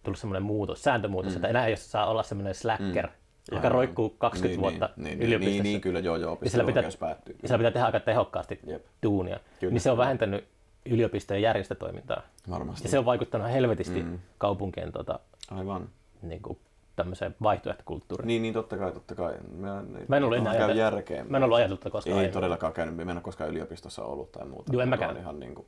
tullut 0.03 0.19
semmoinen 0.19 0.43
muutos, 0.43 0.83
sääntömuutos, 0.83 1.31
mm. 1.31 1.35
että 1.35 1.47
enää 1.47 1.67
ei 1.67 1.77
saa 1.77 2.05
olla 2.05 2.23
semmoinen 2.23 2.55
slacker, 2.55 3.07
mm 3.07 3.13
joka 3.51 3.69
roikkuu 3.69 4.09
20 4.09 4.47
niin, 4.47 4.61
vuotta 4.61 4.89
niin, 4.95 5.03
niin, 5.03 5.19
niin, 5.19 5.27
yliopistossa. 5.27 5.63
Niin, 5.63 5.73
niin, 5.73 5.81
kyllä, 5.81 5.99
joo, 5.99 6.17
joo, 6.17 6.37
ja 6.41 6.49
sillä 6.49 6.63
pitää, 6.63 6.83
päättyy. 6.99 7.35
Ja 7.41 7.47
sillä 7.47 7.57
pitää 7.57 7.71
tehdä 7.71 7.85
aika 7.85 7.99
tehokkaasti 7.99 8.59
Jep. 8.67 8.85
duunia. 9.03 9.39
Kyllä, 9.59 9.73
niin 9.73 9.81
se 9.81 9.91
on 9.91 9.97
vähentänyt 9.97 10.45
yliopistojen 10.85 11.41
järjestötoimintaa. 11.41 12.21
Varmasti. 12.49 12.85
Ja 12.85 12.89
se 12.89 12.99
on 12.99 13.05
vaikuttanut 13.05 13.51
helvetisti 13.51 14.03
mm. 14.03 14.19
kaupunkien 14.37 14.91
tota, 14.91 15.19
Aivan. 15.51 15.89
Niin 16.21 16.41
kuin, 16.41 16.57
tämmöiseen 16.95 17.35
vaihtoehtokulttuuriin. 17.43 18.27
Niin, 18.27 18.41
niin 18.41 18.53
totta 18.53 18.77
kai, 18.77 18.91
totta 18.91 19.15
kai. 19.15 19.33
Mä, 19.57 19.83
mä 20.07 20.17
en 20.17 20.23
ollut 20.23 20.37
enää 20.37 20.55
käy 20.55 20.71
järkeen. 20.71 21.31
Mä 21.31 21.37
en 21.37 21.43
ollut 21.43 21.57
ajatellut 21.57 21.91
koskaan. 21.91 22.19
Ei 22.19 22.31
todellakaan 22.31 22.73
käynyt, 22.73 22.95
mä 22.95 23.01
en 23.01 23.11
ole 23.11 23.21
koskaan 23.21 23.49
yliopistossa 23.49 24.03
ollut 24.03 24.31
tai 24.31 24.45
muuta. 24.45 24.73
Joo, 24.73 24.81
en 24.81 24.89
mäkään. 24.89 25.17
Ihan 25.17 25.39
niin 25.39 25.55
kuin, 25.55 25.67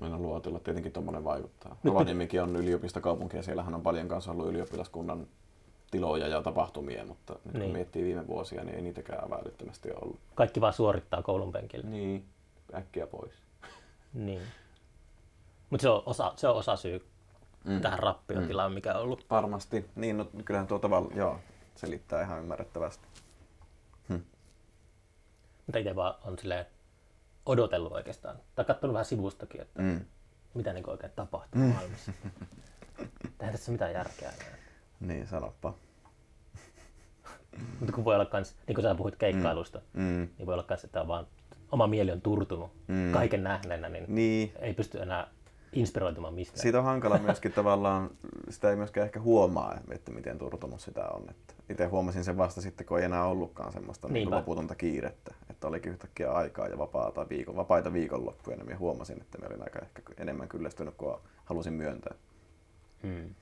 Mä 0.00 0.06
en 0.06 0.14
ollut 0.14 0.32
ajatellut, 0.32 0.56
että 0.56 0.64
tietenkin 0.64 0.92
tuommoinen 0.92 1.24
vaikuttaa. 1.24 1.76
Rovaniemikin 1.84 2.42
on 2.42 2.56
yliopistokaupunki 2.56 3.36
ja 3.36 3.42
siellähän 3.42 3.74
on 3.74 3.82
paljon 3.82 4.08
kanssa 4.08 4.30
ollut 4.30 4.48
ylioppilaskunnan 4.48 5.26
tiloja 5.90 6.28
ja 6.28 6.42
tapahtumia, 6.42 7.04
mutta 7.04 7.32
nyt 7.44 7.54
niin. 7.54 7.62
kun 7.62 7.72
miettii 7.72 8.04
viime 8.04 8.26
vuosia, 8.26 8.64
niin 8.64 8.74
ei 8.74 8.82
niitäkään 8.82 9.30
välittömästi 9.30 9.90
ole 9.90 9.98
ollut. 10.02 10.18
Kaikki 10.34 10.60
vaan 10.60 10.72
suorittaa 10.72 11.22
koulun 11.22 11.52
penkillä. 11.52 11.90
Niin, 11.90 12.24
äkkiä 12.74 13.06
pois. 13.06 13.32
Niin. 14.14 14.40
Mutta 15.70 15.82
se, 15.82 15.88
on 15.88 16.02
osa, 16.06 16.32
se 16.36 16.48
on 16.48 16.56
osa 16.56 16.76
syy 16.76 17.04
mm. 17.64 17.80
tähän 17.80 17.98
rappiotilaan, 17.98 18.70
mm. 18.70 18.74
mikä 18.74 18.94
on 18.94 19.02
ollut. 19.02 19.26
Varmasti. 19.30 19.90
Niin, 19.94 20.16
no, 20.16 20.30
kyllähän 20.44 20.66
tuo 20.66 20.78
tavalla, 20.78 21.10
joo, 21.14 21.40
selittää 21.74 22.22
ihan 22.22 22.38
ymmärrettävästi. 22.38 23.08
Hm. 24.08 24.18
Mutta 25.66 25.78
itse 25.78 25.96
vaan 25.96 26.14
on 26.24 26.38
silleen 26.38 26.66
odotellut 27.46 27.92
oikeastaan, 27.92 28.36
tai 28.54 28.64
katsonut 28.64 28.94
vähän 28.94 29.04
sivustakin, 29.04 29.60
että 29.60 29.82
mm. 29.82 30.00
mitä 30.54 30.72
niin 30.72 30.90
oikein 30.90 31.12
tapahtuu 31.16 31.60
mm. 31.60 31.68
maailmassa. 31.68 32.12
Eihän 33.40 33.52
tässä 33.52 33.72
mitään 33.72 33.92
järkeä 33.92 34.30
enää. 34.30 34.58
Niin, 35.00 35.26
sanoppa. 35.26 35.74
Mutta 37.80 37.92
kun 37.92 38.04
voi 38.04 38.14
olla 38.14 38.26
kans, 38.26 38.56
niin 38.66 38.74
kuin 38.74 38.82
sä 38.82 38.94
puhuit 38.94 39.16
keikkailusta, 39.16 39.80
mm. 39.92 40.02
mm. 40.02 40.28
niin 40.38 40.46
voi 40.46 40.54
olla 40.54 40.62
kans, 40.62 40.84
että 40.84 41.00
on 41.00 41.08
vaan, 41.08 41.26
oma 41.72 41.86
mieli 41.86 42.10
on 42.12 42.20
turtunut 42.20 42.72
mm. 42.88 43.12
kaiken 43.12 43.44
nähneenä, 43.44 43.88
niin, 43.88 44.04
niin, 44.08 44.52
ei 44.58 44.74
pysty 44.74 45.02
enää 45.02 45.26
inspiroitumaan 45.74 46.34
mistään. 46.34 46.62
Siitä 46.62 46.78
on 46.78 46.84
hankala 46.84 47.18
myöskin 47.18 47.52
tavallaan, 47.62 48.10
sitä 48.48 48.70
ei 48.70 48.76
myöskään 48.76 49.04
ehkä 49.04 49.20
huomaa, 49.20 49.78
että 49.90 50.12
miten 50.12 50.38
turtunut 50.38 50.80
sitä 50.80 51.08
on. 51.08 51.30
Että 51.30 51.54
itse 51.70 51.86
huomasin 51.86 52.24
sen 52.24 52.36
vasta 52.36 52.60
sitten, 52.60 52.86
kun 52.86 52.98
ei 52.98 53.04
enää 53.04 53.26
ollutkaan 53.26 53.72
semmoista 53.72 54.08
niin 54.08 54.30
loputonta 54.30 54.74
kiirettä. 54.74 55.34
Että 55.50 55.66
olikin 55.66 55.92
yhtäkkiä 55.92 56.32
aikaa 56.32 56.68
ja 56.68 56.78
vapaata 56.78 57.28
viikon, 57.28 57.56
vapaita 57.56 57.92
viikonloppuja, 57.92 58.56
niin 58.56 58.78
huomasin, 58.78 59.20
että 59.20 59.38
me 59.38 59.46
olin 59.46 59.62
aika 59.62 59.78
ehkä 59.78 60.02
enemmän 60.18 60.48
kyllästynyt 60.48 60.94
kuin 60.94 61.16
halusin 61.44 61.72
myöntää. 61.72 62.14
Hmm 63.02 63.34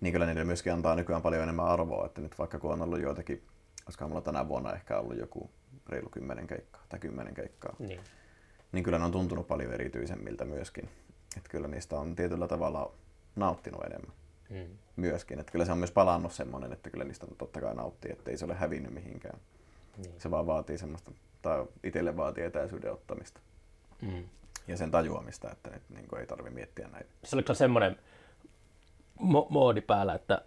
niin 0.00 0.12
kyllä 0.12 0.26
niille 0.26 0.44
myöskin 0.44 0.72
antaa 0.72 0.94
nykyään 0.94 1.22
paljon 1.22 1.42
enemmän 1.42 1.66
arvoa, 1.66 2.06
että 2.06 2.20
nyt 2.20 2.38
vaikka 2.38 2.58
kun 2.58 2.72
on 2.72 2.82
ollut 2.82 3.00
joitakin, 3.00 3.42
koska 3.84 4.08
mulla 4.08 4.20
tänä 4.20 4.48
vuonna 4.48 4.72
ehkä 4.72 4.98
ollut 4.98 5.18
joku 5.18 5.50
reilu 5.88 6.08
kymmenen 6.08 6.46
keikkaa 6.46 6.82
tai 6.88 6.98
kymmenen 6.98 7.34
keikkaa, 7.34 7.76
niin. 7.78 8.00
niin 8.72 8.84
kyllä 8.84 8.98
ne 8.98 9.04
on 9.04 9.12
tuntunut 9.12 9.48
paljon 9.48 9.72
erityisemmiltä 9.72 10.44
myöskin. 10.44 10.88
Että 11.36 11.48
kyllä 11.48 11.68
niistä 11.68 11.98
on 11.98 12.16
tietyllä 12.16 12.48
tavalla 12.48 12.92
nauttinut 13.36 13.84
enemmän 13.84 14.12
mm. 14.50 14.78
myöskin. 14.96 15.38
Että 15.38 15.52
kyllä 15.52 15.64
se 15.64 15.72
on 15.72 15.78
myös 15.78 15.90
palannut 15.90 16.32
semmoinen, 16.32 16.72
että 16.72 16.90
kyllä 16.90 17.04
niistä 17.04 17.26
totta 17.38 17.60
kai 17.60 17.74
nauttii, 17.74 18.12
että 18.12 18.30
ei 18.30 18.36
se 18.36 18.44
ole 18.44 18.54
hävinnyt 18.54 18.94
mihinkään. 18.94 19.40
Niin. 19.96 20.20
Se 20.20 20.30
vaan 20.30 20.46
vaatii 20.46 20.78
semmoista, 20.78 21.10
tai 21.42 21.66
itselle 21.84 22.16
vaatii 22.16 22.44
etäisyyden 22.44 22.92
ottamista. 22.92 23.40
Mm. 24.02 24.24
Ja 24.68 24.76
sen 24.76 24.90
tajuamista, 24.90 25.52
että 25.52 25.70
nyt 25.70 25.82
niin 25.88 26.18
ei 26.18 26.26
tarvitse 26.26 26.54
miettiä 26.54 26.88
näitä. 26.88 27.08
Se 27.24 27.36
oliko 27.36 27.54
semmoinen 27.54 27.96
mo- 29.20 29.46
moodi 29.50 29.80
päällä, 29.80 30.14
että, 30.14 30.42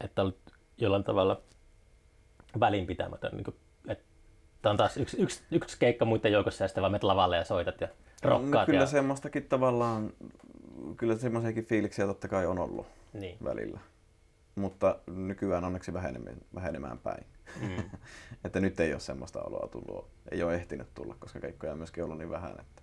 että 0.00 0.22
olet 0.22 0.36
jollain 0.78 1.04
tavalla 1.04 1.42
välinpitämätön. 2.60 3.36
Niin 3.36 3.56
että 4.66 4.70
on 4.70 4.76
taas 4.76 4.96
yksi, 4.96 5.22
yksi, 5.22 5.40
yksi 5.50 5.76
keikka 5.78 6.04
muiden 6.04 6.32
joukossa 6.32 6.64
ja 6.64 6.68
sitten 6.68 6.82
vaan 6.82 6.92
menet 6.92 7.02
lavalle 7.02 7.36
ja 7.36 7.44
soitat 7.44 7.80
ja 7.80 7.88
rokkaat. 8.22 8.50
No, 8.50 8.66
kyllä 8.66 8.80
ja... 8.80 8.86
semmoistakin 8.86 9.42
tavallaan, 9.42 10.12
kyllä 10.96 11.16
semmoisiakin 11.16 11.64
fiiliksiä 11.64 12.06
totta 12.06 12.28
kai 12.28 12.46
on 12.46 12.58
ollut 12.58 12.86
niin. 13.12 13.36
välillä. 13.44 13.80
Mutta 14.54 14.98
nykyään 15.06 15.64
onneksi 15.64 15.92
vähenemään, 15.92 16.36
vähenemään 16.54 16.98
päin. 16.98 17.24
Mm. 17.60 17.90
että 18.44 18.60
nyt 18.60 18.80
ei 18.80 18.92
ole 18.92 19.00
semmoista 19.00 19.42
oloa 19.42 19.68
tullut, 19.68 20.08
ei 20.30 20.42
ole 20.42 20.54
ehtinyt 20.54 20.94
tulla, 20.94 21.16
koska 21.18 21.40
keikkoja 21.40 21.72
on 21.72 21.78
myöskin 21.78 22.04
ollut 22.04 22.18
niin 22.18 22.30
vähän, 22.30 22.60
että 22.60 22.82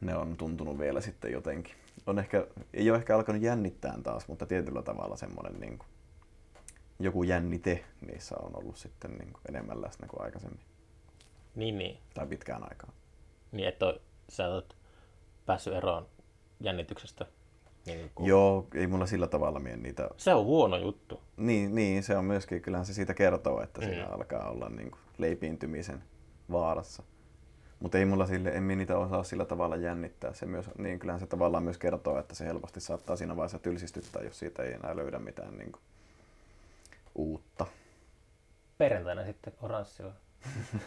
ne 0.00 0.16
on 0.16 0.36
tuntunut 0.36 0.78
vielä 0.78 1.00
sitten 1.00 1.32
jotenkin 1.32 1.74
on 2.06 2.18
ehkä, 2.18 2.46
ei 2.74 2.90
ole 2.90 2.98
ehkä 2.98 3.16
alkanut 3.16 3.42
jännittää 3.42 3.98
taas, 4.02 4.28
mutta 4.28 4.46
tietyllä 4.46 4.82
tavalla 4.82 5.16
semmoinen 5.16 5.60
niin 5.60 5.78
kuin, 5.78 5.88
joku 7.00 7.22
jännite 7.22 7.84
niissä 8.00 8.34
on 8.42 8.56
ollut 8.56 8.76
sitten 8.76 9.10
niin 9.10 9.32
kuin 9.32 9.42
enemmän 9.48 9.82
läsnä 9.82 10.06
kuin 10.08 10.22
aikaisemmin. 10.22 10.60
Niin, 11.54 11.78
niin. 11.78 11.98
Tai 12.14 12.26
pitkään 12.26 12.62
aikaan. 12.62 12.92
Niin, 13.52 13.68
että 13.68 13.94
sä 14.28 14.48
olet 14.48 14.76
päässyt 15.46 15.74
eroon 15.74 16.06
jännityksestä. 16.60 17.26
Niin 17.86 18.10
kuin... 18.14 18.28
Joo, 18.28 18.66
ei 18.74 18.86
mulla 18.86 19.06
sillä 19.06 19.26
tavalla 19.26 19.60
mie 19.60 19.76
niitä... 19.76 20.08
Se 20.16 20.34
on 20.34 20.44
huono 20.44 20.76
juttu. 20.76 21.20
Niin, 21.36 21.74
niin 21.74 22.02
se 22.02 22.16
on 22.16 22.24
myöskin, 22.24 22.62
kyllähän 22.62 22.86
se 22.86 22.94
siitä 22.94 23.14
kertoo, 23.14 23.62
että 23.62 23.80
mm. 23.80 23.86
siinä 23.86 24.06
alkaa 24.06 24.50
olla 24.50 24.68
niin 24.68 24.90
kuin 24.90 25.00
leipiintymisen 25.18 26.02
vaarassa. 26.50 27.02
Mutta 27.80 27.98
ei 27.98 28.04
mulla 28.04 28.26
sille, 28.26 28.50
en 28.50 28.68
niitä 28.68 28.98
osaa 28.98 29.22
sillä 29.22 29.44
tavalla 29.44 29.76
jännittää. 29.76 30.34
Se 30.34 30.46
myös, 30.46 30.70
niin 30.78 30.98
kyllähän 30.98 31.20
se 31.20 31.26
tavallaan 31.26 31.64
myös 31.64 31.78
kertoo, 31.78 32.18
että 32.18 32.34
se 32.34 32.46
helposti 32.46 32.80
saattaa 32.80 33.16
siinä 33.16 33.36
vaiheessa 33.36 33.58
tylsistyttää, 33.58 34.22
jos 34.22 34.38
siitä 34.38 34.62
ei 34.62 34.72
enää 34.72 34.96
löydä 34.96 35.18
mitään 35.18 35.58
niin 35.58 35.72
kuin, 35.72 35.82
uutta. 37.20 37.66
Perjantaina 38.78 39.24
sitten 39.24 39.52
oranssilla. 39.62 40.12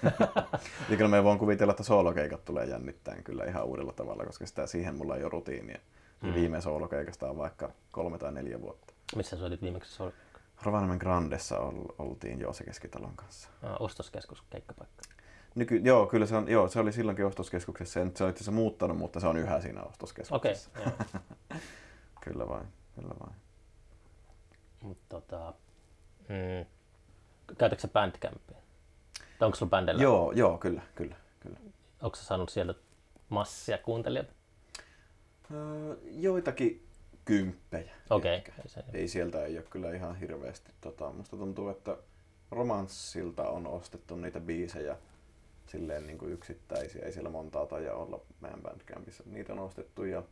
ja 0.90 0.98
kyllä 0.98 1.08
me 1.08 1.24
voin 1.24 1.40
kuvitella, 1.40 1.72
että 1.72 1.84
soolokeikat 1.84 2.46
tulee 2.46 2.66
jännittäen 2.66 3.24
kyllä 3.24 3.46
ihan 3.46 3.66
uudella 3.66 3.94
tavalla, 3.94 4.26
koska 4.26 4.46
sitä 4.46 4.68
siihen 4.68 4.96
mulla 4.96 5.16
ei 5.16 5.24
ole 5.24 5.30
rutiinia. 5.30 5.80
Mm. 6.22 6.34
Viime 6.34 6.62
soolokeikasta 6.62 7.30
on 7.30 7.38
vaikka 7.38 7.72
kolme 7.92 8.18
tai 8.18 8.32
neljä 8.32 8.62
vuotta. 8.62 8.94
Missä 9.16 9.38
soitit 9.38 9.62
viimeksi 9.62 9.94
soolokeikkaa? 9.94 10.42
Rovaniemen 10.64 10.98
Grandessa 10.98 11.60
oltiin 12.00 12.40
Joose 12.40 12.64
Keskitalon 12.64 13.16
kanssa. 13.16 13.50
Ah, 13.64 13.76
ostoskeskus, 13.80 14.44
keikkapaikka. 14.50 15.04
Nyky, 15.56 15.78
joo, 15.78 16.06
kyllä 16.06 16.26
se, 16.26 16.36
on, 16.36 16.48
joo, 16.50 16.68
se 16.70 16.80
oli 16.80 16.92
silloinkin 16.92 17.26
ostoskeskuksessa 17.26 18.00
ja 18.00 18.06
nyt 18.06 18.18
se 18.18 18.24
on 18.24 18.30
itse 18.30 18.38
asiassa 18.38 18.52
muuttanut, 18.52 18.98
mutta 18.98 19.20
se 19.20 19.28
on 19.28 19.38
yhä 19.38 19.62
siinä 19.62 19.82
Okei, 19.82 19.90
ostoskeskuksessa. 19.92 20.70
joo. 20.80 20.92
Kyllä 22.24 22.48
vain, 22.48 22.68
kyllä 22.96 23.16
vain. 23.20 23.36
Mut 24.82 24.98
tota, 25.10 25.54
mm, 26.30 26.66
käytätkö 27.58 27.82
sä 27.82 27.88
Bandcampia? 27.88 28.58
Tai 29.40 29.46
onko 29.46 29.56
sulla 29.56 29.70
bändellä? 29.70 30.04
Joo, 30.04 30.32
joo, 30.32 30.58
kyllä, 30.58 30.82
kyllä, 30.96 31.16
kyllä. 31.40 31.58
Onko 32.02 32.16
sä 32.16 32.24
saanut 32.24 32.50
sieltä 32.50 32.74
massia 33.30 33.78
kuuntelijoita? 33.78 34.34
Öö, 35.54 35.96
joitakin 36.06 36.88
kymppejä. 37.26 37.92
Okei. 38.10 38.36
ehkä. 38.36 38.52
ei 38.94 39.02
Ei 39.02 39.08
sieltä 39.08 39.46
ei 39.46 39.58
ole 39.58 39.66
kyllä 39.70 39.96
ihan 39.96 40.16
hirveästi. 40.16 40.72
Tota, 40.82 41.12
musta 41.12 41.38
tuntuu, 41.38 41.70
että 41.70 41.98
romanssilta 42.52 43.50
on 43.50 43.68
ostettu 43.68 44.16
niitä 44.16 44.40
biisejä 44.40 44.98
silleen 45.68 46.08
niin 46.08 46.18
kuin 46.18 46.32
yksittäisiä. 46.34 47.06
Ei 47.06 47.12
siellä 47.12 47.30
montaa 47.30 47.66
taida 47.66 47.96
olla 47.96 48.22
meidän 48.42 48.62
Bandcampissa. 48.62 49.24
Niitä 49.26 49.54
on 49.54 49.60
ostettu 49.60 50.04
ja 50.04 50.24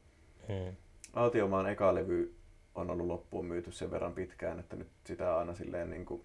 Mm. 0.48 0.76
Aatiomaan 1.14 1.70
eka 1.70 1.96
levy 1.96 2.36
on 2.76 2.90
ollut 2.90 3.08
loppuun 3.08 3.46
myyty 3.46 3.72
sen 3.72 3.92
verran 3.92 4.14
pitkään, 4.14 4.60
että 4.60 4.76
nyt 4.76 4.88
sitä 5.06 5.38
aina 5.38 5.54
silleen 5.56 5.90
niin 5.90 6.06
kuin 6.06 6.24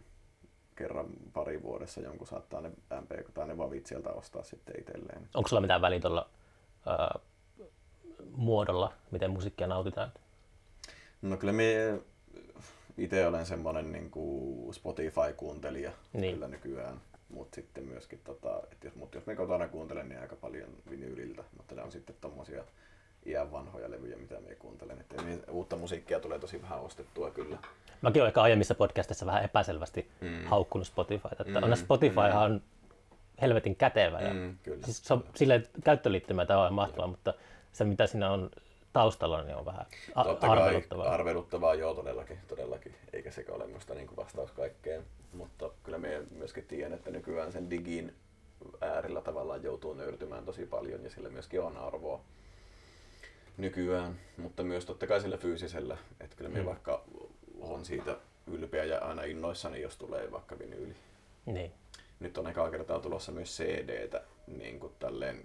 kerran 0.76 1.06
pari 1.32 1.62
vuodessa 1.62 2.00
jonkun 2.00 2.26
saattaa 2.26 2.60
ne 2.60 2.68
MP 3.00 3.34
tai 3.34 3.46
ne 3.46 3.58
vavit 3.58 3.86
sieltä 3.86 4.10
ostaa 4.10 4.44
sitten 4.44 4.80
itselleen. 4.80 5.28
Onko 5.34 5.48
sulla 5.48 5.60
mitään 5.60 5.80
väliä 5.80 6.00
tuolla 6.00 6.30
muodolla, 8.32 8.92
miten 9.10 9.30
musiikkia 9.30 9.66
nautitaan? 9.66 10.12
No 11.22 11.36
kyllä 11.36 11.52
me 11.52 12.00
itse 12.98 13.26
olen 13.26 13.46
semmoinen 13.46 13.92
niin 13.92 14.10
Spotify-kuuntelija 14.72 15.92
Niin. 16.12 16.34
kyllä 16.34 16.48
nykyään. 16.48 17.00
Mutta 17.28 17.54
sitten 17.54 17.84
myöskin, 17.84 18.20
tota, 18.24 18.60
että 18.72 18.86
jos, 18.86 18.94
mut 18.94 19.14
jos 19.14 19.26
me 19.26 19.36
kotona 19.36 19.68
kuuntelen, 19.68 20.08
niin 20.08 20.20
aika 20.20 20.36
paljon 20.36 20.68
vinyyliltä. 20.90 21.44
Mutta 21.56 21.74
ne 21.74 21.82
on 21.82 21.92
sitten 21.92 22.16
tommosia 22.20 22.64
iän 23.26 23.52
vanhoja 23.52 23.90
levyjä, 23.90 24.16
mitä 24.16 24.40
me 24.40 24.54
kuuntelen. 24.54 25.00
Että 25.00 25.16
uutta 25.50 25.76
musiikkia 25.76 26.20
tulee 26.20 26.38
tosi 26.38 26.62
vähän 26.62 26.80
ostettua 26.80 27.30
kyllä. 27.30 27.58
Mäkin 28.02 28.22
olen 28.22 28.28
ehkä 28.28 28.42
aiemmissa 28.42 28.74
podcastissa 28.74 29.26
vähän 29.26 29.44
epäselvästi 29.44 30.08
mm. 30.20 30.44
haukkunut 30.44 30.86
Spotifyta. 30.86 31.36
Että 31.46 31.60
mm. 31.60 31.74
Spotifyhan 31.74 32.42
on 32.52 32.62
helvetin 33.40 33.76
kätevä. 33.76 34.20
Ja, 34.20 34.34
Mm, 34.34 34.58
kyllä. 34.62 34.84
siis 34.84 35.04
se 35.04 35.14
on 35.14 35.24
silleen 35.34 35.66
käyttöliittymä 35.84 36.46
tämä 36.46 36.66
on 36.66 36.72
mahtavaa, 36.74 37.06
mutta 37.06 37.34
se 37.72 37.84
mitä 37.84 38.06
siinä 38.06 38.30
on 38.30 38.50
taustalla, 38.92 39.42
niin 39.42 39.56
on 39.56 39.64
vähän 39.64 39.86
a- 40.14 40.24
Totta 40.24 40.46
kai 40.46 40.58
arveluttavaa. 40.58 41.08
arveluttavaa, 41.14 41.74
joo 41.74 41.94
todellakin, 41.94 42.38
todellakin. 42.48 42.94
Eikä 43.12 43.30
sekä 43.30 43.52
ole 43.52 43.66
musta 43.66 43.94
niin 43.94 44.06
kuin 44.06 44.16
vastaus 44.16 44.52
kaikkeen. 44.52 45.02
Mutta 45.32 45.70
kyllä 45.82 45.98
me 45.98 46.22
myöskin 46.30 46.64
tiedän, 46.66 46.92
että 46.92 47.10
nykyään 47.10 47.52
sen 47.52 47.70
digin 47.70 48.14
äärillä 48.80 49.20
tavallaan 49.20 49.62
joutuu 49.62 49.94
nöyrtymään 49.94 50.44
tosi 50.44 50.66
paljon 50.66 51.04
ja 51.04 51.10
sillä 51.10 51.28
myöskin 51.28 51.60
on 51.60 51.76
arvoa 51.76 52.20
nykyään. 53.56 54.20
Mutta 54.36 54.62
myös 54.62 54.84
totta 54.84 55.06
kai 55.06 55.20
sillä 55.20 55.36
fyysisellä. 55.36 55.96
Että 56.20 56.36
kyllä 56.36 56.50
me 56.50 56.58
Mm. 56.60 56.66
vaikka 56.66 57.04
on 57.60 57.84
siitä 57.84 58.16
ylpeä 58.46 58.84
ja 58.84 58.98
aina 58.98 59.22
innoissani, 59.22 59.80
jos 59.80 59.96
tulee 59.96 60.32
vaikka 60.32 60.58
vinyyli. 60.58 60.94
Niin. 61.46 61.72
Nyt 62.20 62.38
on 62.38 62.46
ekaa 62.46 62.70
kertaa 62.70 63.00
tulossa 63.00 63.32
myös 63.32 63.56
CD-tä, 63.58 64.22
niin 64.46 64.80
kuin 64.80 64.92
tälleen 64.98 65.44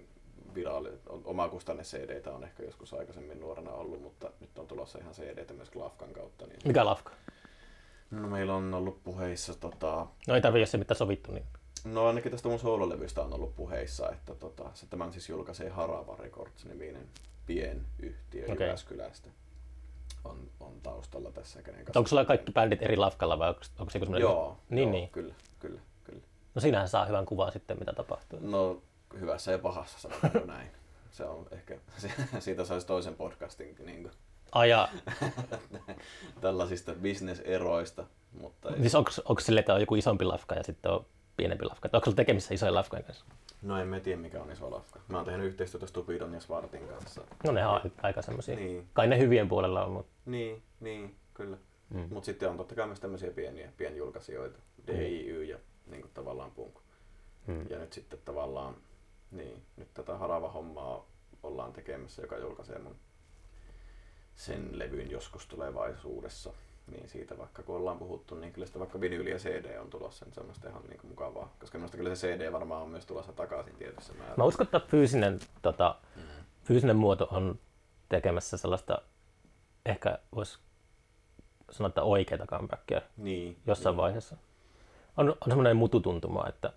viraali, 0.54 0.90
omakustanne 1.24 1.82
CD-tä 1.82 2.32
on 2.32 2.44
ehkä 2.44 2.62
joskus 2.62 2.94
aikaisemmin 2.94 3.40
nuorena 3.40 3.70
ollut, 3.70 4.02
mutta 4.02 4.30
nyt 4.40 4.58
on 4.58 4.66
tulossa 4.66 4.98
ihan 4.98 5.14
CD-tä 5.14 5.54
myös 5.54 5.70
Glafkan 5.70 6.12
kautta. 6.12 6.46
Niin... 6.46 6.58
Mikä 6.64 6.84
lafka? 6.84 7.12
No, 8.10 8.28
meillä 8.28 8.54
on 8.54 8.74
ollut 8.74 9.04
puheissa, 9.04 9.54
tota, 9.54 10.06
No 10.28 10.34
ei 10.34 10.40
tarvitse, 10.40 10.60
jos 10.62 10.70
se 10.70 10.78
mitä 10.78 10.94
sovittu, 10.94 11.32
niin 11.32 11.44
no 11.84 12.06
ainakin 12.06 12.30
tästä 12.32 12.48
mun 12.48 12.58
soololevystä 12.58 13.22
on 13.22 13.34
ollut 13.34 13.56
puheissa, 13.56 14.10
että 14.10 14.34
tota, 14.34 14.70
se 14.74 14.86
tämän 14.86 15.12
siis 15.12 15.28
julkaisee 15.28 15.68
Harava 15.68 16.16
Records-niminen 16.16 17.08
pienyhtiö 17.54 18.52
okay. 18.52 18.66
Jyväskylästä. 18.66 19.28
On, 20.24 20.50
on 20.60 20.80
taustalla 20.82 21.30
tässä, 21.30 21.62
kenen 21.62 21.84
kanssa... 21.84 21.98
onko 21.98 22.08
sulla 22.08 22.24
kaikki 22.24 22.52
bändit 22.52 22.82
eri 22.82 22.96
lafkalla 22.96 23.38
vai 23.38 23.48
onko, 23.48 23.60
onko 23.78 23.90
se 23.90 23.98
joku 23.98 24.06
semmoinen... 24.06 24.20
Joo, 24.20 24.56
Niin, 24.68 24.82
joo 24.82 24.92
niin. 24.92 25.10
kyllä, 25.10 25.34
kyllä, 25.60 25.80
kyllä. 26.04 26.20
No 26.54 26.60
siinähän 26.60 26.88
saa 26.88 27.04
hyvän 27.04 27.26
kuvan 27.26 27.52
sitten, 27.52 27.78
mitä 27.78 27.92
tapahtuu. 27.92 28.38
No 28.42 28.82
hyvässä 29.20 29.52
ja 29.52 29.58
pahassa 29.58 29.98
sanotaan 29.98 30.46
näin. 30.56 30.70
Se 31.10 31.24
on 31.24 31.46
ehkä, 31.50 31.78
siitä 32.38 32.64
saisi 32.64 32.86
toisen 32.86 33.14
podcastin 33.14 33.76
niin 33.84 34.02
kuin, 34.02 34.12
Aja, 34.52 34.88
tällaisista 36.40 36.94
bisneseroista, 36.94 38.04
mutta 38.40 38.70
ei, 38.70 38.80
siis 38.80 38.94
onko, 38.94 39.10
onko 39.24 39.40
sille, 39.40 39.60
että 39.60 39.74
on 39.74 39.80
joku 39.80 39.94
isompi 39.94 40.24
lafka 40.24 40.54
ja 40.54 40.62
sitten 40.62 40.92
on 40.92 41.06
pienempi 41.36 41.64
lafka? 41.64 41.88
Onko 41.92 42.04
sulla 42.04 42.16
tekemisissä 42.16 42.54
isojen 42.54 42.74
lafkojen 42.74 43.04
kanssa? 43.04 43.24
no 43.62 43.78
en 43.78 43.88
mä 43.88 44.00
tiedä 44.00 44.20
mikä 44.20 44.42
on 44.42 44.52
iso 44.52 44.70
lafka. 44.70 45.00
Mä 45.08 45.16
oon 45.16 45.26
tehnyt 45.26 45.46
yhteistyötä 45.46 45.86
Stupidon 45.86 46.34
ja 46.34 46.40
Svartin 46.40 46.88
kanssa. 46.88 47.22
No 47.44 47.52
ne 47.52 47.66
on 47.66 47.80
aika 48.02 48.22
semmoisia. 48.22 48.56
Niin. 48.56 48.88
Kai 48.92 49.06
ne 49.06 49.18
hyvien 49.18 49.48
puolella 49.48 49.84
on, 49.84 49.92
mutta 49.92 50.12
Niin, 50.26 50.62
niin, 50.80 51.16
kyllä. 51.34 51.56
Mm. 51.90 51.98
Mm. 52.00 52.08
Mutta 52.10 52.26
sitten 52.26 52.50
on 52.50 52.56
totta 52.56 52.74
kai 52.74 52.86
myös 52.86 53.00
tämmöisiä 53.00 53.30
pieniä 53.30 53.72
pienjulkaisijoita, 53.76 54.58
DIY 54.86 55.44
ja 55.44 55.58
niin 55.86 56.02
kuin 56.02 56.12
tavallaan 56.14 56.50
punk. 56.50 56.74
Mm. 57.46 57.66
Ja 57.70 57.78
nyt 57.78 57.92
sitten 57.92 58.18
tavallaan, 58.24 58.76
niin, 59.30 59.62
nyt 59.76 59.94
tätä 59.94 60.16
harava-hommaa 60.16 61.06
ollaan 61.42 61.72
tekemässä, 61.72 62.22
joka 62.22 62.38
julkaisee 62.38 62.78
mun 62.78 62.96
sen 64.34 64.78
levyn 64.78 65.10
joskus 65.10 65.46
tulevaisuudessa. 65.46 66.52
Niin 66.90 67.08
siitä 67.08 67.38
vaikka 67.38 67.62
kun 67.62 67.76
ollaan 67.76 67.98
puhuttu, 67.98 68.34
niin 68.34 68.52
kyllä 68.52 68.66
sitä 68.66 68.78
vaikka 68.78 69.00
vinyli 69.00 69.30
ja 69.30 69.36
CD 69.38 69.78
on 69.78 69.90
tulossa, 69.90 70.24
niin 70.24 70.34
se 70.34 70.40
on 70.40 70.46
musta 70.46 70.68
ihan 70.68 70.82
niin 70.88 70.98
kuin 71.00 71.10
mukavaa. 71.10 71.52
Koska 71.60 71.78
minusta 71.78 71.96
kyllä 71.96 72.14
se 72.14 72.28
CD 72.28 72.52
varmaan 72.52 72.82
on 72.82 72.88
myös 72.88 73.06
tulossa 73.06 73.32
takaisin 73.32 73.74
tietyssä 73.74 74.12
määrin. 74.12 74.34
mä 74.36 74.44
uskon, 74.44 74.64
että 74.66 74.80
fyysinen, 74.88 75.38
tota, 75.62 75.94
Mm. 76.16 76.22
fyysinen 76.64 76.96
muoto 76.96 77.28
on 77.30 77.58
tekemässä 78.08 78.56
sellaista, 78.56 78.98
ehkä 79.86 80.18
voisi 80.34 80.58
sanoa, 81.70 81.88
että 81.88 82.02
oikeita 82.02 82.46
comebackia 82.46 83.02
Niin. 83.16 83.56
jossain 83.66 83.92
niin. 83.92 84.02
vaiheessa. 84.02 84.36
On, 85.16 85.28
on 85.28 85.36
semmoinen 85.48 85.76
mututuntuma, 85.76 86.44
että 86.48 86.72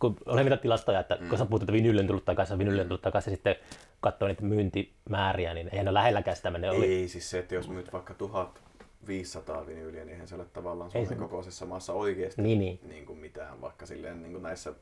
kun 0.00 0.16
olen 0.26 0.44
niitä 0.44 0.56
tilastoja, 0.56 1.00
että 1.00 1.18
mm. 1.20 1.28
kun 1.28 1.38
sä 1.38 1.46
puhut, 1.46 1.62
että 1.62 1.72
vinyli 1.72 2.00
on 2.00 2.06
tullut 2.06 2.24
takaisin, 2.24 2.58
vinyli 2.58 2.80
on 2.80 2.86
tullut 2.88 3.02
takaisin, 3.02 3.30
ja 3.30 3.36
sitten 3.36 3.56
katsoo 4.00 4.28
niitä 4.28 4.42
myyntimääriä, 4.42 5.54
niin 5.54 5.68
eihän 5.72 5.84
ne 5.86 5.94
lähelläkään 5.94 6.36
sitä 6.36 6.50
menee. 6.50 6.70
Oli, 6.70 6.86
Ei 6.94 7.08
siis 7.08 7.30
se, 7.30 7.38
että 7.38 7.54
jos 7.54 7.68
myyt 7.68 7.92
vaikka 7.92 8.14
1500 9.06 9.66
vinyyliä, 9.66 10.04
niin 10.04 10.12
eihän 10.12 10.28
se 10.28 10.34
ole 10.34 10.44
tavallaan 10.44 10.90
Suomen 10.90 11.08
se- 11.08 11.14
kokoisessa 11.14 11.66
maassa 11.66 11.92
oikeasti 11.92 12.42
Niin, 12.42 12.58
niin. 12.58 12.80
niin 12.82 13.06
kuin 13.06 13.18
mitään, 13.18 13.60
vaikka 13.60 13.86
silleen 13.86 14.22
niin 14.22 14.32
kuin 14.32 14.42
näissä 14.42 14.72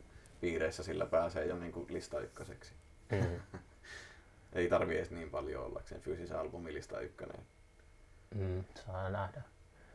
piireissä 0.40 0.82
sillä 0.82 1.06
pääsee 1.06 1.46
jo 1.46 1.58
niin 1.58 1.72
kuin 1.72 1.86
lista 1.88 2.20
ykköseksi. 2.20 2.72
Mm. 3.12 3.58
Ei 4.54 4.68
tarvi 4.68 4.96
edes 4.96 5.10
niin 5.10 5.30
paljon 5.30 5.64
ollakseen 5.64 6.00
fyysisen 6.00 6.38
albumin 6.38 6.74
lista 6.74 7.00
ykkönen. 7.00 7.36
Mm, 8.34 8.64
saa 8.86 9.10
nähdä. 9.10 9.42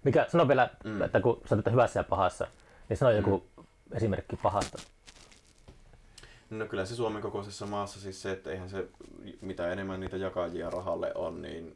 Mikä, 0.04 0.26
sano 0.30 0.48
vielä, 0.48 0.70
mm. 0.84 0.90
Mm. 0.92 1.02
että 1.02 1.22
kun 1.22 1.42
sanoit, 1.46 1.60
että 1.60 1.72
hyvässä 1.72 2.00
ja 2.00 2.04
pahassa, 2.04 2.48
niin 2.90 2.98
sano 2.98 3.12
joku 3.12 3.44
esimerkki 3.92 4.36
pahasta. 4.36 4.78
No 6.50 6.66
kyllä 6.66 6.86
se 6.86 6.96
Suomen 6.96 7.22
kokoisessa 7.22 7.66
maassa 7.66 8.00
siis 8.00 8.22
se, 8.22 8.32
että 8.32 8.52
eihän 8.52 8.70
se, 8.70 8.88
mitä 9.42 9.72
enemmän 9.72 10.00
niitä 10.00 10.18
jakajia 10.18 10.70
rahalle 10.70 11.12
on, 11.16 11.42
niin 11.42 11.76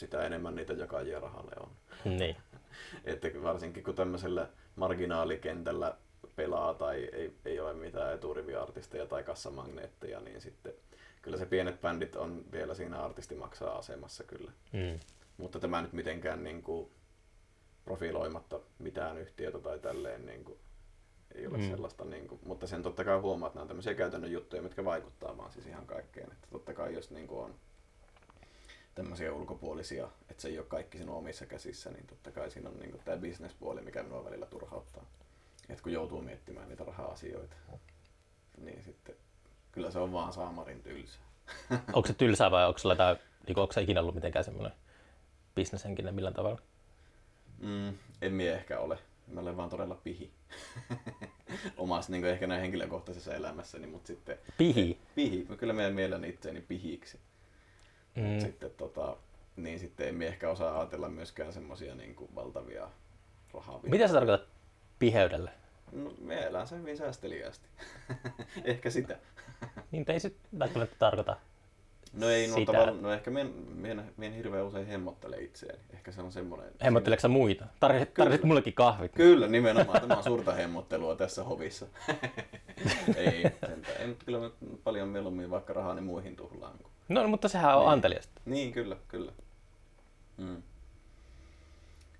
sitä 0.00 0.22
enemmän 0.26 0.54
niitä 0.54 0.72
jakajia 0.72 1.20
rahalle 1.20 1.52
on. 1.60 1.70
Niin. 2.18 2.36
Että 3.04 3.28
varsinkin 3.42 3.84
kun 3.84 3.94
tämmöisellä 3.94 4.48
marginaalikentällä 4.76 5.96
pelaa 6.36 6.74
tai 6.74 7.04
ei, 7.12 7.32
ei 7.44 7.60
ole 7.60 7.74
mitään 7.74 8.14
eturiviartisteja 8.14 9.06
tai 9.06 9.22
kassamagneetteja, 9.22 10.20
niin 10.20 10.40
sitten 10.40 10.72
kyllä 11.22 11.36
se 11.36 11.46
pienet 11.46 11.80
bändit 11.80 12.16
on 12.16 12.44
vielä 12.52 12.74
siinä 12.74 13.02
artisti 13.02 13.34
maksaa 13.34 13.78
asemassa 13.78 14.24
kyllä. 14.24 14.52
Mm. 14.72 14.98
Mutta 15.36 15.60
tämä 15.60 15.82
nyt 15.82 15.92
mitenkään 15.92 16.44
niin 16.44 16.62
kuin 16.62 16.90
profiloimatta 17.84 18.60
mitään 18.78 19.18
yhtiötä 19.18 19.58
tai 19.58 19.78
tälleen 19.78 20.26
niin 20.26 20.44
kuin, 20.44 20.58
ei 21.34 21.46
ole 21.46 21.58
Mm. 21.58 21.68
sellaista, 21.70 22.04
niin 22.04 22.28
kuin, 22.28 22.40
mutta 22.44 22.66
sen 22.66 22.82
totta 22.82 23.04
kai 23.04 23.18
huomaa, 23.18 23.46
että 23.46 23.56
nämä 23.56 23.62
on 23.62 23.68
tämmöisiä 23.68 23.94
käytännön 23.94 24.32
juttuja, 24.32 24.62
mitkä 24.62 24.84
vaikuttaa 24.84 25.36
vaan 25.36 25.52
siis 25.52 25.66
ihan 25.66 25.86
kaikkeen. 25.86 26.32
Että 26.32 26.46
totta 26.50 26.74
kai 26.74 26.94
jos 26.94 27.10
niin 27.10 27.26
kuin 27.26 27.40
on 27.44 27.54
tämmöisiä 28.94 29.32
ulkopuolisia, 29.32 30.08
että 30.30 30.42
se 30.42 30.48
ei 30.48 30.58
ole 30.58 30.66
kaikki 30.66 30.98
sinun 30.98 31.16
omissa 31.16 31.46
käsissä, 31.46 31.90
niin 31.90 32.06
totta 32.06 32.30
kai 32.30 32.50
siinä 32.50 32.70
on 32.70 32.78
niin 32.78 33.00
tämä 33.04 33.16
bisnespuoli, 33.16 33.80
mikä 33.80 34.02
minua 34.02 34.24
välillä 34.24 34.46
turhauttaa. 34.46 35.04
Että 35.68 35.82
kun 35.82 35.92
joutuu 35.92 36.22
miettimään 36.22 36.68
niitä 36.68 36.84
raha-asioita, 36.84 37.56
niin 38.58 38.82
sitten 38.82 39.14
kyllä 39.72 39.90
se 39.90 39.98
on 39.98 40.12
vaan 40.12 40.32
saamarin 40.32 40.82
tylsä. 40.82 41.18
Onko 41.92 42.06
se 42.06 42.14
tylsää 42.14 42.50
vai 42.50 42.66
onko 42.66 42.78
sulla 42.78 42.92
jotain, 42.92 43.16
niin 43.46 43.58
onko 43.58 43.72
se 43.72 43.82
ikinä 43.82 44.00
ollut 44.00 44.14
mitenkään 44.14 44.44
semmoinen 44.44 44.72
bisneshenkinen 45.54 46.14
millään 46.14 46.34
tavalla? 46.34 46.60
Mm, 47.58 47.94
en 48.22 48.32
mie 48.32 48.54
ehkä 48.54 48.78
ole. 48.78 48.98
Mä 49.26 49.40
olen 49.40 49.56
vaan 49.56 49.70
todella 49.70 49.94
pihi. 49.94 50.30
Omassa 51.76 52.12
niin 52.12 52.24
ehkä 52.24 52.46
näin 52.46 52.60
henkilökohtaisessa 52.60 53.34
elämässäni, 53.34 53.86
mutta 53.86 54.06
sitten... 54.06 54.38
Pihi? 54.58 54.98
Pihi. 55.14 55.46
Mä 55.48 55.56
kyllä 55.56 55.72
meidän 55.72 55.94
mielen 55.94 56.24
itseäni 56.24 56.60
pihiksi. 56.60 57.18
Mm. 58.14 58.40
Sitten, 58.40 58.70
tota, 58.70 59.16
niin 59.56 59.78
sitten 59.78 60.08
emme 60.08 60.26
ehkä 60.26 60.50
osaa 60.50 60.80
ajatella 60.80 61.08
myöskään 61.08 61.52
semmosia 61.52 61.94
niin 61.94 62.14
kuin 62.14 62.34
valtavia 62.34 62.88
rahaa. 63.54 63.80
Mitä 63.82 64.08
sä 64.08 64.14
tarkoitat 64.14 64.48
piheydellä? 64.98 65.52
No, 65.92 66.14
me 66.20 66.42
elää 66.42 66.66
sen 66.66 66.78
hyvin 66.78 66.96
säästeliästi. 66.96 67.68
ehkä 68.64 68.90
sitä. 68.90 69.18
Niin 69.92 70.04
ei 70.08 70.20
se 70.20 70.32
välttämättä 70.58 70.96
tarkoita 70.98 71.36
No 72.12 72.28
ei, 72.30 72.46
no, 72.46 72.64
tavallaan, 72.64 73.02
no 73.02 73.12
ehkä 73.12 73.30
mien, 73.30 73.54
mien, 73.74 74.12
mien 74.16 74.32
hirveän 74.32 74.66
usein 74.66 74.86
hemmottele 74.86 75.36
itseäni. 75.36 75.78
Ehkä 75.94 76.12
se 76.12 76.22
on 76.22 76.32
semmoinen... 76.32 76.68
Hemmotteleeko 76.84 77.20
sä 77.20 77.28
muita? 77.28 77.66
Tarvitsit, 77.80 78.14
tarvitsit 78.14 78.44
mullekin 78.44 78.72
kahvit. 78.72 79.12
Kyllä, 79.12 79.46
nimenomaan. 79.46 80.00
Tämä 80.00 80.16
on 80.16 80.22
suurta 80.22 80.52
hemmottelua 80.52 81.16
tässä 81.16 81.44
hovissa. 81.44 81.86
ei, 83.16 83.42
sentään. 83.42 83.96
En 83.98 84.16
kyllä 84.24 84.38
mä 84.38 84.50
paljon 84.84 85.08
mieluummin 85.08 85.50
vaikka 85.50 85.72
rahani 85.72 86.00
muihin 86.00 86.36
tuhlaan. 86.36 86.78
kuin- 86.78 86.90
No 87.10 87.28
mutta 87.28 87.48
sehän 87.48 87.76
on 87.76 87.82
Niin. 87.82 87.92
anteliasta. 87.92 88.40
Niin, 88.44 88.72
kyllä, 88.72 88.96
kyllä. 89.08 89.32
Mm. 90.36 90.62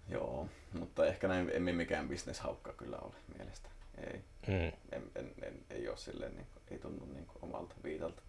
Joo, 0.08 0.48
mutta 0.72 1.06
ehkä 1.06 1.28
näin 1.28 1.50
emme 1.54 1.72
mikään 1.72 2.08
bisneshaukka 2.08 2.72
kyllä 2.72 2.98
ole 2.98 3.12
mielestä. 3.38 3.68
Ei, 3.98 4.20
Mm. 4.46 4.72
en, 4.92 5.02
en, 5.16 5.34
en, 5.42 5.64
ei 5.70 5.88
ole 5.88 5.96
silleen, 5.96 6.34
niin 6.34 6.46
kuin, 6.52 6.62
ei 6.70 6.78
tunnu 6.78 7.04
niin 7.12 7.26
kuin 7.26 7.38
omalta 7.42 7.74
viitalta. 7.84 8.22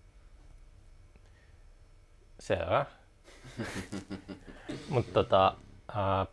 Selvä. 2.39 2.85
Mutta 4.89 5.13
tota, 5.13 5.55
äh, 5.89 6.27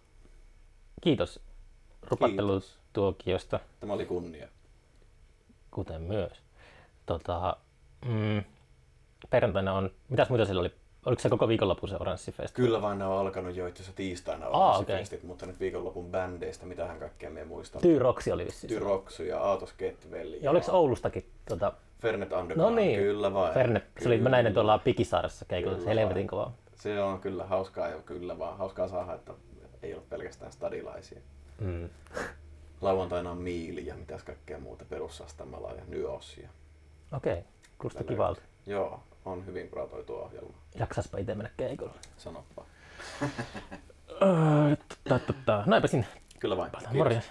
kiitos 1.00 1.40
rupattelutuokiosta, 2.02 3.60
Tämä 3.80 3.92
oli 3.92 4.06
kunnia. 4.06 4.48
kuten 5.70 6.02
myös. 6.02 6.32
Tota, 7.06 7.56
mm, 8.04 8.44
perjantaina 9.30 9.72
on, 9.72 9.90
mitäs 10.08 10.28
muuta 10.28 10.44
siellä 10.44 10.60
oli? 10.60 10.72
Oliko 11.06 11.22
se 11.22 11.28
koko 11.28 11.48
viikonloppu 11.48 11.86
se 11.86 11.96
Oranssifest? 12.00 12.54
Kyllä 12.54 12.82
vain 12.82 12.98
ne 12.98 13.06
on 13.06 13.18
alkanut 13.18 13.56
jo 13.56 13.66
itse 13.66 13.82
asiassa 13.82 13.96
tiistaina 13.96 14.46
Aa, 14.46 14.50
olla 14.68 14.78
okei. 14.78 14.98
festit, 14.98 15.22
mutta 15.22 15.46
nyt 15.46 15.60
viikonlopun 15.60 16.10
bändeistä, 16.10 16.66
mitähän 16.66 16.98
kaikkea 16.98 17.30
me 17.30 17.44
muistan. 17.44 17.82
Tyyroksi 17.82 18.32
oli 18.32 18.44
vissiin. 18.44 18.68
Tyroksu 18.68 19.22
ja 19.22 19.40
Aatos 19.40 19.72
Ketvelli. 19.72 20.38
Ja 20.42 20.50
oliko 20.50 20.72
Oulustakin 20.72 21.30
tota, 21.48 21.72
Fernet 22.00 22.32
Underground? 22.32 22.70
No 22.70 22.76
niin, 22.76 23.00
Kyllä 23.00 23.34
vain. 23.34 23.54
Fernet, 23.54 23.84
se 24.00 24.08
oli, 24.08 24.16
mä 24.16 24.18
Kyllä. 24.18 24.30
näin 24.30 24.44
ne 24.44 24.50
tuolla 24.50 24.78
Pikisaaressa 24.78 25.44
keikolla, 25.44 25.76
se 25.78 25.84
Kyllä 25.84 26.00
helvetin 26.00 26.26
kovaa. 26.26 26.52
Se 26.74 27.02
on 27.02 27.20
kyllä 27.20 27.44
hauskaa 27.44 27.88
ja 27.88 27.98
kyllä 28.02 28.38
vaan. 28.38 28.58
Hauskaa 28.58 28.88
saada, 28.88 29.14
että 29.14 29.32
ei 29.82 29.94
ole 29.94 30.02
pelkästään 30.10 30.52
stadilaisia. 30.52 31.18
Mm. 31.60 31.88
Lauantaina 32.80 33.30
on 33.30 33.38
Miili 33.38 33.86
ja 33.86 33.94
mitäs 33.94 34.22
kaikkea 34.24 34.58
muuta 34.58 34.84
perussastamalla 34.88 35.70
ja 35.72 35.82
Nyos. 35.88 36.38
Ja... 36.42 36.48
Okei, 37.16 37.44
kuulostaa 37.78 38.02
Tällä- 38.02 38.08
kivalta. 38.16 38.40
Joo, 38.66 39.00
on 39.28 39.46
hyvin 39.46 39.68
kuratoitu 39.68 40.14
ohjelma. 40.14 40.54
Jaksaspa 40.78 41.18
itse 41.18 41.34
mennä 41.34 41.50
keikolle. 41.56 41.92
Sanoppa. 42.16 42.64
Öö, 44.22 44.76
tota, 45.08 45.18
tota. 45.18 45.62
No 45.66 45.76
eipä 45.76 45.88
siinä. 45.88 46.06
Kyllä 46.40 46.56
vain. 46.56 46.72
Morjens. 46.92 47.24